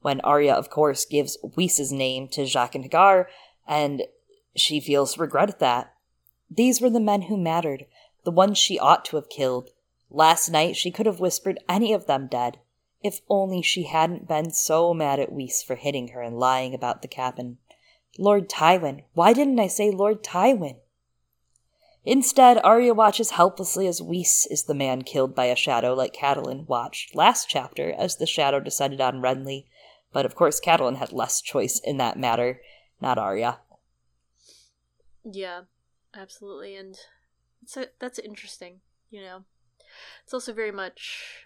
[0.00, 3.26] when Arya, of course, gives Weese's name to Jaqen H'ghar,
[3.68, 4.02] and
[4.56, 5.94] she feels regret at that.
[6.50, 7.86] These were the men who mattered,
[8.24, 9.70] the ones she ought to have killed.
[10.10, 12.58] Last night she could have whispered any of them dead.
[13.02, 17.02] If only she hadn't been so mad at Weese for hitting her and lying about
[17.02, 17.58] the cabin.
[18.18, 19.04] Lord Tywin.
[19.14, 20.76] Why didn't I say Lord Tywin?
[22.04, 26.66] Instead, Arya watches helplessly as Weese is the man killed by a shadow like Catelyn
[26.66, 29.66] watched last chapter as the shadow descended on Renly.
[30.12, 32.62] But of course, Catelyn had less choice in that matter,
[33.00, 33.60] not Arya.
[35.24, 35.62] Yeah,
[36.14, 36.96] absolutely, and
[37.76, 38.80] a, that's interesting.
[39.10, 39.44] You know,
[40.24, 41.44] it's also very much.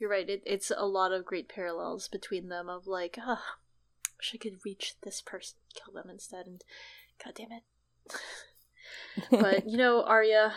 [0.00, 0.28] You're right.
[0.28, 2.68] It, it's a lot of great parallels between them.
[2.68, 3.42] Of like, ah,
[4.18, 6.64] wish I could reach this person, kill them instead, and
[7.22, 7.62] god damn it.
[9.30, 10.54] but you know, Arya,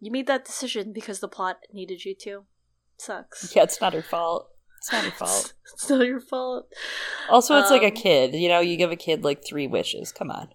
[0.00, 2.44] you made that decision because the plot needed you to.
[2.98, 3.54] Sucks.
[3.56, 4.48] Yeah, it's not her fault.
[4.78, 5.54] It's not her fault.
[5.72, 6.72] it's not your fault.
[7.28, 8.34] Also, it's like a Um, kid.
[8.34, 10.12] You know, you give a kid like three wishes.
[10.12, 10.50] Come on.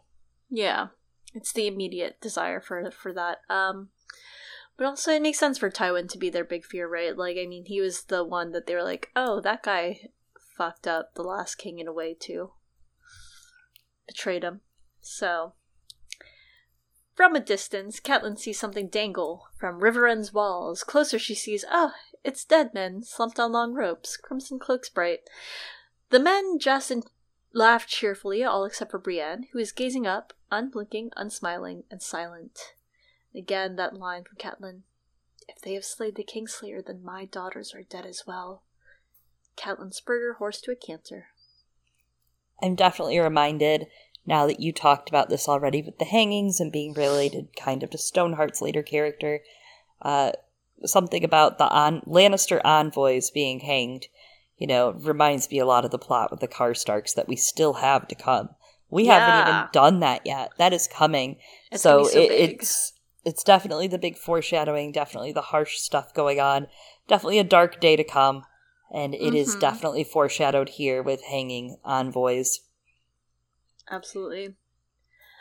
[0.49, 0.87] Yeah,
[1.33, 3.39] it's the immediate desire for for that.
[3.49, 3.89] Um,
[4.77, 7.17] but also it makes sense for Tywin to be their big fear, right?
[7.17, 10.09] Like, I mean, he was the one that they were like, "Oh, that guy
[10.55, 12.51] fucked up the last king in a way too,
[14.07, 14.61] betrayed him."
[15.01, 15.53] So,
[17.17, 20.83] from a distance, Catelyn sees something dangle from Riverrun's walls.
[20.83, 21.93] Closer, she sees, oh,
[22.23, 25.21] it's dead men slumped on long ropes, crimson cloaks bright.
[26.11, 27.03] The men jest and
[27.53, 32.75] laugh cheerfully, all except for Brienne, who is gazing up, unblinking, unsmiling, and silent.
[33.37, 34.81] Again, that line from Catelyn.
[35.47, 38.63] If they have slayed the Kingslayer, then my daughters are dead as well.
[39.55, 41.27] Catelyn spurred her horse to a canter.
[42.61, 43.87] I'm definitely reminded
[44.25, 47.91] now that you talked about this already with the hangings and being related kind of
[47.91, 49.41] to Stoneheart's later character.
[50.01, 50.31] Uh,
[50.83, 54.07] something about the on- Lannister envoys being hanged,
[54.57, 57.73] you know, reminds me a lot of the plot with the Karstarks that we still
[57.73, 58.49] have to come.
[58.89, 60.51] We haven't even done that yet.
[60.57, 61.37] That is coming.
[61.71, 62.93] It's so so it, it's
[63.27, 66.65] it's definitely the big foreshadowing, definitely the harsh stuff going on,
[67.09, 68.45] definitely a dark day to come,
[68.89, 69.59] and it is Mhm.
[69.59, 72.61] definitely foreshadowed here with hanging envoys.
[73.91, 74.55] Absolutely.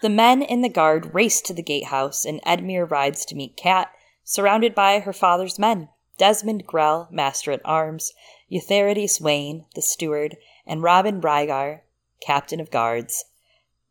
[0.03, 3.93] The men in the guard race to the gatehouse, and Edmure rides to meet Cat,
[4.25, 5.89] surrounded by her father's men
[6.19, 8.13] Desmond Grell, master at arms,
[8.51, 11.83] Utherydes Wayn, the steward, and Robin Ryger,
[12.21, 13.27] captain of guards.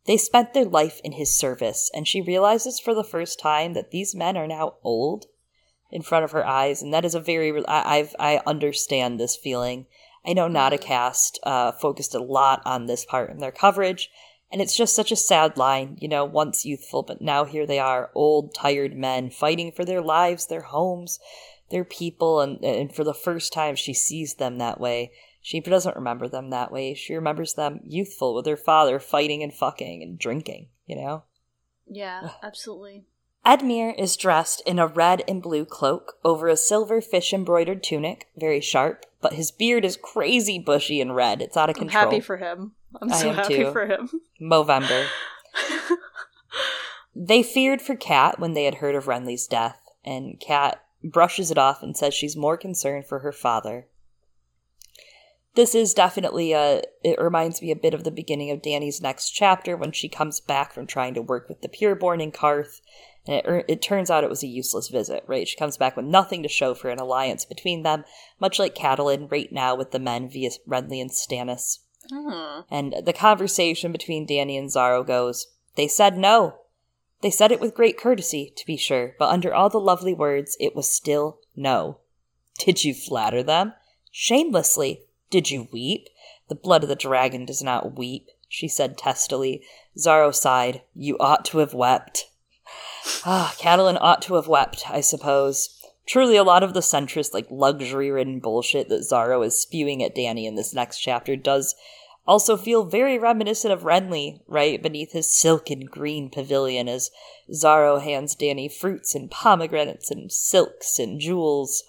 [0.06, 3.92] They spent their life in his service, and she realizes for the first time that
[3.92, 5.26] these men are now old
[5.92, 9.36] in front of her eyes, and that is a very I, I've I understand this
[9.36, 9.88] feeling.
[10.26, 14.10] I know not Nauticast uh, focused a lot on this part in their coverage,
[14.52, 17.80] and it's just such a sad line, you know, once youthful, but now here they
[17.80, 21.20] are, old, tired men fighting for their lives, their homes,
[21.72, 25.12] their people, and, and for the first time she sees them that way.
[25.46, 26.96] She doesn't remember them that way.
[26.96, 31.26] She remembers them youthful with her father fighting and fucking and drinking, you know?
[31.86, 33.06] Yeah, absolutely.
[33.46, 38.28] Edmure is dressed in a red and blue cloak over a silver fish embroidered tunic,
[38.36, 41.44] very sharp, but his beard is crazy bushy and red.
[41.44, 42.06] It's out of I'm control.
[42.06, 42.72] happy for him.
[43.00, 43.72] I'm I so am happy too.
[43.72, 44.10] for him.
[44.42, 45.06] Movember.
[47.16, 51.58] They feared for Cat when they had heard of Renly's death, and Cat brushes it
[51.58, 53.88] off and says she's more concerned for her father.
[55.56, 56.82] This is definitely a.
[57.04, 60.42] It reminds me a bit of the beginning of Dany's next chapter when she comes
[60.42, 62.82] back from trying to work with the Pureborn in Qarth,
[63.26, 65.48] and it, er, it turns out it was a useless visit, right?
[65.48, 68.04] She comes back with nothing to show for an alliance between them,
[68.40, 71.80] much like Catelyn right now with the men via Renly and Stannis.
[72.12, 72.62] Hmm.
[72.70, 76.56] And the conversation between Danny and Xaro goes, They said no.
[77.22, 80.58] They said it with great courtesy, to be sure, but under all the lovely words,
[80.60, 82.00] it was still no.
[82.60, 83.74] Did you flatter them?
[84.12, 85.05] Shamelessly.
[85.30, 86.08] Did you weep?
[86.48, 89.64] The blood of the dragon does not weep, she said testily.
[89.98, 90.82] Xaro sighed.
[90.94, 92.26] You ought to have wept.
[93.24, 95.80] Ah, Catelyn ought to have wept, I suppose.
[96.08, 100.16] Truly, a lot of the centrist, like luxury ridden bullshit that Xaro is spewing at
[100.16, 101.76] Dany in this next chapter does
[102.28, 107.12] also feel very reminiscent of Renly, right beneath his silken green pavilion as
[107.52, 111.84] Xaro hands Dany fruits and pomegranates and silks and jewels.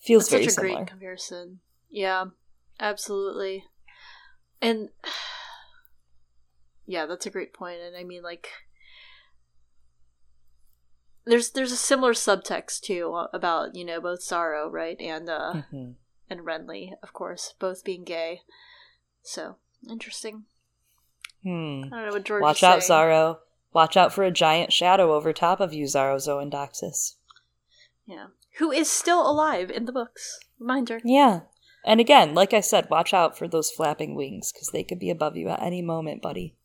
[0.00, 0.74] Feels That's very such a similar.
[0.76, 1.60] great comparison.
[1.92, 2.24] Yeah,
[2.80, 3.64] absolutely.
[4.60, 4.88] And
[6.86, 7.80] yeah, that's a great point.
[7.80, 8.48] And I mean, like,
[11.24, 15.94] there's there's a similar subtext too about you know both Xaro right and uh Mhm.
[16.28, 18.40] and Renly, of course, both being gay.
[19.22, 19.56] So
[19.88, 20.46] interesting.
[21.44, 21.82] Hmm.
[21.92, 22.42] I don't know what George.
[22.42, 23.00] Watch out, saying.
[23.00, 23.38] Xaro.
[23.72, 27.14] Watch out for a giant shadow over top of you, Xaro Xhoan Daxos.
[28.04, 28.26] Yeah,
[28.58, 30.38] who is still alive in the books?
[30.58, 31.00] Reminder.
[31.04, 31.42] Yeah.
[31.84, 35.10] And again, like I said, watch out for those flapping wings because they could be
[35.10, 36.56] above you at any moment, buddy.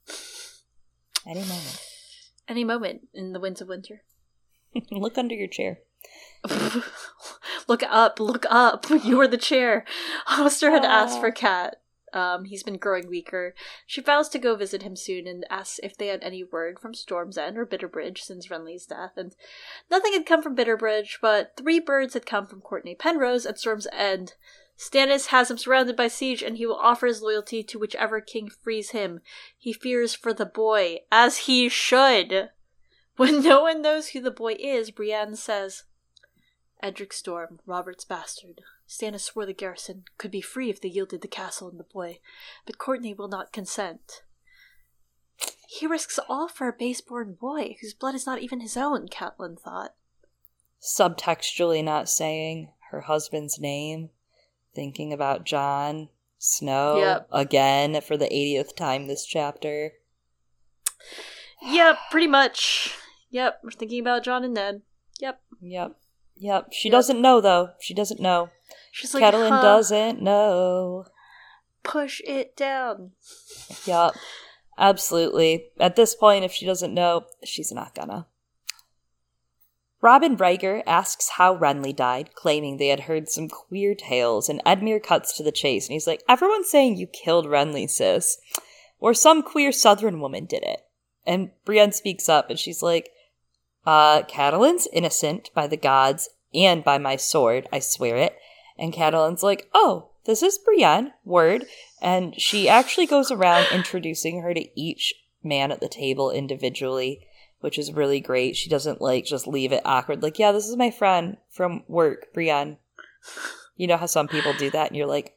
[1.26, 1.82] Any moment.
[2.48, 4.04] Any moment in the winds of winter.
[4.92, 5.80] Look under your chair.
[7.68, 8.86] look up, look up.
[9.04, 9.86] You are the chair.
[10.28, 11.78] Hoster had asked for Cat.
[12.14, 13.54] Um, he's been growing weaker.
[13.86, 16.94] She vows to go visit him soon and asks if they had any word from
[16.94, 19.12] Storm's End or Bitterbridge since Renly's death.
[19.18, 19.36] And
[19.92, 23.88] nothing had come from Bitterbridge, but three birds had come from Cortnay Penrose at Storm's
[23.92, 24.36] End.
[24.78, 28.50] Stannis has him surrounded by siege, and he will offer his loyalty to whichever king
[28.50, 29.22] frees him.
[29.58, 32.50] He fears for the boy, as he should.
[33.16, 35.86] When no one knows who the boy is, Brienne says,
[36.84, 38.62] Edric Storm, Robert's bastard.
[38.88, 42.20] Stannis swore the garrison could be free if they yielded the castle and the boy,
[42.68, 44.22] but Cortnay will not consent.
[45.68, 49.60] He risks all for a base-born boy whose blood is not even his own, Catelyn
[49.60, 49.96] thought.
[50.80, 54.12] Subtextually not saying her husband's name,
[54.78, 57.28] thinking about Jon Snow Yep.
[57.32, 59.94] again for the 80th time this chapter.
[61.64, 62.96] Yep, pretty much.
[63.32, 64.82] Yep, we're thinking about Jon and Ned.
[65.20, 65.42] Yep.
[65.62, 65.96] Yep.
[66.36, 66.68] Yep.
[66.72, 66.92] She Yep.
[66.92, 67.70] doesn't know, though.
[67.82, 68.50] She doesn't know.
[68.92, 71.06] She's like, Catelyn huh, doesn't know.
[71.84, 73.14] push it down.
[73.86, 74.14] Yep.
[74.78, 75.72] Absolutely.
[75.80, 78.28] At this point, if she doesn't know, she's not gonna.
[80.08, 85.04] Robin Ryger asks how Renly died, claiming they had heard some queer tales, and Edmure
[85.04, 88.38] cuts to the chase, and he's like, Everyone's saying you killed Renly, sis.
[89.02, 90.86] Or some queer southern woman did it.
[91.26, 93.10] And Brienne speaks up, and she's like,
[93.86, 98.38] uh, Catelyn's innocent by the gods and by my sword, I swear it.
[98.78, 101.66] And Catelyn's like, oh, this is Brienne, word.
[102.02, 105.14] And she actually goes around introducing her to each
[105.44, 107.27] man at the table individually,
[107.60, 108.56] which is really great.
[108.56, 112.34] She doesn't like just leave it awkward, like, yeah, this is my friend from work,
[112.34, 112.78] Brienne.
[113.76, 115.36] You know how some people do that, and you're like,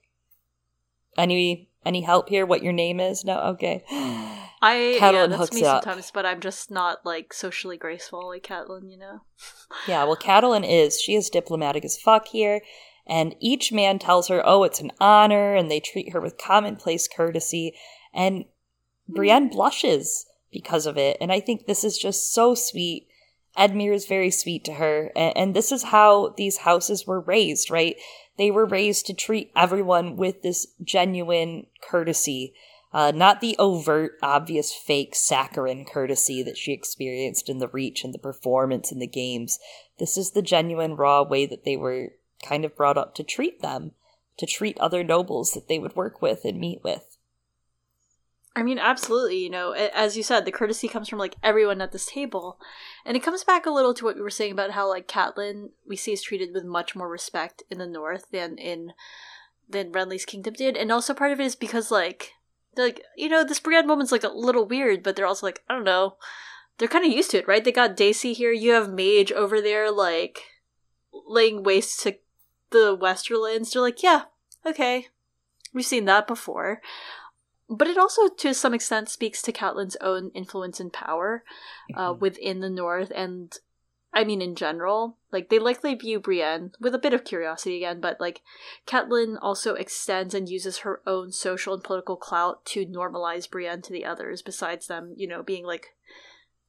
[1.17, 2.47] any any help here?
[2.47, 3.25] What your name is?
[3.25, 3.85] No, okay.
[4.63, 5.83] I yeah, Catelyn that's hooks me it up.
[5.83, 9.23] sometimes, but I'm just not like socially graceful like Catelyn, you know.
[9.89, 11.01] Yeah, well, Catelyn is.
[11.01, 12.61] She is diplomatic as fuck here.
[13.07, 17.09] And each man tells her, oh, it's an honor, and they treat her with commonplace
[17.09, 17.75] courtesy.
[18.15, 18.45] And
[19.09, 21.17] Brienne blushes because of it.
[21.21, 23.09] And I think this is just so sweet.
[23.59, 25.11] Edmure is very sweet to her.
[25.17, 27.97] And, and this is how these houses were raised, right?
[28.37, 32.55] They were raised to treat everyone with this genuine courtesy.
[32.93, 38.13] Uh, not the overt, obvious, fake, saccharine courtesy that she experienced in the Reach and
[38.13, 39.61] the performance in the games.
[39.99, 43.61] This is the genuine, raw way that they were kind of brought up to treat
[43.61, 43.93] them,
[44.39, 47.10] to treat other nobles that they would work with and meet with.
[48.61, 49.39] I mean, absolutely.
[49.39, 52.61] You know, as you said, the courtesy comes from like everyone at this table,
[53.07, 55.71] and it comes back a little to what we were saying about how like Catelyn
[55.89, 58.93] we see is treated with much more respect in the North than in
[59.67, 62.35] than Renly's kingdom did, and also part of it is because like
[62.77, 65.75] like you know this Brienne woman's like a little weird, but they're also like I
[65.75, 66.17] don't know,
[66.77, 67.65] they're kind of used to it, right?
[67.65, 70.43] They got Dacey here, you have Maege over there, like
[71.27, 72.19] laying waste to
[72.69, 73.73] the Westerlands.
[73.73, 74.25] They're like, yeah,
[74.67, 75.07] okay,
[75.73, 76.83] we've seen that before
[77.71, 81.45] but it also, to some extent, speaks to Catelyn's own influence and power
[81.95, 82.19] uh, Mhm.
[82.19, 83.57] within the North, and
[84.13, 85.17] I mean, in general.
[85.31, 88.43] Like, they likely view Brienne with a bit of curiosity again, but like,
[88.85, 93.93] Catelyn also extends and uses her own social and political clout to normalize Brienne to
[93.93, 95.95] the others, besides them, you know, being like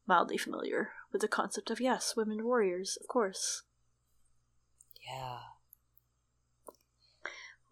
[0.06, 3.64] mildly familiar with the concept of, yes, women warriors, of course.
[5.04, 5.40] Yeah.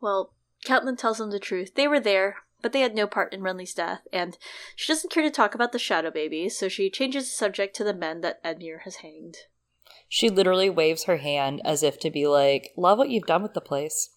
[0.01, 0.33] Well,
[0.65, 1.75] Catelyn tells them the truth.
[1.75, 4.37] They were there, but they had no part in Renly's death, and
[4.75, 7.83] she doesn't care to talk about the shadow babies, so she changes the subject to
[7.83, 9.37] the men that Edmure has hanged.
[10.11, 13.53] She literally waves her hand as if to be like, Love what you've done with
[13.53, 14.09] the place.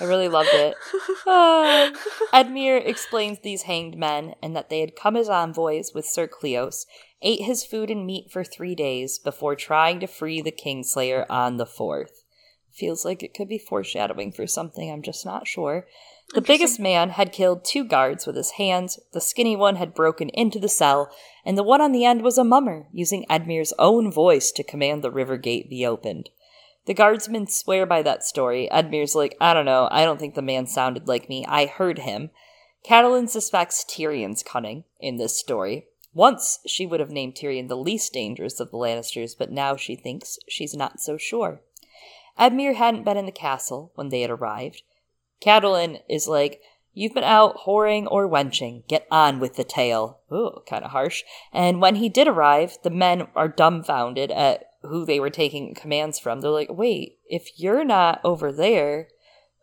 [0.00, 0.76] I really loved it.
[1.26, 1.92] Ah.
[2.32, 6.84] Edmure explains these hanged men and that they had come as envoys with Sir Cleos,
[7.22, 11.56] ate his food and meat for three days before trying to free the Kingslayer on
[11.56, 12.24] the fourth.
[12.72, 15.86] Feels like it could be foreshadowing for something, I'm just not sure.
[16.34, 20.30] The biggest man had killed two guards with his hands, the skinny one had broken
[20.30, 21.14] into the cell,
[21.44, 25.04] and the one on the end was a mummer, using Edmure's own voice to command
[25.04, 26.30] the river gate be opened.
[26.86, 28.66] The guardsmen swear by that story.
[28.72, 31.44] Edmure's like, I don't know, I don't think the man sounded like me.
[31.46, 32.30] I heard him.
[32.82, 35.86] Catelyn suspects Tyrion's cunning in this story.
[36.14, 39.94] Once she would have named Tyrion the least dangerous of the Lannisters, but now she
[39.94, 41.60] thinks she's not so sure.
[42.38, 44.82] Edmure hadn't been in the castle when they had arrived.
[45.42, 46.60] Catelyn is like,
[46.94, 48.84] You've been out whoring or wenching.
[48.86, 50.20] Get on with the tale.
[50.30, 51.22] Ooh, kind of harsh.
[51.50, 56.18] And when he did arrive, the men are dumbfounded at who they were taking commands
[56.18, 56.40] from.
[56.40, 59.08] They're like, wait, if you're not over there,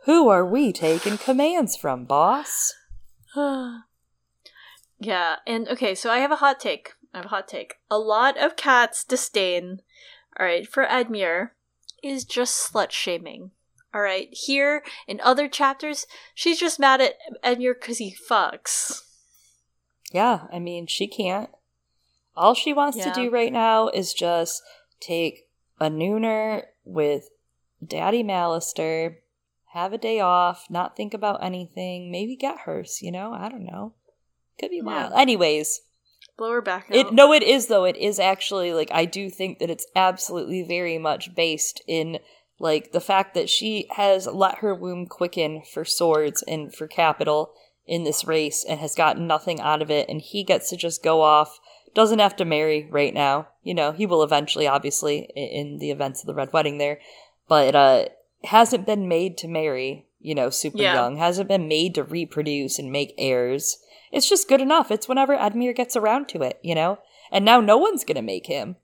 [0.06, 2.74] who are we taking commands from, boss?
[3.36, 3.82] yeah,
[5.46, 6.94] and okay, so I have a hot take.
[7.14, 7.76] I have a hot take.
[7.92, 9.82] A lot of Cat's disdain,
[10.40, 11.50] alright, for Edmure
[12.02, 13.52] is just slut shaming.
[13.94, 16.06] Alright, here in other chapters,
[16.36, 19.02] she's just mad at Edmure because he fucks.
[20.12, 21.50] Yeah, I mean, she can't.
[22.36, 23.12] All she wants Yeah.
[23.12, 24.62] to do right now is just
[25.00, 25.48] take
[25.80, 27.30] a nooner with
[27.86, 29.18] Daddy Mallister,
[29.74, 33.34] have a day off, not think about anything, maybe get hers, you know?
[33.34, 33.94] I don't know.
[34.60, 34.84] Could be Yeah.
[34.84, 35.14] wild.
[35.14, 35.82] Anyways,
[36.38, 37.84] Blow her back it no it is though.
[37.84, 42.20] It is actually like I do think that it's absolutely very much based in
[42.60, 47.54] like the fact that she has let her womb quicken for swords and for capital
[47.88, 51.02] in this race and has gotten nothing out of it and he gets to just
[51.02, 51.60] go off
[51.96, 53.48] doesn't have to marry right now.
[53.64, 57.00] You know he will eventually obviously in the events of the red wedding there.
[57.48, 58.06] But uh
[58.44, 60.94] hasn't been made to marry you know super Yeah.
[60.94, 61.16] young.
[61.18, 63.80] Hasn't been made to reproduce and make heirs.
[64.12, 64.92] It's just good enough.
[64.92, 67.00] It's whenever edmure gets around to it you know?
[67.32, 68.76] And now no one's gonna make him.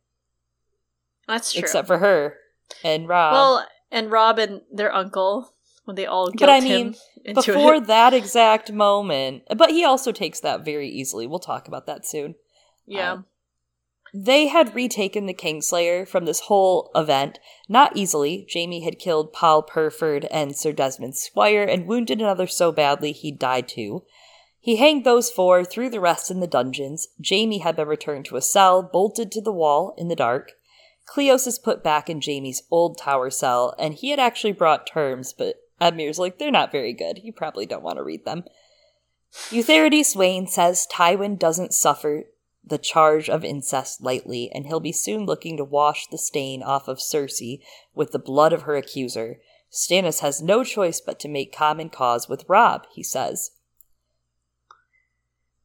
[1.27, 1.61] That's true.
[1.61, 2.38] except for her
[2.83, 5.53] and rob well, and Robb and their uncle,
[5.85, 6.95] when they all But I mean,
[7.33, 7.87] before it.
[7.87, 12.35] that exact moment but he also takes that very easily we'll talk about that soon
[12.85, 13.13] Yeah.
[13.13, 13.25] um,
[14.13, 17.37] they had retaken the Kingslayer from this whole event,
[17.67, 18.47] not easily.
[18.53, 23.29] Jaime had killed Paul Purford and Sir Desmond Squire and wounded another so badly he
[23.29, 24.03] died too.
[24.57, 27.09] He hanged those four, threw the rest in the dungeons.
[27.27, 30.53] Jaime had been returned to a cell, bolted to the wall in the dark.
[31.07, 35.34] Cleos is put back in Jaime's old tower cell, and he had actually brought terms,
[35.34, 37.19] but Edmure's like, they're not very good.
[37.23, 38.44] You probably don't want to read them.
[39.49, 42.23] Utherydes Wayn says Tywin doesn't suffer
[42.64, 46.88] the charge of incest lightly, and he'll be soon looking to wash the stain off
[46.88, 47.60] of Cersei
[47.94, 49.40] with the blood of her accuser.
[49.72, 53.52] Stannis has no choice but to make common cause with Robb, he says.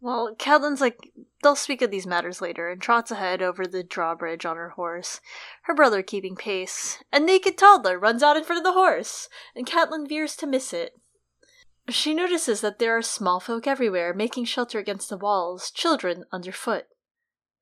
[0.00, 1.12] Well, Catelyn's like,
[1.42, 5.20] they'll speak of these matters later, and trots ahead over the drawbridge on her horse,
[5.62, 7.02] her brother keeping pace.
[7.12, 10.72] A naked toddler runs out in front of the horse, and Catelyn veers to miss
[10.72, 10.92] it.
[11.88, 16.86] She notices that there are small folk everywhere, making shelter against the walls, children underfoot.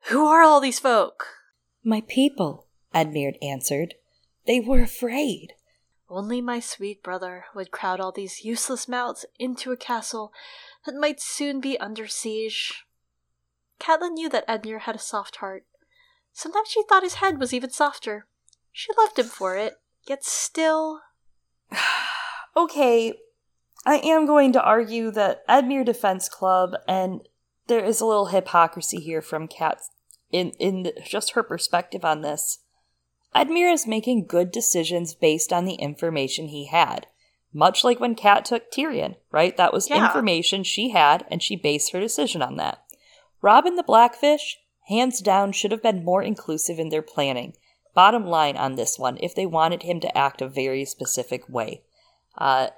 [0.07, 1.27] Who are all these folk?
[1.83, 3.95] My people, Edmure answered.
[4.47, 5.55] They were afraid.
[6.11, 10.33] Only my sweet brother would crowd all these useless mouths into a castle
[10.87, 12.85] that might soon be under siege.
[13.81, 15.65] Catelyn knew that Edmure had a soft heart.
[16.33, 18.27] Sometimes she thought his head was even softer.
[18.73, 19.75] She loved him for it,
[20.09, 21.01] yet still.
[22.57, 23.15] okay,
[23.85, 27.23] I am going to argue that Edmure Defense Club, and
[27.67, 29.81] there is a little hypocrisy here from Cat
[30.31, 32.59] in in the, just her perspective on this.
[33.35, 37.07] Edmure is making good decisions based on the information he had.
[37.53, 39.57] Much like when Cat took Tyrion, right?
[39.57, 40.07] That was Yeah.
[40.07, 42.85] information she had, and she based her decision on that.
[43.41, 44.59] Robin the Blackfish,
[44.89, 47.55] hands down, should have been more inclusive in their planning.
[47.95, 51.83] Bottom line on this one, if they wanted him to act a very specific way.
[52.37, 52.69] Uh,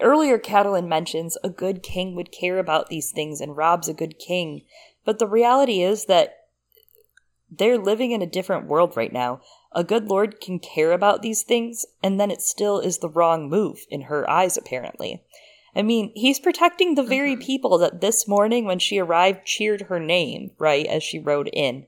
[0.00, 4.18] earlier Catelyn mentions a good king would care about these things and Robb's a good
[4.18, 4.62] king.
[5.04, 6.44] But the reality is that
[7.50, 9.40] they're living in a different world right now.
[9.72, 13.48] A good lord can care about these things, and then it still is the wrong
[13.48, 15.22] move in her eyes, apparently.
[15.76, 17.42] I mean, he's protecting the very Mhm.
[17.42, 21.86] people that this morning, when she arrived, cheered her name, right, as she rode in.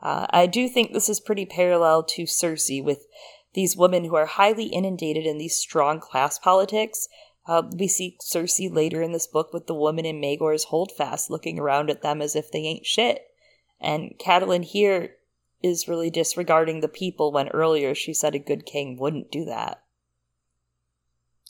[0.00, 3.06] Uh, I do think this is pretty parallel to Cersei with
[3.54, 7.08] these women who are highly inundated in these strong class politics.
[7.46, 11.58] Uh, we see Cersei later in this book with the woman in Maegor's holdfast looking
[11.58, 13.26] around at them as if they ain't shit.
[13.80, 15.16] And Catelyn here
[15.62, 19.82] is really disregarding the people when earlier she said a good king wouldn't do that.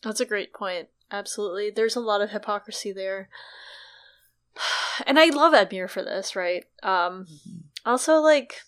[0.03, 0.89] That's a great point.
[1.11, 1.71] Absolutely.
[1.71, 3.29] There's a lot of hypocrisy there.
[5.07, 6.65] And I love Edmure for this, right?
[6.83, 7.27] Um
[7.87, 8.63] also like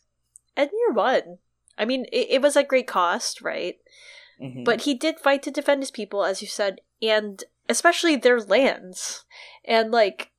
[0.57, 1.39] Edmure won.
[1.77, 3.77] I mean, it, it was at great cost, right?
[4.41, 4.65] Mhm.
[4.65, 9.25] But he did fight to defend his people, as you said, and especially their lands.
[9.65, 10.31] And like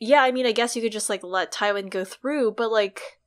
[0.00, 3.17] yeah, I mean, I guess you could just like let Tywin go through, but like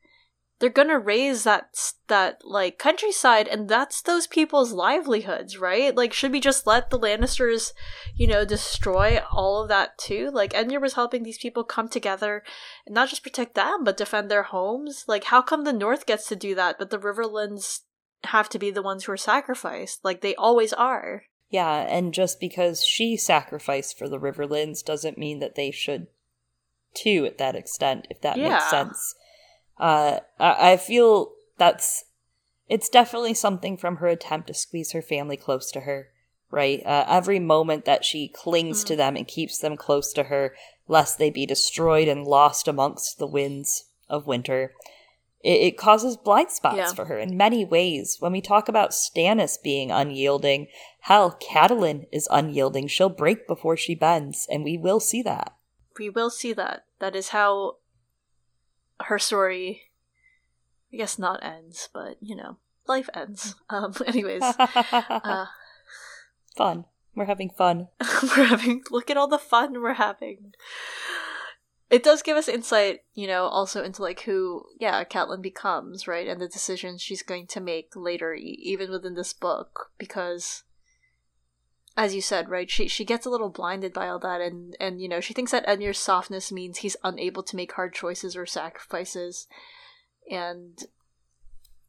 [0.62, 5.94] they're gonna raise that that like countryside, and that's those people's livelihoods, right?
[5.96, 7.74] Like, should we just let the Lannisters,
[8.16, 10.30] you know, destroy all of that too?
[10.32, 12.44] Like, Edmure was helping these people come together
[12.86, 15.04] and not just protect them, but defend their homes.
[15.08, 17.80] Like, how come the North gets to do that, but the Riverlands
[18.26, 20.06] have to be the ones who are sacrificed?
[20.06, 21.24] Like, they always are.
[21.50, 26.06] Yeah, and just because she sacrificed for the Riverlands doesn't mean that they should
[26.94, 28.50] too at that extent, if that Yeah.
[28.50, 29.16] makes sense.
[29.82, 32.06] Uh, I, I feel that's
[32.70, 36.08] it's definitely something from her attempt to squeeze her family close to her,
[36.52, 36.82] right?
[36.86, 38.98] Uh, every moment that she clings to Mm.
[38.98, 40.56] them and keeps them close to her,
[40.88, 44.74] lest they be destroyed and lost amongst the winds of winter.
[45.44, 46.94] It, it causes blind spots Yeah.
[46.94, 48.18] for her in many ways.
[48.20, 50.68] When we talk about Stannis being unyielding,
[51.02, 52.88] hell, Catelyn is unyielding.
[52.88, 55.56] She'll break before she bends, and we will see that.
[56.00, 56.86] We will see that.
[57.00, 57.78] That is how
[59.06, 59.84] her story,
[60.94, 62.58] I guess, not ends, but you know,
[62.88, 63.56] life ends.
[63.70, 65.46] Um, anyways, uh,
[66.56, 66.86] fun.
[67.16, 67.90] We're having fun.
[68.24, 70.54] we're having look at all the fun we're having.
[71.90, 76.26] It does give us insight, you know, also into like who, yeah, Catelyn becomes, right,
[76.26, 80.64] and the decisions she's going to make later, e- even within this book, because,
[81.98, 85.02] as you said, right, she she gets a little blinded by all that, and and
[85.02, 88.46] you know, she thinks that Edmure's softness means he's unable to make hard choices or
[88.46, 89.48] sacrifices,
[90.30, 90.86] and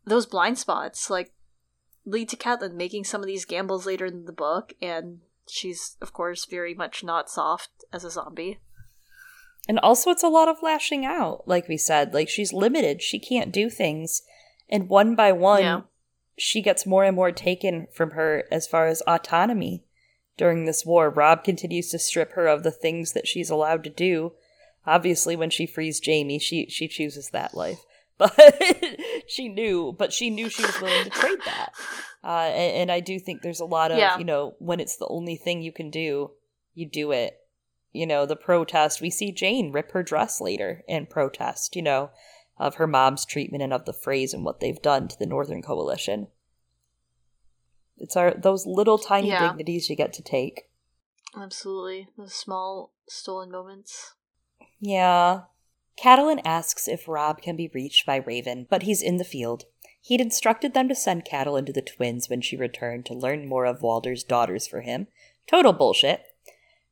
[0.04, 1.32] those blind spots, like,
[2.04, 6.12] lead to Catelyn making some of these gambles later in the book, and she's of
[6.12, 8.58] course very much not soft as a zombie.
[9.68, 12.12] And also, it's a lot of lashing out, like we said.
[12.12, 13.00] Like, she's limited.
[13.00, 14.22] She can't do things.
[14.68, 15.80] And one by one, Yeah.
[16.36, 19.84] she gets more and more taken from her as far as autonomy
[20.36, 21.10] during this war.
[21.10, 24.32] Robb continues to strip her of the things that she's allowed to do.
[24.86, 27.80] Obviously, when she frees Jaime, she, she chooses that life.
[28.18, 28.34] But
[29.26, 31.70] she knew, but she knew she was willing to trade that.
[32.22, 34.16] Uh, and, and I do think there's a lot of, Yeah.
[34.16, 36.30] you know, when it's the only thing you can do,
[36.74, 37.38] you do it.
[37.92, 42.10] You know, the protest, we see Jeyne rip her dress later in protest, you know,
[42.58, 45.62] of her mom's treatment and of the Freys and what they've done to the Northern
[45.62, 46.28] Coalition.
[47.98, 49.48] It's our those little tiny Yeah.
[49.48, 50.68] dignities you get to take.
[51.36, 52.08] Absolutely.
[52.16, 54.14] Those small stolen moments.
[54.80, 55.42] Yeah.
[55.98, 59.64] Catelyn asks if Robb can be reached by Raven, but he's in the field.
[60.00, 63.66] He'd instructed them to send Catelyn to the twins when she returned to learn more
[63.66, 65.06] of Walder's daughters for him.
[65.46, 66.24] Total bullshit.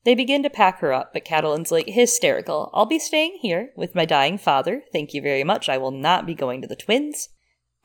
[0.04, 2.70] They begin to pack her up, but Catelyn's like hysterical.
[2.72, 4.84] I'll be staying here with my dying father.
[4.92, 5.68] Thank you very much.
[5.68, 7.30] I will not be going to the twins.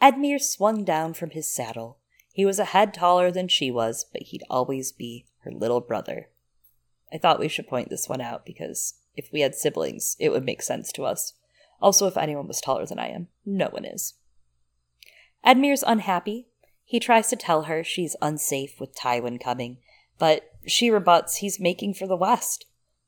[0.02, 1.98] Edmure swung down from his saddle.
[2.36, 6.28] He was a head taller than she was, but he'd always be her little brother.
[7.12, 10.44] I thought we should point this one out because if we had siblings, it would
[10.44, 11.32] make sense to us.
[11.82, 14.16] Also, if anyone was taller than I am, no one is.
[15.46, 16.48] Edmure's unhappy.
[16.84, 19.78] He tries to tell her she's unsafe with Tywin coming,
[20.20, 22.66] but she rebuts he's making for the west.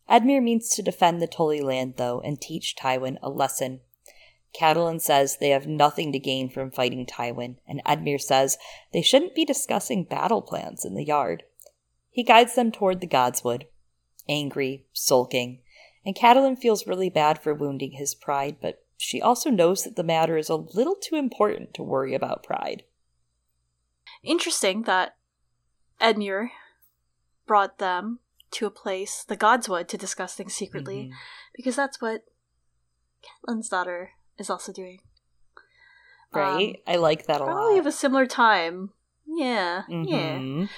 [0.09, 3.81] Edmure means to defend the Tully land, though, and teach Tywin a lesson.
[4.57, 8.57] Catelyn says they have nothing to gain from fighting Tywin, and Edmure says
[8.91, 11.43] they shouldn't be discussing battle plans in the yard.
[12.09, 13.67] He guides them toward the Godswood,
[14.27, 15.61] angry, sulking,
[16.05, 20.03] and Catelyn feels really bad for wounding his pride, but she also knows that the
[20.03, 22.83] matter is a little too important to worry about pride.
[24.23, 25.15] Interesting that
[26.01, 26.49] Edmure
[27.45, 28.19] brought them
[28.51, 31.15] to a place, the Godswood, to discuss things secretly, Mhm.
[31.53, 32.23] because that's what
[33.21, 34.99] Catelyn's daughter is also doing.
[36.33, 36.75] Right?
[36.87, 37.59] Um, I like that a Probably lot.
[37.61, 38.91] Probably of a similar time.
[39.25, 40.37] Yeah, yeah.
[40.39, 40.69] Mhm.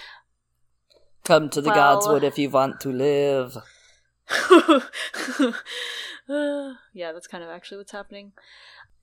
[1.24, 3.58] Come to the Well- Godswood if you want to live.
[6.30, 8.34] Uh, yeah, that's kind of actually what's happening.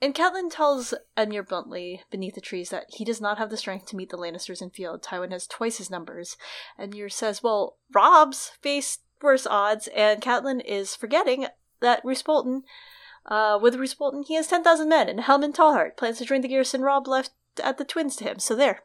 [0.00, 3.86] And Catelyn tells Edmure bluntly beneath the trees that he does not have the strength
[3.86, 5.02] to meet the Lannisters in field.
[5.02, 6.36] Tywin has twice his numbers.
[6.78, 11.46] Edmure says, well, Robb's faced worse odds, and Catelyn is forgetting
[11.80, 12.64] that Roose Bolton,
[13.26, 16.48] uh, with Roose Bolton, he has 10,000 men, and Helman Tallheart plans to join the
[16.48, 17.32] garrison Robb left
[17.62, 18.82] at the Twins to him, so there.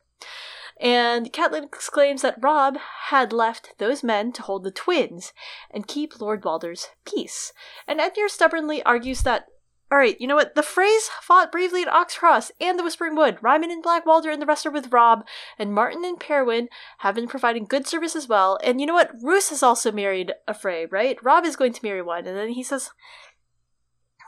[0.82, 2.78] And Catelyn exclaims that Robb
[3.10, 5.32] had left those men to hold the twins
[5.70, 7.54] and keep Lord Walder's peace.
[7.88, 9.46] And Edmure stubbornly argues that,
[9.94, 13.38] alright, you know what, the Freys fought bravely at Oxcross and the Whispering Wood.
[13.42, 15.24] Ryman and Blackwalder and the rest are with Robb,
[15.60, 16.68] and Martyn and Perwyn
[17.00, 18.58] have been providing good service as well.
[18.64, 21.24] And you know what, Roose has also married a Frey, right?
[21.24, 22.26] Rob is going to marry one.
[22.26, 22.90] And then he says,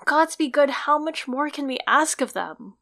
[0.06, 2.76] Gods be good, how much more can we ask of them?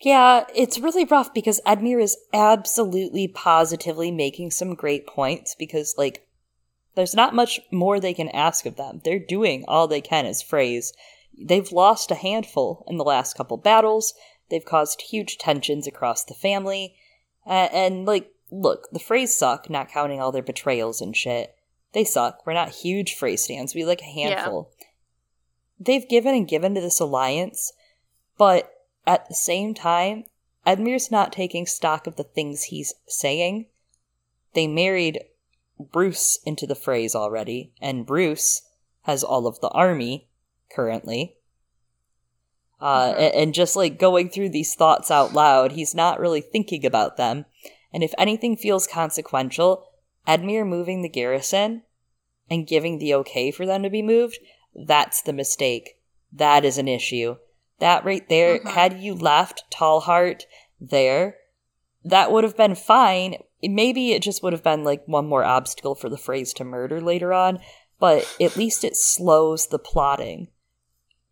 [0.00, 6.26] Yeah, it's really rough because Edmure is absolutely positively making some great points because, like,
[6.94, 9.00] there's not much more they can ask of them.
[9.04, 10.92] They're doing all they can as Freys.
[11.40, 14.12] They've lost a handful in the last couple battles.
[14.50, 16.96] They've caused huge tensions across the family.
[17.46, 21.54] Uh, and, like, look, the Freys suck, not counting all their betrayals and shit.
[21.92, 22.44] They suck.
[22.46, 23.74] We're not huge Frey stands.
[23.74, 24.72] We like a handful.
[25.84, 27.72] They've given and given to this alliance,
[28.38, 28.72] but
[29.06, 30.24] at the same time,
[30.64, 33.66] Edmure's not taking stock of the things he's saying.
[34.54, 35.24] They married
[35.92, 38.62] Roose into the Freys already, and Roose
[39.02, 40.28] has all of the army
[40.70, 41.36] currently.
[42.80, 43.30] Uh, Mhm.
[43.34, 47.46] and, just like going through these thoughts out loud, he's not really thinking about them.
[47.92, 49.84] And if anything feels consequential,
[50.26, 51.82] Edmure moving the garrison
[52.48, 54.38] and giving the okay for them to be moved,
[54.74, 55.98] that's the mistake.
[56.32, 57.36] That is an issue.
[57.78, 58.70] That right there, Mhm.
[58.70, 60.44] had you left Tallheart
[60.80, 61.38] there,
[62.04, 63.36] that would have been fine.
[63.62, 67.00] Maybe it just would have been like one more obstacle for the Freys to murder
[67.00, 67.60] later on,
[67.98, 70.48] but at least it slows the plotting.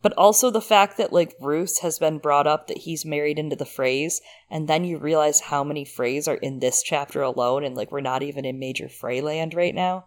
[0.03, 3.57] But also the fact that like Roose has been brought up that he's married into
[3.57, 7.77] the Freys, and then you realize how many Freys are in this chapter alone, and
[7.77, 10.07] like we're not even in major Frey land right now.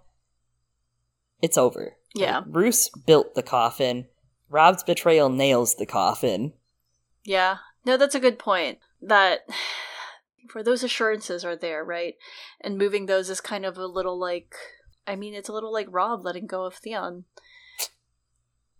[1.42, 1.98] It's over.
[2.14, 2.44] Yeah.
[2.48, 4.08] Roose built the coffin.
[4.50, 6.54] Robb's betrayal nails the coffin.
[7.24, 7.58] Yeah.
[7.86, 8.80] No, that's a good point.
[9.02, 9.42] That
[10.50, 12.16] for those assurances are there, right?
[12.62, 14.54] And moving those is kind of a little like
[15.06, 17.26] I mean, it's a little like Robb letting go of Theon.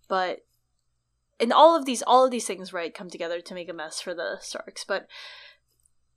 [0.08, 0.46] But
[1.40, 4.00] and all of these all of these things, right, come together to make a mess
[4.00, 4.86] for the Starks.
[4.86, 5.08] But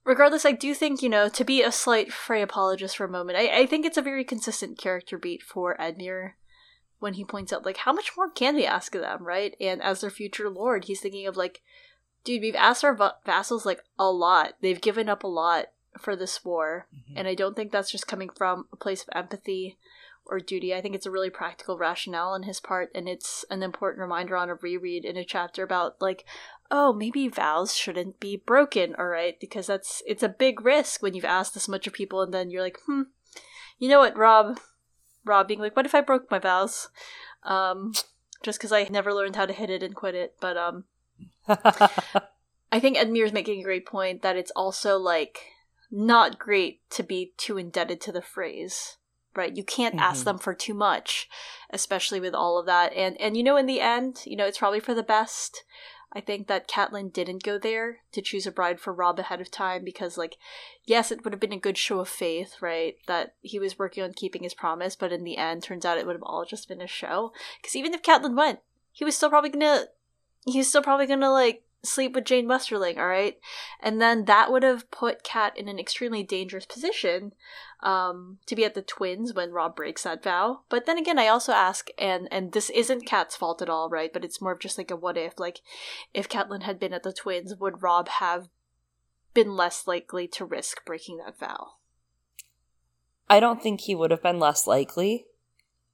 [0.04, 3.38] regardless, I do think, you know, to be a slight Frey apologist for a moment,
[3.38, 6.32] I, I think it's a very consistent character beat for Edmure
[6.98, 9.54] when he points out like how much more can we ask of them, right?
[9.60, 11.62] And as their future lord, he's thinking of like
[12.26, 14.54] dude, we've asked our va- vassals like a lot.
[14.60, 15.66] They've given up a lot
[15.98, 19.78] for this war, and I don't think that's just coming from a place of empathy
[20.26, 20.74] or duty.
[20.74, 24.36] I think it's a really practical rationale on his part, and it's an important reminder
[24.36, 26.24] on a reread in a chapter about like,
[26.70, 29.38] oh, maybe vows shouldn't be broken, all right?
[29.40, 32.50] Because that's it's a big risk when you've asked this much of people, and then
[32.50, 33.02] you're like, hmm,
[33.78, 34.58] you know what, Robb,
[35.26, 36.88] Robb being like, what if I broke my vows?
[37.42, 37.92] Um,
[38.42, 40.84] just because I never learned how to hit it and quit it, but um.
[42.72, 45.52] I think Edmure's making a great point that it's also like
[45.90, 48.96] not great to be too indebted to the Freys.
[49.34, 49.54] Right?
[49.54, 50.24] You can't ask Mhm.
[50.24, 51.28] them for too much,
[51.70, 52.92] especially with all of that.
[52.94, 55.62] And and you know in the end, you know, it's probably for the best.
[56.12, 59.50] I think that Catelyn didn't go there to choose a bride for Robb ahead of
[59.50, 60.36] time because like
[60.84, 62.96] yes, it would have been a good show of faith, right?
[63.06, 66.06] That he was working on keeping his promise, but in the end turns out it
[66.06, 67.32] would have all just been a show.
[67.60, 68.60] Because even if Catelyn went,
[68.92, 69.86] he was still probably gonna
[70.46, 73.38] he's still probably gonna like sleep with Jeyne Westerling, all right?
[73.80, 77.32] And then that would have put Cat in an extremely dangerous position
[77.80, 80.60] um, to be at the twins when Robb breaks that vow.
[80.68, 84.12] But then again, I also ask, and and this isn't Cat's fault at all, right?
[84.12, 85.60] But it's more of just like a what if, like
[86.12, 88.48] if Catelyn had been at the twins, would Robb have
[89.34, 91.72] been less likely to risk breaking that vow?
[93.28, 95.26] I don't think he would have been less likely.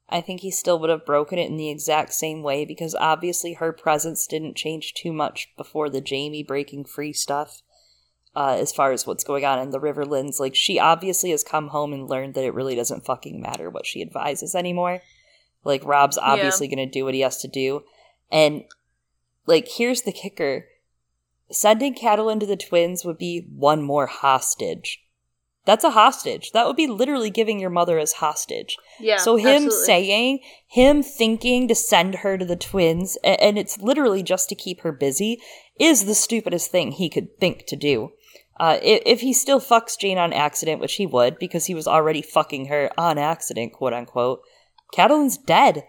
[0.08, 3.54] I think he still would have broken it in the exact same way because obviously
[3.54, 7.62] her presence didn't change too much before the Jaime breaking free stuff.
[8.34, 11.68] Uh, as far as what's going on in the Riverlands, like she obviously has come
[11.68, 15.02] home and learned that it really doesn't fucking matter what she advises anymore.
[15.64, 17.84] Like Robb's obviously going to do what he has to do,
[18.30, 18.64] and
[19.46, 20.66] like here's the kicker:
[21.50, 25.04] sending Catelyn to the twins would be one more hostage.
[25.64, 26.50] That's a hostage.
[26.52, 28.76] That would be literally giving your mother as hostage.
[28.98, 29.18] Yeah.
[29.18, 29.84] so him absolutely.
[29.86, 34.80] saying, him thinking to send her to the twins, and it's literally just to keep
[34.80, 35.40] her busy,
[35.78, 38.10] is the stupidest thing he could think to do.
[38.58, 41.86] Uh, if, if he still fucks Jeyne on accident, which he would, because he was
[41.86, 44.40] already fucking her on accident, quote unquote,
[44.92, 45.84] Catelyn's dead.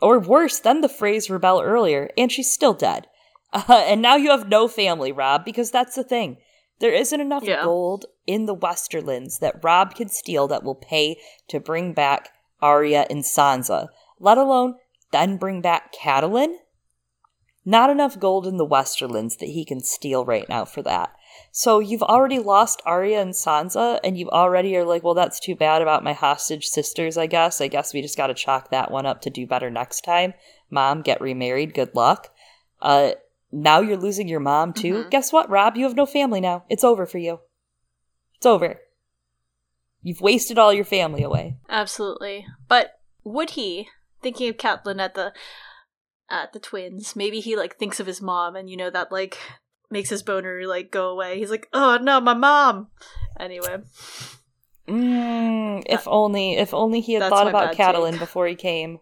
[0.00, 3.06] Or worse than the Freys rebel earlier, and she's still dead.
[3.52, 6.38] Uh, and now you have no family, Robb, because that's the thing.
[6.80, 7.62] There isn't enough Yeah.
[7.62, 11.18] gold in the Westerlands that Robb can steal that will pay
[11.48, 12.30] to bring back
[12.60, 13.88] Arya and Sansa,
[14.18, 14.76] let alone
[15.10, 16.56] then bring back Catelyn.
[17.64, 21.14] Not enough gold in the Westerlands that he can steal right now for that.
[21.52, 25.54] So you've already lost Arya and Sansa, and you already are like, well, that's too
[25.54, 27.60] bad about my hostage sisters, I guess.
[27.60, 30.34] I guess we just gotta chalk that one up to do better next time.
[30.70, 32.34] Mom, get remarried, good luck.
[32.80, 33.12] Uh,
[33.52, 35.04] now you're losing your mom too.
[35.04, 35.10] Mhm.
[35.10, 35.76] Guess what, Robb?
[35.76, 36.64] You have no family now.
[36.68, 37.40] It's over for you.
[38.42, 38.80] It's over.
[40.02, 41.58] You've wasted all your family away.
[41.68, 42.44] Absolutely.
[42.66, 43.86] But would he,
[44.20, 45.32] thinking of Catelyn at the
[46.28, 49.38] at the twins, maybe he like thinks of his mom and you know that like
[49.92, 51.38] makes his boner like go away.
[51.38, 52.88] He's like, "Oh no, my mom."
[53.38, 53.76] Anyway,
[54.88, 58.18] Mm, if only, if only he had That's thought about take.
[58.18, 58.98] before he came.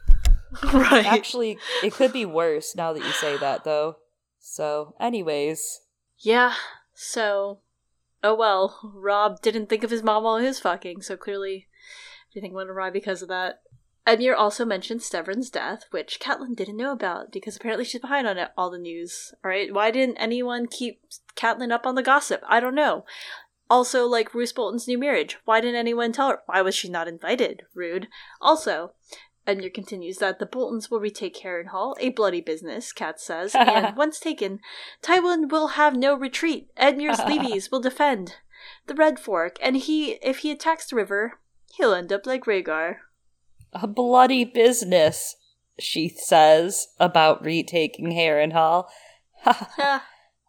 [0.72, 1.06] right.
[1.06, 3.98] Actually, it could be worse now that you say that, though.
[4.40, 5.82] So, anyways,
[6.18, 6.54] Yeah.
[6.94, 7.60] So,
[8.26, 11.68] oh well, Robb didn't think of his mom while he was fucking, so clearly
[12.32, 13.60] everything went awry because of that.
[14.06, 18.38] Edmure also mentioned Stevron's death, which Catelyn didn't know about because apparently she's behind on
[18.38, 19.34] it, all the news.
[19.44, 21.00] All right, why didn't anyone keep
[21.34, 22.42] Catelyn up on the gossip?
[22.48, 23.04] I don't know.
[23.68, 26.42] Also, like Roose Bolton's new marriage, why didn't anyone tell her?
[26.46, 27.62] Why was she not invited?
[27.74, 28.06] Rude.
[28.40, 28.92] Also,
[29.46, 34.18] Edmure continues that the Boltons will retake Harrenhal, a bloody business, Cat says, and once
[34.18, 34.60] taken,
[35.02, 36.68] Tywin will have no retreat.
[36.76, 38.34] Edmure's levies will defend
[38.86, 41.34] the Red Fork, and he, if he attacks the river,
[41.74, 42.96] he'll end up like Rhaegar.
[43.72, 45.36] a bloody business,
[45.78, 48.86] she says about retaking Harrenhal.
[49.44, 50.04] Ha.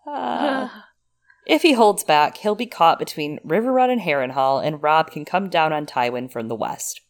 [0.09, 0.85] Ah.
[1.45, 5.49] if he holds back, he'll be caught between Riverrun and Harrenhal, and Robb can come
[5.49, 7.01] down on Tywin from the west.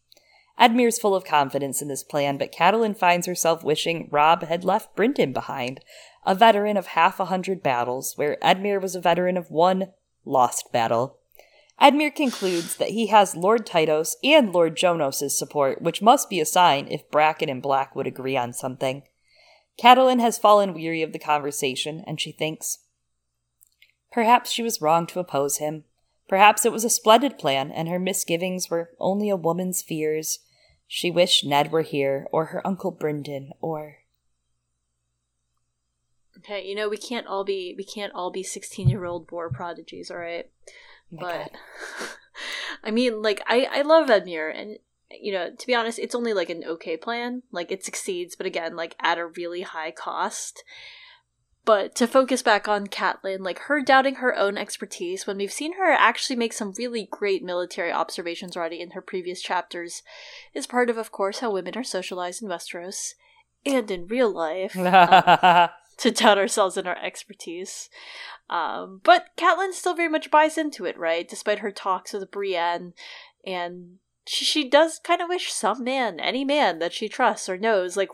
[0.59, 4.95] Edmure's full of confidence in this plan, but Catelyn finds herself wishing Robb had left
[4.95, 5.81] Brynden behind,
[6.25, 9.91] a veteran of half a hundred battles, where Edmure was a veteran of one
[10.25, 11.19] lost battle.
[11.79, 16.45] Edmure concludes that he has Lord Tytos and Lord Jonos' support, which must be a
[16.45, 19.03] sign if Bracken and Black would agree on something.
[19.79, 22.79] Catelyn has fallen weary of the conversation, and she thinks,
[24.11, 25.84] Perhaps she was wrong to oppose him.
[26.27, 30.39] Perhaps it was a splendid plan, and her misgivings were only a woman's fears.
[30.88, 33.97] She wished Ned were here, or her Uncle Brynden, or.
[36.38, 39.49] Okay, you know we can't all be we can't all be sixteen year old war
[39.49, 40.49] prodigies, all right?
[41.11, 41.51] Oh but
[42.84, 44.77] I mean, like I I love Edmure, and
[45.11, 47.43] you know to be honest, it's only like an okay plan.
[47.51, 50.64] Like it succeeds, but again, like at a really high cost.
[51.68, 55.73] But to focus back on Catelyn, like her doubting her own expertise, when we've seen
[55.73, 60.02] her actually make some really great military observations already in her previous chapters,
[60.53, 63.15] is part of, of course, how women are socialized in Westeros
[63.65, 64.77] and in real life.
[64.77, 67.89] um, to doubt ourselves and our expertise.
[68.49, 71.27] Um, but Catelyn still very much buys into it, right?
[71.27, 72.94] Despite her talks with Brienne,
[73.45, 77.57] and she, she does kind of wish some man, any man that she trusts or
[77.57, 78.11] knows, like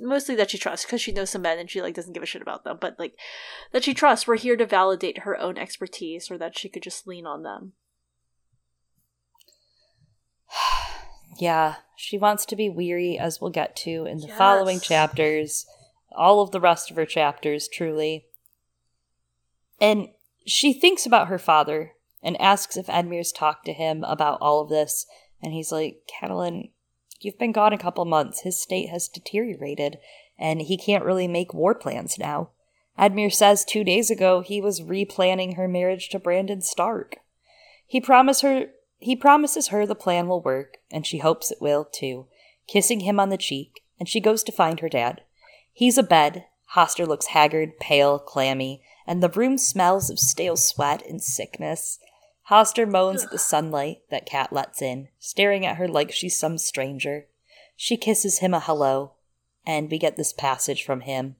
[0.00, 2.26] mostly that she trusts because she knows some men and she like doesn't give a
[2.26, 3.14] shit about them, but like
[3.72, 7.06] that she trusts were here to validate her own expertise or that she could just
[7.06, 7.72] lean on them.
[11.38, 15.66] yeah, she wants to be weary, as we'll get to in the following chapters,
[16.12, 18.26] all of the rest of her chapters, truly.
[19.80, 20.08] And
[20.46, 24.68] she thinks about her father and asks if Edmure's talked to him about all of
[24.68, 25.06] this.
[25.42, 26.70] And he's like, Catelyn,
[27.20, 28.40] you've been gone a couple months.
[28.40, 29.98] His state has deteriorated,
[30.38, 32.50] and he can't really make war plans now.
[32.98, 37.16] Edmure says two days ago he was replanning her marriage to Brandon Stark.
[37.86, 38.66] He promised her
[38.98, 42.26] he promises her the plan will work, and she hopes it will too,
[42.68, 45.22] kissing him on the cheek, and she goes to find her dad.
[45.72, 46.44] He's abed.
[46.74, 51.98] Hoster looks haggard, pale, clammy, and the room smells of stale sweat and sickness.
[52.50, 56.58] Hoster moans at the sunlight that Cat lets in, staring at her like she's some
[56.58, 57.26] stranger.
[57.76, 59.12] She kisses him a hello,
[59.64, 61.36] and we get this passage from him.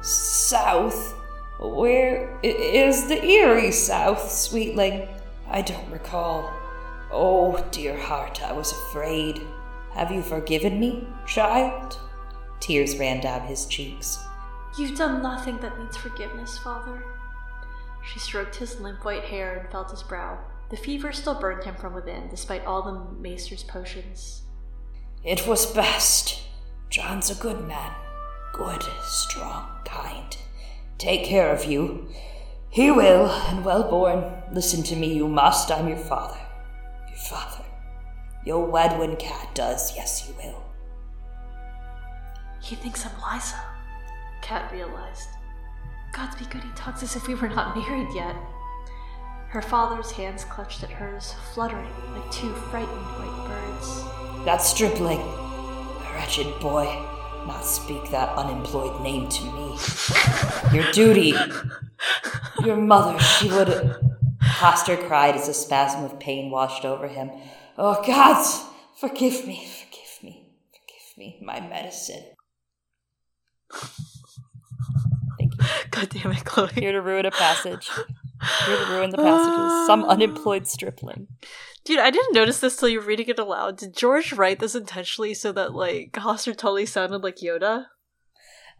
[0.00, 1.14] South?
[1.60, 5.06] Where is the eerie South, sweetling?
[5.48, 6.52] I don't recall.
[7.12, 9.40] Oh, dear heart, I was afraid.
[9.92, 12.00] Have you forgiven me, child?
[12.58, 14.18] Tears ran down his cheeks.
[14.76, 17.04] You've done nothing that needs forgiveness, Father.
[18.04, 20.38] She stroked his limp white hair and felt his brow.
[20.70, 24.42] The fever still burned him from within, despite all the maester's potions.
[25.22, 26.42] It was best.
[26.90, 27.92] Jon's a good man.
[28.52, 30.36] Good, strong, kind.
[30.98, 32.08] Take care of you.
[32.68, 34.42] He will, and well born.
[34.52, 35.70] Listen to me, you must.
[35.70, 36.38] I'm your father.
[37.08, 37.64] Your father.
[38.44, 40.62] You'll wed when Cat does, yes, you will.
[42.60, 43.60] He thinks I'm Lysa,
[44.40, 45.28] Cat realized.
[46.12, 48.36] Gods be good, he talks as if we were not married yet.
[49.48, 54.44] Her father's hands clutched at hers, fluttering like two frightened white birds.
[54.44, 55.20] That stripling,
[56.14, 56.84] wretched boy,
[57.46, 59.78] not speak that unemployed name to me.
[60.72, 61.34] Your duty,
[62.64, 63.68] your mother, she would.
[64.42, 67.30] Hoster cried as a spasm of pain washed over him.
[67.78, 68.64] Oh, gods,
[68.98, 72.22] forgive me, forgive me, forgive me, my medicine.
[75.90, 76.70] God damn it, Chloe.
[76.74, 77.88] Here to ruin a passage.
[78.66, 79.86] Here to ruin the passages.
[79.86, 81.28] Some unemployed stripling.
[81.84, 83.76] Dude, I didn't notice this till you were reading it aloud.
[83.78, 87.86] Did George write this intentionally so that, like, Hoster totally sounded like Yoda?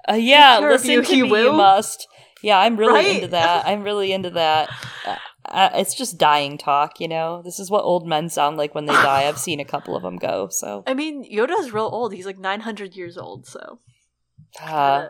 [0.09, 1.45] Uh, yeah, listen you, to he me, will.
[1.53, 2.07] you must.
[2.43, 3.15] Yeah, I'm really Right?
[3.17, 3.67] into that.
[3.67, 4.69] I'm really into that.
[5.07, 7.43] Uh, uh, it's just dying talk, you know.
[7.45, 9.27] This is what old men sound like when they die.
[9.29, 10.49] I've seen a couple of them go.
[10.51, 12.13] So, I mean, Yoda's real old.
[12.15, 13.79] He's like 900 years old, so.
[14.61, 15.09] uh,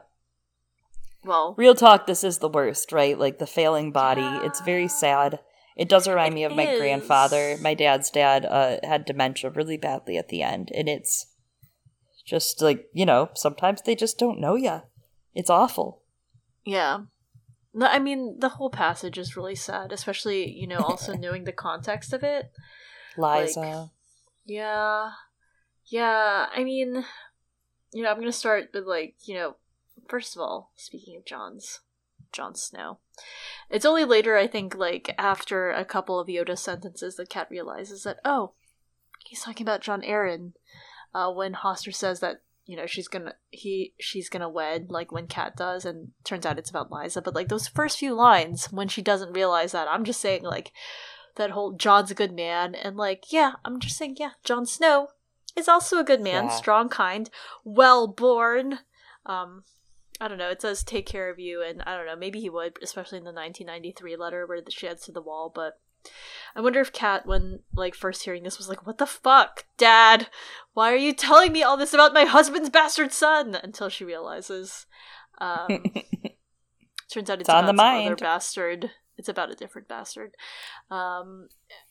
[1.25, 2.07] Well, real talk.
[2.07, 3.19] This is the worst, right?
[3.19, 4.27] Like the failing body.
[4.47, 5.41] It's very sad.
[5.77, 7.57] It does remind It me of my grandfather.
[7.61, 11.27] My dad's dad uh, had dementia really badly at the end, and it's
[12.27, 13.31] just like you know.
[13.35, 14.83] Sometimes they just don't know you.
[15.35, 16.03] It's awful.
[16.65, 17.01] yeah.
[17.75, 21.53] No, I mean, the whole passage is really sad, especially, you know, also knowing the
[21.53, 22.53] context of it.
[23.17, 23.89] Lysa.
[24.45, 25.13] Yeah.
[25.87, 27.03] Yeah, I mean,
[27.95, 29.57] you know, I'm going to start with, like, you know,
[30.09, 31.81] first of all, speaking of Jon's,
[32.33, 32.99] Jon Snow.
[33.71, 38.05] It's only later, I think, like, after a couple of Yoda sentences that Cat realizes
[38.05, 38.53] that, oh,
[39.25, 40.53] he's talking about Jon Arryn,
[41.15, 45.27] uh, when Hoster says that, you know, she's gonna, he, she's gonna wed, like, when
[45.27, 48.89] Cat does, and turns out it's about Lysa, but, like, those first few lines, when
[48.89, 50.73] she doesn't realize that, I'm just saying, like,
[51.37, 55.09] that whole Jon's a good man, and, like, yeah, I'm just saying, yeah, Jon Snow
[55.57, 56.51] is also a good man, Yeah.
[56.51, 57.29] strong, kind,
[57.65, 58.79] well born,
[59.27, 59.65] um,
[60.21, 60.51] I don't know.
[60.51, 62.17] It says take care of you, and I don't know.
[62.17, 65.51] Maybe he would, especially in the 1993 letter where she heads to the wall.
[65.55, 65.81] But
[66.55, 70.29] I wonder if Cat, when like first hearing this, was like, "What the fuck, Dad?
[70.75, 74.87] Why are you telling me all this about my husband's bastard son?" Until she realizes,
[75.39, 75.69] um,
[77.11, 78.19] turns out it's, It's on the mind.
[78.19, 78.91] bastard.
[79.23, 80.35] It's about a different bastard.
[80.91, 81.49] Um,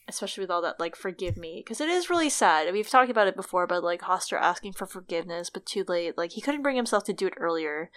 [0.07, 2.71] especially with all that like forgive me because it is really sad.
[2.73, 6.17] We've talked about it before but like hoster asking for forgiveness but too late.
[6.17, 7.89] Like he couldn't bring himself to do it earlier.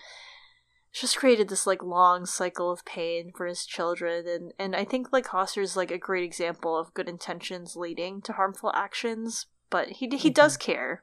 [0.90, 4.84] It's just created this like long cycle of pain for his children and and i
[4.84, 9.88] think like hoster's like a great example of good intentions leading to harmful actions but
[9.88, 11.02] he he does care.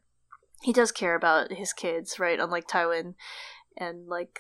[0.62, 3.16] He does care about his kids right unlike tywin
[3.76, 4.40] and like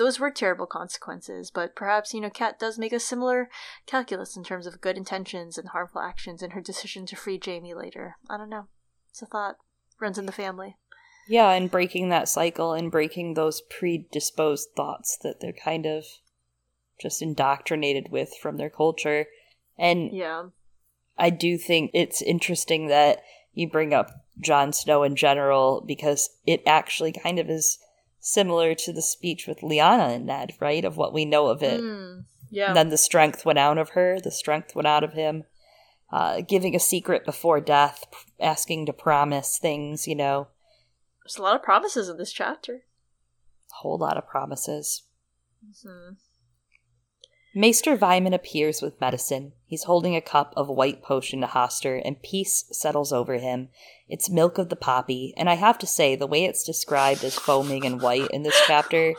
[0.00, 3.50] those were terrible consequences but perhaps you know kat does make a similar
[3.84, 7.74] calculus in terms of good intentions and harmful actions in her decision to free Jaime
[7.74, 8.16] later.
[8.28, 8.66] I don't know.
[9.10, 9.56] It's a thought.
[10.00, 10.76] Runs in the family.
[11.28, 16.04] Yeah, and breaking that cycle and breaking those predisposed thoughts that they're kind of
[16.98, 19.26] just indoctrinated with from their culture.
[19.78, 20.46] And Yeah.
[21.18, 23.22] I do think it's interesting that
[23.52, 24.10] you bring up
[24.40, 27.78] Jon Snow in general because it actually kind of is
[28.20, 30.84] similar to the speech with Lyanna and Ned, right?
[30.84, 31.80] Of what we know of it.
[31.80, 32.68] Mm, yeah.
[32.68, 35.44] And then the strength went out of her, the strength went out of him.
[36.12, 38.04] Uh, giving a secret before death,
[38.40, 40.48] asking to promise things, you know,
[41.24, 42.82] There's a lot of promises in this chapter.
[43.70, 45.04] a whole lot of promises.
[45.64, 46.16] Mhm.
[47.52, 49.52] Maester Vyman appears with medicine.
[49.66, 53.70] He's holding a cup of white potion to Hoster, and peace settles over him.
[54.08, 57.34] It's milk of the poppy, and I have to say, the way it's described as
[57.34, 59.14] foaming and white in this chapter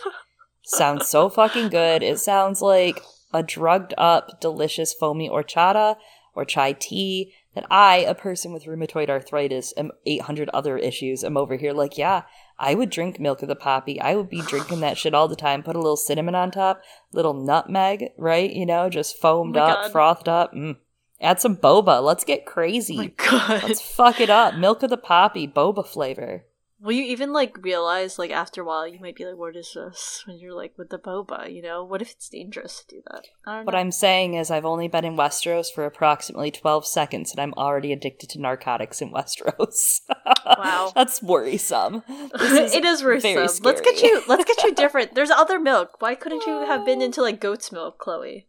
[0.63, 2.03] sounds so fucking good.
[2.03, 3.03] It sounds like
[3.33, 5.97] a drugged up, delicious foamy horchata
[6.33, 11.35] or chai tea that I, a person with rheumatoid arthritis and 800 other issues, am
[11.35, 12.23] over here like, yeah,
[12.63, 13.99] I would drink milk of the poppy.
[13.99, 15.63] I would be drinking that shit all the time.
[15.63, 16.79] Put a little cinnamon on top,
[17.11, 18.51] little nutmeg, right?
[18.53, 19.91] You know, just foamed Oh up, God.
[19.91, 20.53] frothed up.
[20.53, 20.77] Mm.
[21.19, 22.03] Add some boba.
[22.03, 22.95] Let's get crazy.
[22.95, 23.63] Oh my god.
[23.63, 24.55] Let's fuck it up.
[24.55, 26.45] Milk of the poppy, boba flavor.
[26.81, 29.71] Will you even like realize like after a while you might be like, what is
[29.75, 30.23] this?
[30.25, 31.83] When you're like with the boba, you know?
[31.83, 33.27] What if it's dangerous to do that?
[33.45, 33.79] I don't What know.
[33.79, 37.93] I'm saying is, I've only been in Westeros for approximately 12 seconds, and I'm already
[37.93, 40.01] addicted to narcotics in Westeros.
[40.57, 40.91] Wow.
[40.93, 42.03] That's worrisome.
[42.37, 43.47] This it is worrisome.
[43.63, 44.23] Let's get you.
[44.27, 45.15] Let's get you different.
[45.15, 46.01] There's other milk.
[46.01, 47.05] Why couldn't you have been oh.
[47.05, 48.47] into like goat's milk, Chloe?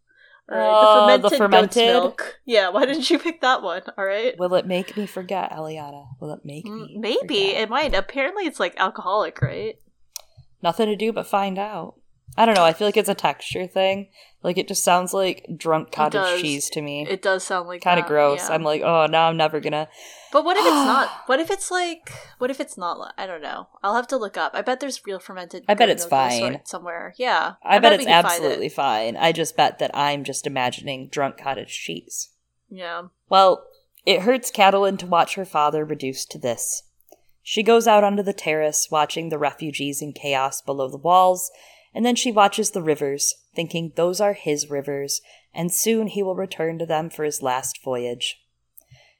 [0.53, 1.87] Or Oh, the ah, goat's fermented?
[1.87, 2.39] milk.
[2.45, 2.69] Yeah.
[2.69, 3.83] Why didn't you pick that one?
[3.97, 4.39] All right.
[4.39, 6.07] Will it make me forget, Eliana?
[6.20, 6.97] Will it make me?
[6.99, 7.62] Maybe forget?
[7.62, 7.95] it might.
[7.95, 9.77] Apparently, it's like alcoholic, right?
[10.62, 11.95] Nothing to do but find out.
[12.37, 12.65] I don't know.
[12.65, 14.09] I feel like it's a texture thing.
[14.43, 17.07] Like it just sounds like drunk cottage cheese to me.
[17.09, 18.49] It does sound like kind of gross.
[18.49, 18.55] yeah.
[18.55, 19.89] I'm like, oh, now I'm never gonna.
[20.32, 21.10] But what if it's not?
[21.26, 22.10] What if it's like?
[22.38, 23.14] What if it's not?
[23.16, 23.68] I don't know.
[23.82, 24.52] I'll have to look up.
[24.54, 25.64] I bet there's real fermented.
[25.68, 26.60] I bet it's milk of some fine.
[26.64, 27.14] somewhere.
[27.16, 28.26] Yeah, I, bet, we it's find it.
[28.26, 29.16] absolutely fine.
[29.16, 32.30] I just bet that I'm just imagining drunk cottage cheese.
[32.68, 33.04] Yeah.
[33.28, 33.66] Well,
[34.04, 36.82] it hurts Catelyn to watch her father reduced to this.
[37.42, 41.50] She goes out onto the terrace, watching the refugees in chaos below the walls,
[41.94, 45.20] and then she watches the rivers, thinking those are his rivers,
[45.52, 48.41] and soon he will return to them for his last voyage.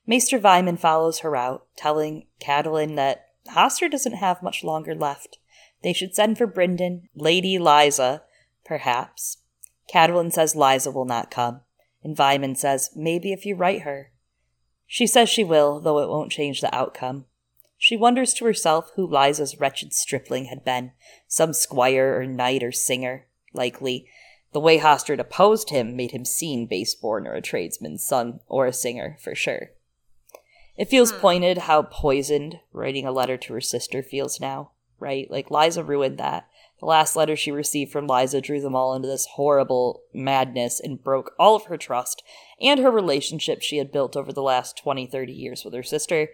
[0.07, 5.39] Maester Vyman follows her out, telling Catelyn that Hoster doesn't have much longer left.
[5.83, 8.23] They should send for Brynden, Lady Lysa,
[8.65, 9.39] perhaps.
[9.93, 11.61] Catelyn says Lysa will not come,
[12.03, 14.11] and Vyman says maybe if you write her.
[14.87, 17.27] She says she will, though it won't change the outcome.
[17.79, 20.93] She wonders to herself who Lysa's wretched stripling had been
[21.27, 24.07] some squire or knight or singer, likely.
[24.53, 28.73] The way Hoster opposed him made him seem baseborn or a tradesman's son or a
[28.73, 29.71] singer, for sure.
[30.77, 31.19] It feels Hmm.
[31.19, 35.31] pointed how poisoned writing a letter to her sister feels now, right?
[35.31, 36.49] Like Lysa ruined that.
[36.81, 41.03] The last letter she received from Lysa drew them all into this horrible madness and
[41.03, 42.23] broke all of her trust
[42.61, 46.31] and her relationship she had built over the last 20, 30 years with her sister.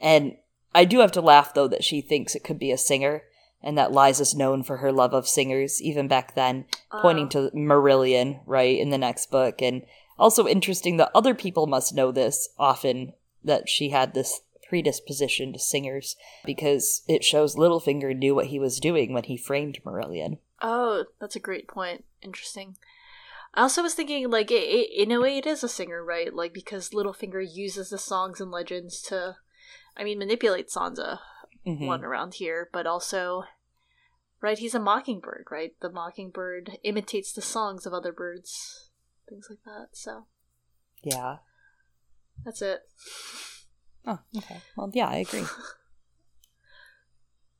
[0.00, 0.36] And
[0.74, 3.24] I do have to laugh, though, that she thinks it could be a singer
[3.62, 6.64] and that Lysa's known for her love of singers, even back then,
[7.02, 9.60] pointing to Marillion, right, in the next book.
[9.60, 9.82] And
[10.18, 13.12] also interesting that other people must know this often,
[13.44, 18.80] that she had this predisposition to singers, because it shows Littlefinger knew what he was
[18.80, 20.38] doing when he framed Marillion.
[20.62, 22.04] Oh, that's a great point.
[22.22, 22.76] Interesting.
[23.54, 26.32] I also was thinking, like, it, it, in a way, it is a singer, right?
[26.32, 29.36] Like, because Littlefinger uses the songs and legends to,
[29.96, 31.18] I mean, manipulate Sansa,
[31.66, 31.86] Mhm.
[31.86, 33.44] one around here, but also,
[34.40, 35.74] right, he's a mockingbird, right?
[35.80, 38.88] The mockingbird imitates the songs of other birds,
[39.28, 39.88] things like that.
[39.92, 40.26] So,
[41.02, 41.38] Yeah.
[42.44, 42.80] That's it.
[44.06, 44.58] Oh, okay.
[44.76, 45.44] Well, yeah, I agree.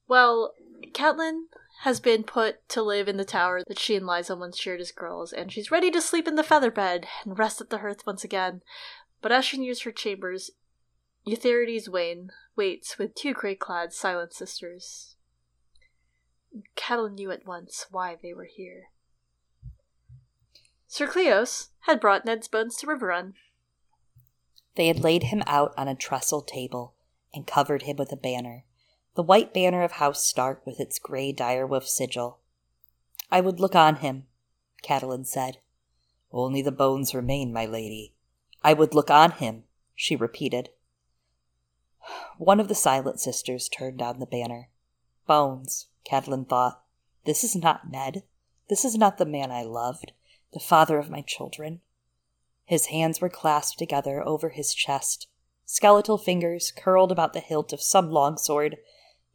[0.09, 0.53] Well,
[0.93, 1.45] Catelyn
[1.85, 4.93] has been put to live in the tower that she and Lysa once shared as
[4.93, 8.07] girls, and she's ready to sleep in the feather bed and rest at the hearth
[8.07, 8.61] once again.
[9.23, 10.51] But as she nears her chambers,
[11.27, 15.17] Utherydes Wayn waits with two grey-clad silent sisters.
[16.77, 18.89] Catelyn knew at once why they were here.
[20.87, 23.33] Sir Cleos had brought Ned's bones to Riverrun.
[24.75, 26.95] They had laid him out on a trestle table
[27.35, 28.65] and covered him with a banner,
[29.15, 32.39] the white banner of House Stark with its grey direwolf sigil.
[33.31, 34.27] I would look on him,
[34.83, 35.59] Catelyn said.
[36.33, 38.15] Only the bones remain, my lady.
[38.63, 40.71] I would look on him, she repeated.
[42.39, 44.71] One of the silent sisters turned down the banner.
[45.27, 46.83] Bones, Catelyn thought.
[47.25, 48.25] This is not Ned.
[48.69, 50.13] This is not the man I loved,
[50.53, 51.81] the father of my children.
[52.73, 55.27] His hands were clasped together over his chest,
[55.67, 58.79] skeletal fingers curled about the hilt of some long sword,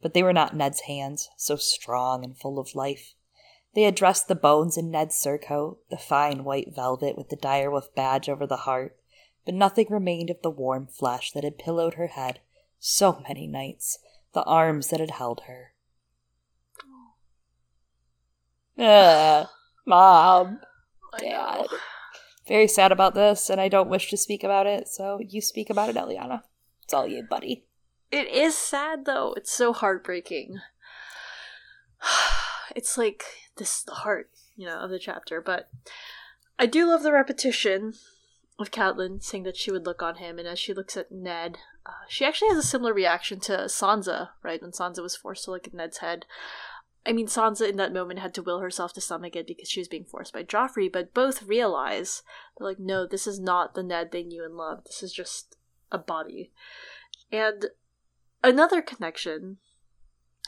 [0.02, 3.14] but they were not Ned's hands, so strong and full of life.
[3.76, 7.94] They had dressed the bones in Ned's surcoat, the fine white velvet with the direwolf
[7.94, 8.96] badge over the heart,
[9.44, 12.40] but nothing remained of the warm flesh that had pillowed her head
[12.80, 14.00] so many nights,
[14.34, 15.74] the arms that had held her.
[18.76, 18.82] Oh.
[18.84, 19.48] Ugh,
[19.86, 20.58] Mom.
[21.20, 21.68] Dad.
[22.48, 25.68] Very sad about this, and I don't wish to speak about it, so you speak
[25.68, 26.42] about it, Eliana.
[26.82, 27.66] It's all you, buddy.
[28.10, 29.34] It is sad though.
[29.36, 30.58] It's so heartbreaking.
[32.76, 33.24] It's like
[33.56, 35.40] this is the heart, you know, of the chapter.
[35.40, 35.70] But
[36.58, 37.94] I do love the repetition
[38.58, 41.58] of Catelyn saying that she would look on him, and as she looks at Ned,
[41.86, 44.60] uh, she actually has a similar reaction to Sansa, right?
[44.60, 46.26] When Sansa was forced to look at Ned's head.
[47.08, 49.80] I mean, Sansa in that moment had to will herself to stomach it because she
[49.80, 52.22] was being forced by Joffrey, but both realize
[52.58, 54.86] they're like, no, this is not the Ned they knew and loved.
[54.86, 55.56] This is just
[55.90, 56.52] a body.
[57.32, 57.68] And
[58.44, 59.56] another connection,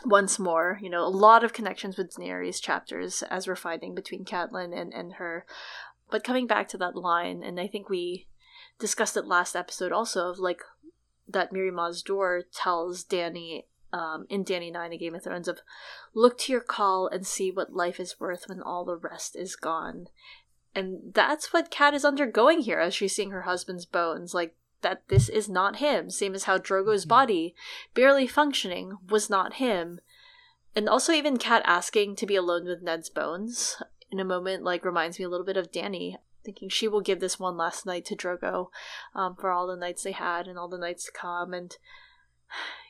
[0.05, 4.27] once more, you know, a lot of connections with Daenerys chapters as we're finding between
[4.27, 5.47] Catelyn and, and her.
[6.11, 8.27] But coming back to that line, and I think we
[8.79, 10.61] discussed it last episode also, of like
[11.27, 13.63] that Mirri Maz Duur tells Dany
[13.93, 15.61] um, in Dany 9 of Game of Thrones of
[16.15, 19.57] look to your khal and see what life is worth when all the rest is
[19.57, 20.07] gone.
[20.75, 24.35] And that's what Cat is undergoing here as she's seeing her husband's bones.
[24.35, 26.11] Like, that this is not him.
[26.11, 27.55] Same as how Drogo's body,
[27.95, 30.01] barely functioning, was not him.
[30.75, 34.85] And also, even Cat asking to be alone with Ned's bones in a moment, like,
[34.85, 38.05] reminds me a little bit of Dany, thinking she will give this one last night
[38.07, 38.69] to Drogo
[39.15, 41.53] um, for all the nights they had and all the nights to come.
[41.53, 41.77] And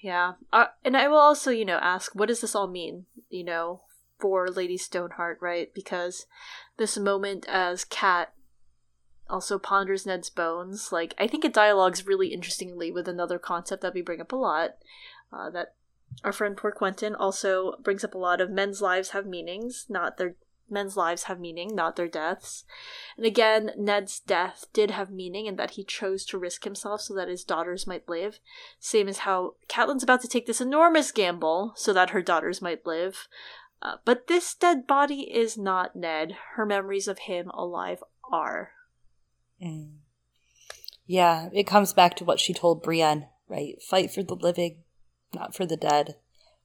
[0.02, 0.34] yeah.
[0.52, 3.82] Uh, and I will also, you know, ask, what does this all mean, you know,
[4.18, 5.72] for Lady Stoneheart, right?
[5.74, 6.26] Because
[6.76, 8.32] this moment as Cat
[9.28, 13.94] also ponders Ned's bones, like I think it dialogues really interestingly with another concept that
[13.94, 14.76] we bring up a lot.
[15.32, 15.74] Uh, that
[16.24, 20.16] our friend Poor Quentyn also brings up a lot of men's lives have meanings, not
[20.16, 20.34] their
[20.70, 22.64] men's lives have meaning, not their deaths.
[23.16, 27.14] And again, Ned's death did have meaning in that he chose to risk himself so
[27.14, 28.38] that his daughters might live.
[28.78, 32.86] Same as how Catelyn's about to take this enormous gamble so that her daughters might
[32.86, 33.28] live.
[33.82, 36.36] Uh, but this dead body is not Ned.
[36.54, 38.72] Her memories of him alive are.
[39.62, 39.92] Mm.
[41.06, 43.82] Yeah, it comes back to what she told Brienne, right?
[43.82, 44.84] Fight for the living,
[45.34, 46.16] not for the dead.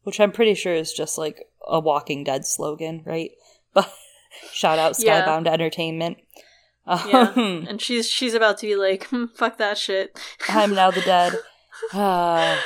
[0.04, 3.32] Which I'm pretty sure is just like a Walking Dead slogan, right?
[3.76, 3.94] But
[4.52, 5.52] shout out Skybound yeah.
[5.52, 6.18] Entertainment.
[6.88, 10.18] yeah, um, and she's she's about to be like, hmm, "Fuck that shit."
[10.50, 11.34] I'm now the dead.
[11.94, 12.58] Uh,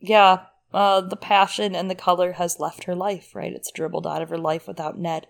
[0.00, 3.34] yeah, uh, the passion and the color has left her life.
[3.34, 5.28] Right, it's dribbled out of her life without Ned.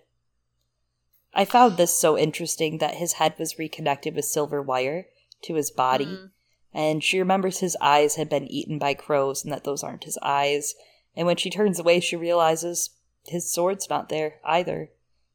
[1.33, 5.07] I found this so interesting that his head was reconnected with silver wire
[5.43, 6.29] to his body, mm.
[6.73, 10.17] and she remembers his eyes had been eaten by crows and that those aren't his
[10.21, 10.73] eyes.
[11.15, 12.91] And when she turns away, she realizes
[13.25, 14.89] his sword's not there either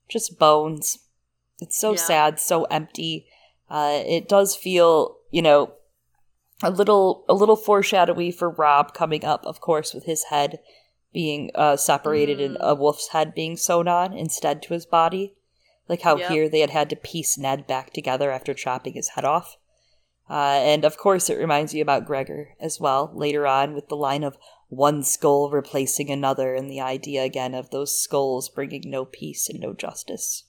[0.09, 0.99] just bones.
[1.61, 1.99] It's so yeah.
[1.99, 3.27] sad, so empty.
[3.69, 5.73] Uh, it does feel, you know,
[6.63, 10.59] a little a little foreshadowy for Robb coming up, of course, with his head
[11.13, 12.45] being uh, separated mm.
[12.45, 15.35] and a wolf's head being sewn on instead to his body.
[15.89, 16.31] Like how yep.
[16.31, 19.57] here they had had to piece Ned back together after chopping his head off.
[20.29, 23.97] Uh, and of course, it reminds you about Gregor as well later on with the
[23.97, 24.37] line of
[24.69, 29.61] one skull replacing another, and the idea again of those skulls bringing no peace and
[29.61, 30.45] no justice.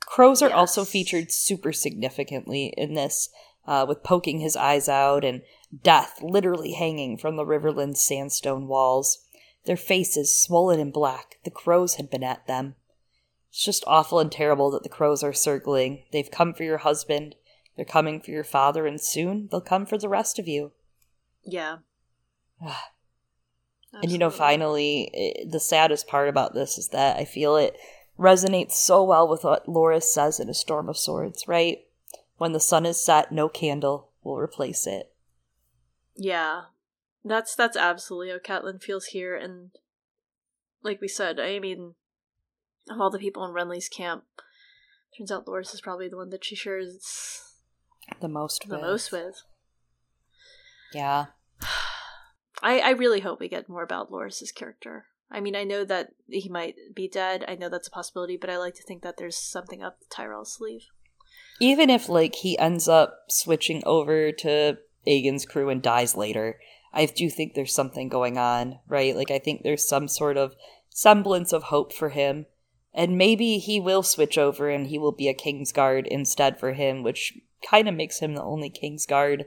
[0.00, 0.58] Crows are yes.
[0.58, 3.30] also featured super significantly in this,
[3.66, 5.42] uh, with poking his eyes out and
[5.82, 9.26] death literally hanging from the Riverland sandstone walls.
[9.64, 12.74] Their faces swollen and black, the crows had been at them.
[13.48, 16.04] It's just awful and terrible that the crows are circling.
[16.12, 17.36] They've come for your husband,
[17.76, 20.72] they're coming for your father, and soon they'll come for the rest of you.
[21.44, 21.78] Yeah.
[24.02, 27.76] And you know, finally, it, the saddest part about this is that I feel it
[28.18, 31.78] resonates so well with what Loras says in A Storm of Swords, right?
[32.38, 35.12] When the sun is set, no candle will replace it.
[36.16, 36.62] Yeah.
[37.24, 39.70] That's that's absolutely how Catelyn feels here, and
[40.82, 41.94] like we said, I mean
[42.90, 44.24] of all the people in Renly's camp,
[45.16, 47.42] turns out Loras is probably the one that she shares
[48.20, 48.82] the most the with.
[48.82, 49.42] most with.
[50.92, 51.26] Yeah.
[52.64, 55.04] I, I really hope we get more about Loras's character.
[55.30, 57.44] I mean, I know that he might be dead.
[57.46, 60.54] I know that's a possibility, but I like to think that there's something up Tyrell's
[60.54, 60.86] sleeve.
[61.60, 66.58] Even if like he ends up switching over to Aegon's crew and dies later,
[66.92, 69.14] I do think there's something going on, right?
[69.14, 70.54] Like I think there's some sort of
[70.88, 72.46] semblance of hope for him.
[72.94, 76.72] And maybe he will switch over and he will be a King's Guard instead for
[76.72, 77.34] him, which
[77.68, 79.46] kind of makes him the only King's Guard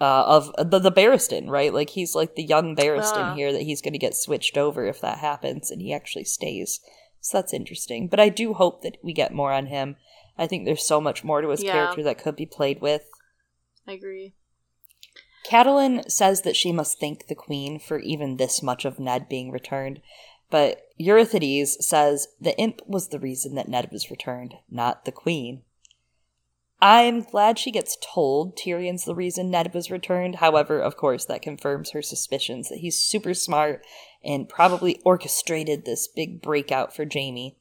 [0.00, 1.72] uh, of the the Barristan, right?
[1.72, 3.34] Like he's like the young Barristan uh.
[3.34, 6.80] here that he's going to get switched over if that happens, and he actually stays.
[7.20, 8.08] So that's interesting.
[8.08, 9.96] But I do hope that we get more on him.
[10.38, 11.72] I think there's so much more to his yeah.
[11.72, 13.02] character that could be played with.
[13.86, 14.34] I agree.
[15.46, 19.50] Catelyn says that she must thank the queen for even this much of Ned being
[19.50, 20.00] returned,
[20.50, 25.62] but Utherydes says the imp was the reason that Ned was returned, not the queen.
[26.82, 30.36] I'm glad she gets told Tyrion's the reason Ned was returned.
[30.36, 33.84] However, of course, that confirms her suspicions that he's super smart
[34.24, 37.56] and probably orchestrated this big breakout for Jaime.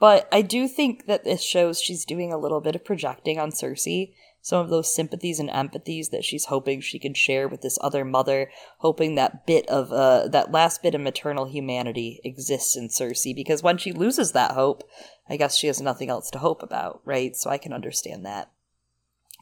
[0.00, 3.52] But I do think that this shows she's doing a little bit of projecting on
[3.52, 4.14] Cersei.
[4.42, 8.04] Some of those sympathies and empathies that she's hoping she can share with this other
[8.04, 13.34] mother, hoping that bit of uh that last bit of maternal humanity exists in Cersei.
[13.34, 14.82] Because when she loses that hope,
[15.28, 17.36] I guess she has nothing else to hope about, right?
[17.36, 18.50] So I can understand that.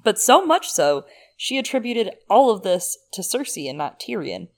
[0.04, 1.04] But so much so,
[1.36, 4.48] she attributed all of this to Cersei and not Tyrion.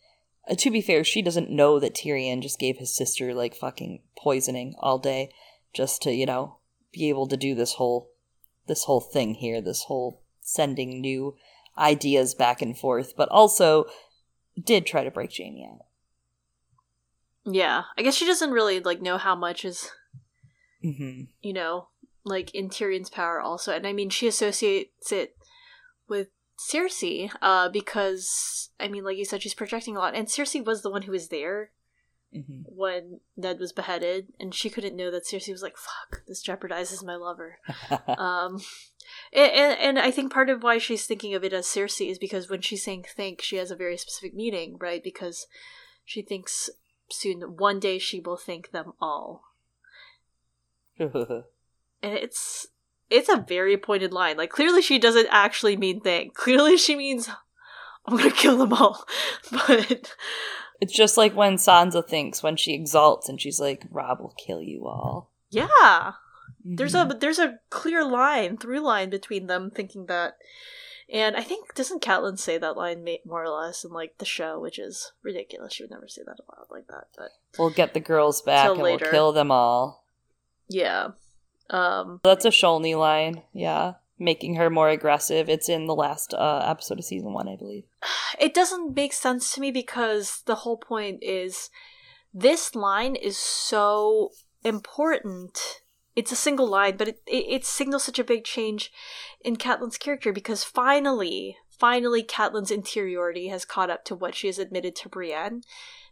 [0.48, 4.02] Uh, to be fair, she doesn't know that Tyrion just gave his sister like fucking
[4.16, 5.30] poisoning all day
[5.72, 6.56] just to, you know,
[6.92, 8.10] be able to do this whole
[8.66, 11.36] this whole thing here, this whole sending new
[11.78, 13.86] ideas back and forth, but also
[14.62, 15.86] did try to break Jaime out.
[17.44, 19.90] Yeah, I guess she doesn't really like know how much is
[20.84, 21.22] mm-hmm.
[21.42, 21.88] you know,
[22.24, 23.74] like in Tyrion's power also.
[23.74, 25.36] And I mean, she associates it
[26.08, 26.28] with
[26.58, 30.82] Cersei, uh, because I mean, like you said, she's projecting a lot, and Cersei was
[30.82, 31.70] the one who was there
[32.34, 32.62] mm-hmm.
[32.64, 37.04] when Ned was beheaded, and she couldn't know that Cersei was like, "Fuck, this jeopardizes
[37.04, 37.58] my lover."
[38.18, 38.60] um,
[39.32, 42.18] and, and, and I think part of why she's thinking of it as Cersei is
[42.18, 45.02] because when she's saying "think," she has a very specific meaning, right?
[45.02, 45.46] Because
[46.04, 46.70] she thinks
[47.10, 49.42] soon one day she will thank them all.
[50.98, 51.44] and
[52.02, 52.68] it's
[53.08, 54.36] it's a very pointed line.
[54.36, 56.34] Like clearly she doesn't actually mean thank.
[56.34, 57.28] Clearly she means
[58.06, 59.04] I'm gonna kill them all.
[59.52, 60.14] but
[60.80, 64.62] it's just like when Sansa thinks when she exalts and she's like, "Robb will kill
[64.62, 65.30] you all.
[65.50, 65.66] Yeah.
[65.68, 66.76] Mm-hmm.
[66.76, 67.18] There's a mm-hmm.
[67.18, 70.36] there's a clear line, through line between them thinking that.
[71.12, 74.60] And I think doesn't Catelyn say that line more or less in like the show,
[74.60, 75.74] which is ridiculous.
[75.74, 77.08] She would never say that aloud like that.
[77.16, 79.04] But we'll get the girls back and later.
[79.04, 80.04] we'll kill them all.
[80.68, 81.08] Yeah.
[81.68, 83.42] Um That's a Sholny line.
[83.52, 85.48] Yeah making her more aggressive.
[85.48, 87.84] It's in the last uh, episode of season one, I believe.
[88.38, 91.68] It doesn't make sense to me because the whole point is
[92.32, 94.30] this line is so
[94.64, 95.58] important.
[96.14, 98.92] It's a single line, but it, it, it signals such a big change
[99.44, 104.58] in Catelyn's character because finally, finally, Catelyn's interiority has caught up to what she has
[104.58, 105.62] admitted to Brienne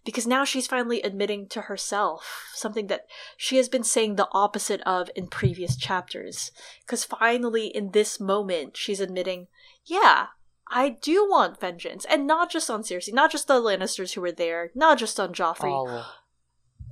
[0.05, 3.07] because now she's finally admitting to herself something that
[3.37, 6.51] she has been saying the opposite of in previous chapters.
[6.81, 9.49] Because finally, in this moment, she's admitting,
[9.85, 10.29] yeah,
[10.71, 12.05] I do want vengeance.
[12.09, 15.33] And not just on Cersei, not just the Lannisters who were there, not just on
[15.35, 15.71] Joffrey.
[15.71, 16.07] All,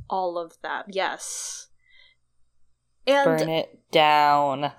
[0.09, 1.69] all of that, yes.
[3.07, 4.73] And Burn it down.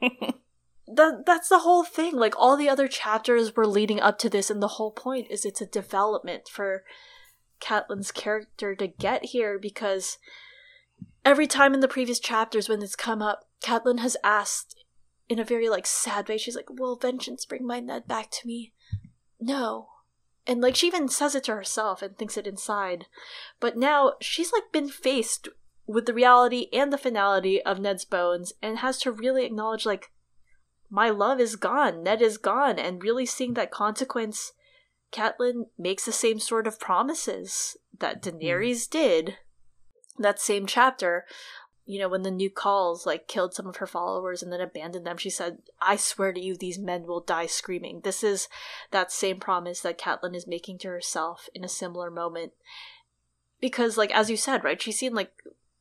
[0.00, 2.14] that that's the whole thing.
[2.14, 5.44] Like all the other chapters were leading up to this, and the whole point is
[5.44, 6.84] it's a development for
[7.60, 10.18] Catelyn's character to get here because
[11.24, 14.76] every time in the previous chapters when it's come up, Catelyn has asked
[15.28, 18.46] in a very like sad way, she's like, Will vengeance bring my Ned back to
[18.46, 18.72] me?
[19.40, 19.88] No.
[20.46, 23.06] And like she even says it to herself and thinks it inside.
[23.60, 25.48] But now she's like been faced
[25.86, 30.10] with the reality and the finality of Ned's bones and has to really acknowledge like
[30.90, 34.52] my love is gone, Ned is gone, and really seeing that consequence
[35.12, 38.30] Catelyn makes the same sort of promises that hmm.
[38.30, 38.90] Daenerys mm.
[38.90, 39.38] did.
[40.18, 41.24] That same chapter,
[41.86, 45.06] you know, when the new khals like killed some of her followers and then abandoned
[45.06, 48.02] them, she said, I swear to you, these men will die screaming.
[48.04, 48.48] This is
[48.90, 52.52] that same promise that Catelyn is making to herself in a similar moment.
[53.60, 55.32] Because, like, as you said, right, she's seen, like,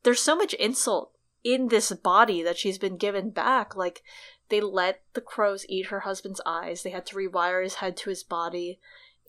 [0.03, 1.11] there's so much insult
[1.43, 3.75] in this body that she's been given back.
[3.75, 4.01] Like,
[4.49, 8.09] they let the crows eat her husband's eyes, they had to rewire his head to
[8.09, 8.79] his body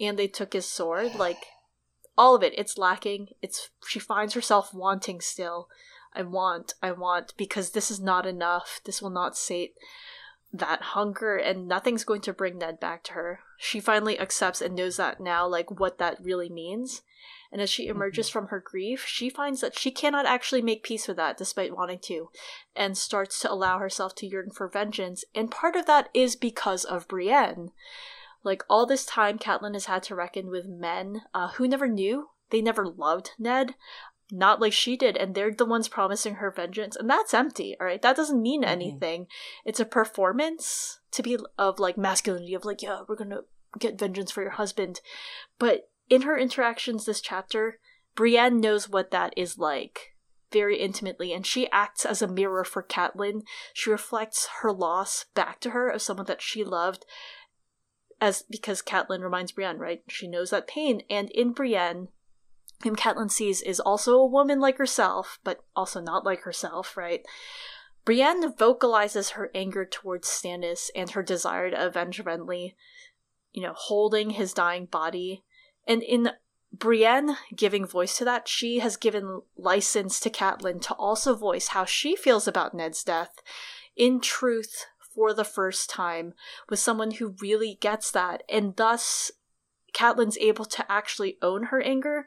[0.01, 1.45] and they took his sword like
[2.17, 5.69] all of it it's lacking it's she finds herself wanting still
[6.15, 9.75] i want i want because this is not enough this will not sate
[10.53, 14.75] that hunger and nothing's going to bring ned back to her she finally accepts and
[14.75, 17.03] knows that now like what that really means
[17.53, 17.97] and as she mm-hmm.
[17.97, 18.33] emerges mm-hmm.
[18.41, 21.99] from her grief she finds that she cannot actually make peace with that despite wanting
[21.99, 22.31] to
[22.75, 26.85] and starts to allow herself to yearn for vengeance and part of that is because
[26.85, 27.71] of brienne
[28.43, 32.29] like all this time, Catelyn has had to reckon with men uh, who never knew.
[32.51, 33.75] They never loved Ned,
[34.33, 37.77] not like she did, and they're the ones promising her vengeance, and that's empty.
[37.81, 38.71] All right, that doesn't mean mm-hmm.
[38.71, 39.27] anything.
[39.65, 43.43] It's a performance to be of like masculinity, of like, yeah, we're gonna
[43.79, 45.01] get vengeance for your husband.
[45.59, 47.79] But in her interactions this chapter,
[48.15, 50.15] Brienne knows what that is like
[50.53, 53.43] very intimately, and she acts as a mirror for Catelyn.
[53.73, 57.05] She reflects her loss back to her of someone that she loved,
[58.21, 60.03] as because Catelyn reminds Brienne, right?
[60.09, 62.09] She knows that pain, and in Brienne,
[62.83, 67.25] whom Catelyn sees is also a woman like herself, but also not like herself, right?
[68.05, 72.75] Brienne vocalizes her anger towards Stannis and her desire to avenge Renly,
[73.53, 75.45] you know, holding his dying body.
[75.87, 76.31] And in
[76.73, 81.85] Brienne giving voice to that, she has given license to Catelyn to also voice how
[81.85, 83.43] she feels about Ned's death.
[83.97, 84.87] In truth,
[85.21, 86.33] for the first time
[86.71, 89.31] with someone who really gets that, and thus
[89.93, 92.27] Catelyn's able to actually own her anger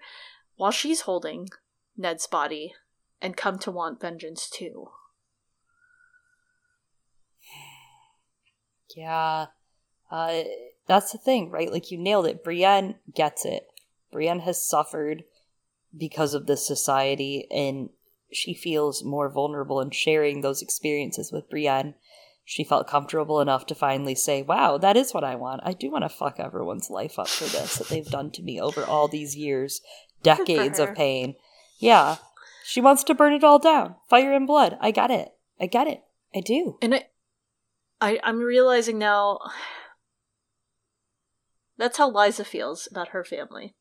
[0.57, 1.49] while she's holding
[1.97, 2.75] Ned's body
[3.19, 4.89] and come to want vengeance too.
[8.95, 9.47] Yeah.
[10.11, 10.43] Uh,
[10.85, 11.71] that's the thing, right?
[11.71, 12.43] Like you nailed it.
[12.43, 13.65] Brienne gets it.
[14.11, 15.23] Brienne has suffered
[15.97, 17.89] because of this society and
[18.31, 21.95] she feels more vulnerable in sharing those experiences with Brienne
[22.45, 25.61] she felt comfortable enough to finally say, Wow, that is what I want.
[25.63, 28.59] I do want to fuck everyone's life up for this that they've done to me
[28.59, 29.81] over all these years,
[30.21, 31.35] decades of pain.
[31.79, 32.17] Yeah.
[32.65, 33.95] She wants to burn it all down.
[34.09, 34.77] Fire and blood.
[34.81, 35.29] I got it.
[35.59, 36.01] I get it.
[36.35, 36.77] I do.
[36.81, 37.05] And I,
[38.01, 39.39] I I'm realizing now
[41.77, 43.75] that's how Lysa feels about her family.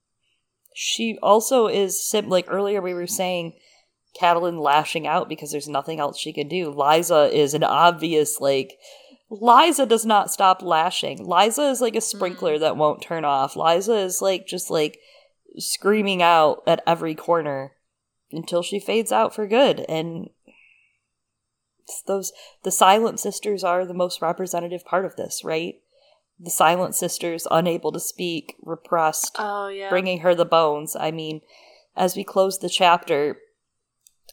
[0.75, 3.55] She also is sim- like earlier we were saying
[4.21, 6.73] Catelyn lashing out because there's nothing else she can do.
[6.73, 8.79] Lysa is an obvious like
[9.31, 11.19] Lysa does not stop lashing.
[11.27, 12.61] Lysa is like a sprinkler mm.
[12.61, 13.55] that won't turn off.
[13.55, 14.99] Lysa is like just like
[15.57, 17.73] screaming out at every corner
[18.31, 19.81] until she fades out for good.
[19.89, 20.29] And
[22.07, 22.33] those
[22.63, 25.77] the silent sisters are the most representative part of this, right?
[26.39, 29.89] The silent sisters unable to speak, repressed, Oh yeah.
[29.89, 30.97] bringing her the bones.
[30.99, 31.41] I mean,
[31.97, 33.39] as we close the chapter,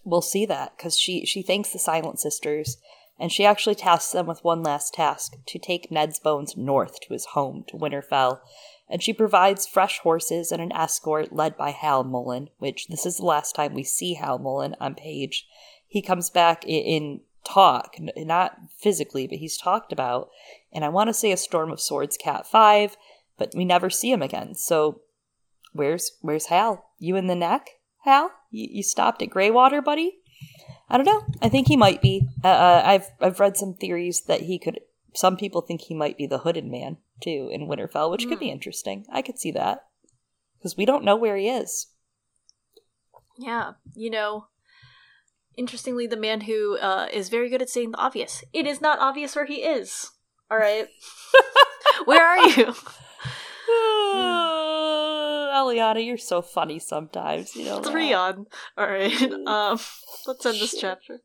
[0.03, 2.77] we'll see that because she she thanks the silent sisters
[3.19, 7.13] and she actually tasks them with one last task to take Ned's bones north to
[7.13, 8.39] his home to Winterfell.
[8.89, 13.17] And she provides fresh horses and an escort led by Hal Mollen, which this is
[13.17, 15.45] the last time we see Hal Mollen on page.
[15.85, 20.29] He comes back in, in talk, not physically, but he's talked about.
[20.71, 22.95] And I want to say a Storm of Swords Cat 5,
[23.37, 24.55] but we never see him again.
[24.55, 25.01] So
[25.73, 26.85] where's where's Hal?
[26.97, 27.69] You in the neck,
[28.05, 28.31] Hal?
[28.49, 30.19] You, you stopped at Greywater, buddy?
[30.89, 31.23] I don't know.
[31.41, 32.27] I think he might be.
[32.43, 34.79] Uh, uh, I've I've read some theories that he could.
[35.13, 38.49] Some people think he might be the Hooded Man too in Winterfell, which could be
[38.49, 39.05] interesting.
[39.11, 39.85] I could see that
[40.57, 41.87] because we don't know where he is.
[43.37, 44.47] Yeah, you know,
[45.55, 48.43] interestingly, the man who uh, is very good at saying the obvious.
[48.51, 50.11] It is not obvious where he is.
[50.49, 50.87] All right,
[52.05, 52.75] where are you?
[55.49, 57.55] Eliana, you're so funny sometimes.
[57.55, 58.17] You know Three that.
[58.17, 58.47] on.
[58.77, 59.11] All right.
[59.47, 59.79] Um,
[60.27, 61.21] let's end this chapter.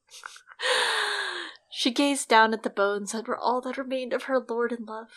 [1.71, 4.87] She gazed down at the bones that were all that remained of her lord and
[4.87, 5.09] love.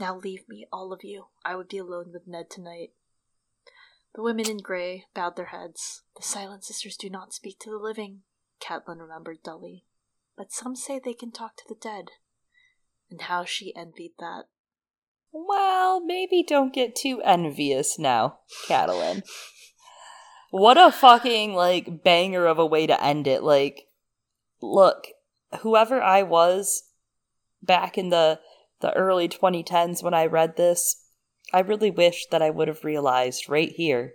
[0.00, 1.26] Now leave me, all of you.
[1.44, 2.90] I would be alone with Ned tonight.
[4.14, 6.02] The women in gray bowed their heads.
[6.16, 8.22] The silent sisters do not speak to the living,
[8.60, 9.84] Catelyn remembered dully.
[10.36, 12.06] But some say they can talk to the dead.
[13.10, 14.46] And how she envied that.
[15.32, 19.22] Well, maybe don't get too envious now, Catelyn.
[20.50, 23.42] what a fucking like banger of a way to end it.
[23.42, 23.86] Like,
[24.60, 25.06] look,
[25.60, 26.84] whoever I was
[27.62, 28.40] back in the
[28.80, 31.04] the early 2010s when I read this,
[31.52, 34.14] I really wish that I would have realized right here.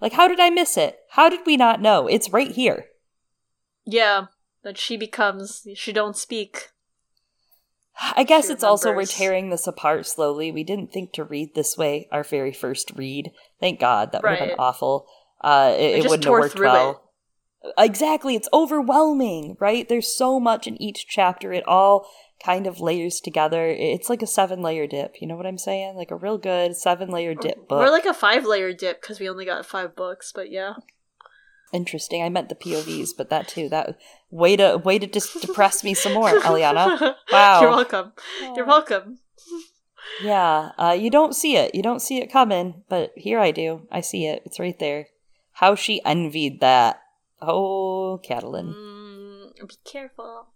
[0.00, 0.98] Like, how did I miss it?
[1.10, 2.06] How did we not know?
[2.06, 2.86] It's right here.
[3.84, 4.26] Yeah,
[4.62, 5.66] that she becomes.
[5.74, 6.70] She don't speak.
[8.16, 10.50] I guess it's also we're tearing this apart slowly.
[10.50, 13.30] We didn't think to read this way our very first read.
[13.60, 14.12] Thank God.
[14.12, 15.06] That would have been awful.
[15.40, 17.10] Uh, it, it wouldn't have worked well.
[17.78, 18.34] Exactly.
[18.34, 19.88] It's overwhelming, right?
[19.88, 21.52] There's so much in each chapter.
[21.52, 22.06] It all
[22.44, 23.68] kind of layers together.
[23.68, 25.20] It's like a seven layer dip.
[25.20, 25.96] You know what I'm saying?
[25.96, 27.80] Like a real good seven layer dip book.
[27.80, 30.74] We're like a five layer dip because we only got five books, but yeah.
[31.74, 32.22] Interesting.
[32.22, 33.68] I meant the POVs, but that too.
[33.68, 33.98] That
[34.30, 37.16] way to way to just depress me some more, Eliana.
[37.32, 37.62] Wow.
[37.62, 38.12] You're welcome.
[38.54, 39.18] You're welcome.
[40.22, 41.74] Yeah, uh, you don't see it.
[41.74, 43.88] You don't see it coming, but here I do.
[43.90, 44.42] I see it.
[44.44, 45.08] It's right there.
[45.54, 47.00] How she envied that.
[47.42, 48.72] Oh, Catelyn.
[48.72, 50.50] Mm, be careful.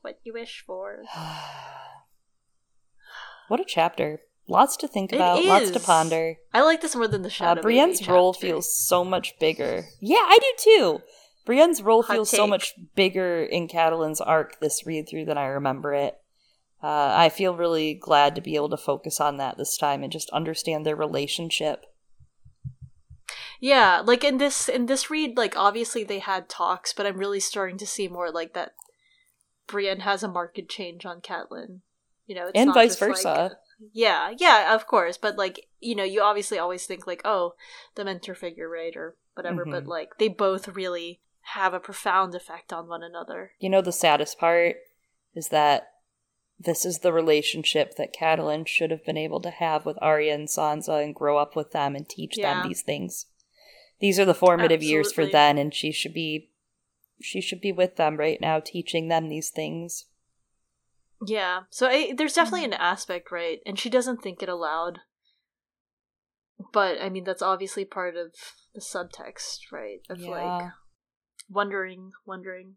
[0.00, 1.04] What you wish for.
[3.46, 4.22] what a chapter.
[4.48, 6.36] Lots to think about, lots to ponder.
[6.52, 7.62] I like this more than the Uh, shadow.
[7.62, 8.46] Brienne's Baby role chapter.
[8.48, 9.86] feels so much bigger.
[10.00, 11.02] Yeah, I do too.
[11.46, 15.46] Brienne's role Hot feels so much bigger in Catelyn's arc this read through than I
[15.46, 16.18] remember it.
[16.82, 20.12] Uh, I feel really glad to be able to focus on that this time and
[20.12, 21.86] just understand their relationship.
[23.60, 27.38] Yeah, like in this in this read, like obviously they had talks, but I'm really
[27.40, 28.72] starting to see more like that.
[29.68, 31.80] Brienne has a marked change on Catelyn.
[32.26, 33.58] You know, it's And vice just, like- versa.
[33.92, 37.54] Yeah, yeah, of course, but like you know, you obviously always think like, oh,
[37.96, 39.64] the mentor figure, right, or whatever.
[39.64, 39.88] But Mhm.
[39.88, 41.20] like they both really
[41.56, 43.52] have a profound effect on one another.
[43.58, 44.76] You know, the saddest part
[45.34, 45.88] is that
[46.58, 50.46] this is the relationship that Catelyn should have been able to have with Arya and
[50.46, 52.54] Sansa and grow up with them and teach Yeah.
[52.54, 53.26] them these things.
[53.98, 55.32] These are the formative years for Absolutely.
[55.32, 56.50] then, and she should be
[57.20, 60.06] she should be with them right now, teaching them these things.
[61.24, 62.72] Yeah, so I, there's definitely Mm-hmm.
[62.74, 63.60] an aspect, right?
[63.64, 65.00] And she doesn't think it aloud.
[66.72, 68.32] But I mean, that's obviously part of
[68.74, 70.00] the subtext, right?
[70.08, 70.70] Of like
[71.48, 72.76] wondering, wondering.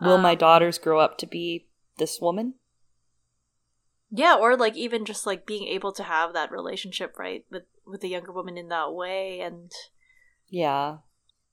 [0.00, 1.68] Will my Um, daughters grow up to be
[1.98, 2.54] this woman?
[4.10, 8.00] Yeah, or like even just like being able to have that relationship, right, with with
[8.00, 9.70] the younger woman in that way, and
[10.48, 10.98] Yeah.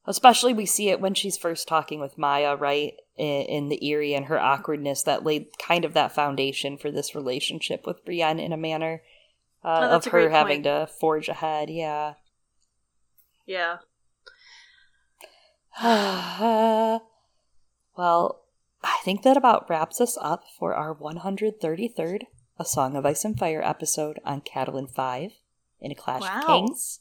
[0.08, 2.94] Especially we see it when she's first talking with Mya, right?
[3.18, 7.16] In, in the Eyrie and her awkwardness that laid kind of that foundation for this
[7.16, 9.02] relationship with Brienne in a manner
[9.64, 11.70] uh, Oh, of her having to forge ahead.
[11.70, 12.14] Yeah.
[13.46, 13.78] yeah,
[17.98, 18.44] well,
[18.84, 22.24] I think that about wraps us up for our 133rd
[22.60, 25.32] A Song of Ice and Fire episode on Catelyn 5
[25.82, 26.42] in A Clash of Wow.
[26.48, 27.00] Kings.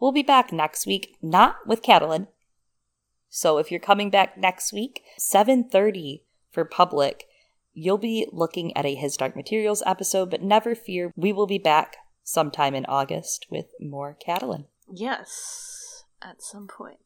[0.00, 2.28] We'll be back next week, not with Catelyn.
[3.28, 7.28] So if you're coming back next week, 7:30 for public,
[7.72, 11.58] you'll be looking at a His Dark Materials episode, but never fear, we will be
[11.58, 14.64] back sometime in August with more Catelyn.
[14.90, 16.98] Yes, at some point.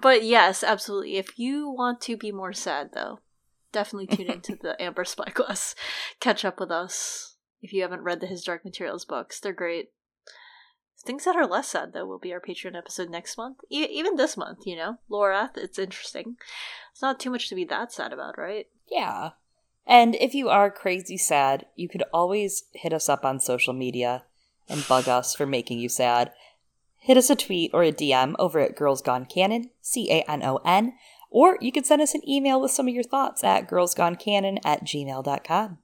[0.00, 1.16] But yes, absolutely.
[1.16, 3.20] If you want to be more sad, though,
[3.72, 5.74] definitely tune into the Amber Spyglass.
[6.18, 9.38] Catch up with us if you haven't read the His Dark Materials books.
[9.38, 9.90] They're great.
[11.04, 13.58] Things that are less sad, though, will be our Patreon episode next month.
[13.70, 14.98] E- even this month, you know?
[15.10, 16.36] Lorath, it's interesting.
[16.92, 18.66] It's not too much to be that sad about, right?
[18.90, 19.30] Yeah.
[19.86, 24.24] And if you are crazy sad, you could always hit us up on social media
[24.68, 26.32] and bug us for making you sad.
[26.98, 30.42] Hit us a tweet or a DM over at Girls Gone Canon, C A N
[30.42, 30.92] O N,
[31.30, 34.84] or you could send us an email with some of your thoughts at girlsgonecanon at
[34.84, 35.78] gmail.com.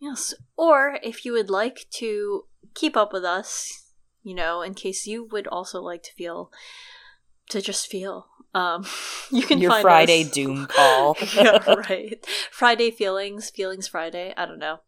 [0.00, 0.34] Yes.
[0.56, 2.44] Or if you would like to
[2.74, 3.85] keep up with us,
[4.26, 6.50] you know, in case you would also like to feel,
[7.50, 8.84] to just feel, um,
[9.30, 11.16] you can Your Friday us- doom call.
[11.36, 12.18] yeah, right.
[12.50, 14.34] Friday feelings, feelings Friday.
[14.36, 14.80] I don't know.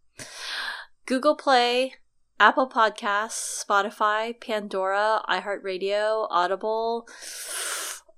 [1.06, 1.94] Google Play,
[2.40, 7.06] Apple Podcasts, Spotify, Pandora, iHeartRadio, Audible,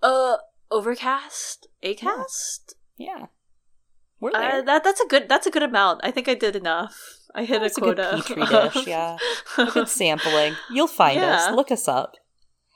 [0.03, 0.37] uh,
[0.71, 2.75] Overcast, Acast.
[2.97, 3.27] yeah.
[4.21, 6.01] We're Uh, that that's a good that's a good amount.
[6.03, 6.95] I think I did enough.
[7.35, 8.23] I hit a a good quota.
[8.27, 9.17] petri dish, yeah.
[9.57, 10.55] Good sampling.
[10.71, 11.55] You'll find us.
[11.55, 12.17] Look us up.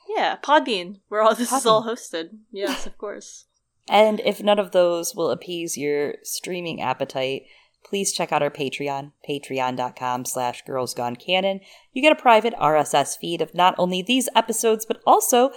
[0.09, 2.29] yeah, Podbean, where all this is all hosted.
[2.51, 3.45] Yes, of course.
[3.87, 7.43] And if none of those will appease your streaming appetite,
[7.83, 11.59] please check out our Patreon, patreon.com slash girlsgonecanon.
[11.93, 15.51] You get a private RSS feed of not only these episodes, but also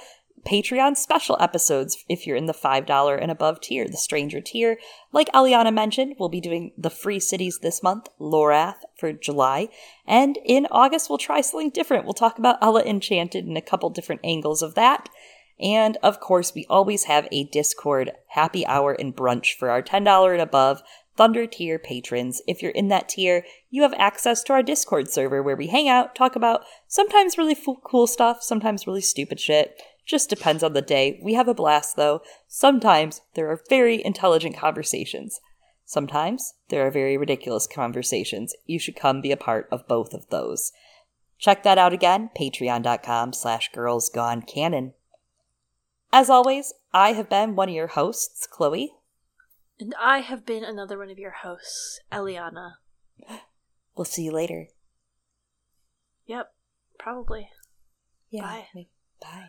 [0.48, 4.78] Patreon special episodes if you're in the $5 and above tier, the stranger tier.
[5.12, 9.68] Like Eliana mentioned, we'll be doing the free cities this month, Lorath for July.
[10.06, 12.06] And in August, we'll try something different.
[12.06, 15.10] We'll talk about Ella Enchanted and a couple different angles of that.
[15.60, 20.32] And of course, we always have a Discord happy hour and brunch for our $10
[20.32, 20.82] and above
[21.16, 22.40] Thunder tier patrons.
[22.46, 25.88] If you're in that tier, you have access to our Discord server where we hang
[25.88, 29.82] out, talk about sometimes really cool stuff, sometimes really stupid shit.
[30.08, 31.20] Just depends on the day.
[31.22, 32.22] We have a blast though.
[32.48, 35.38] Sometimes there are very intelligent conversations.
[35.84, 38.54] Sometimes there are very ridiculous conversations.
[38.64, 40.72] You should come be a part of both of those.
[41.38, 44.94] Check that out again, patreon.com slash girls gone canon.
[46.10, 48.94] As always, I have been one of your hosts, Chloe.
[49.78, 52.72] And I have been another one of your hosts, Eliana.
[53.94, 54.68] We'll see you later.
[56.26, 56.52] Yep,
[57.00, 57.50] probably.
[58.30, 58.42] Yeah.
[58.42, 58.86] Bye.
[59.20, 59.48] Bye.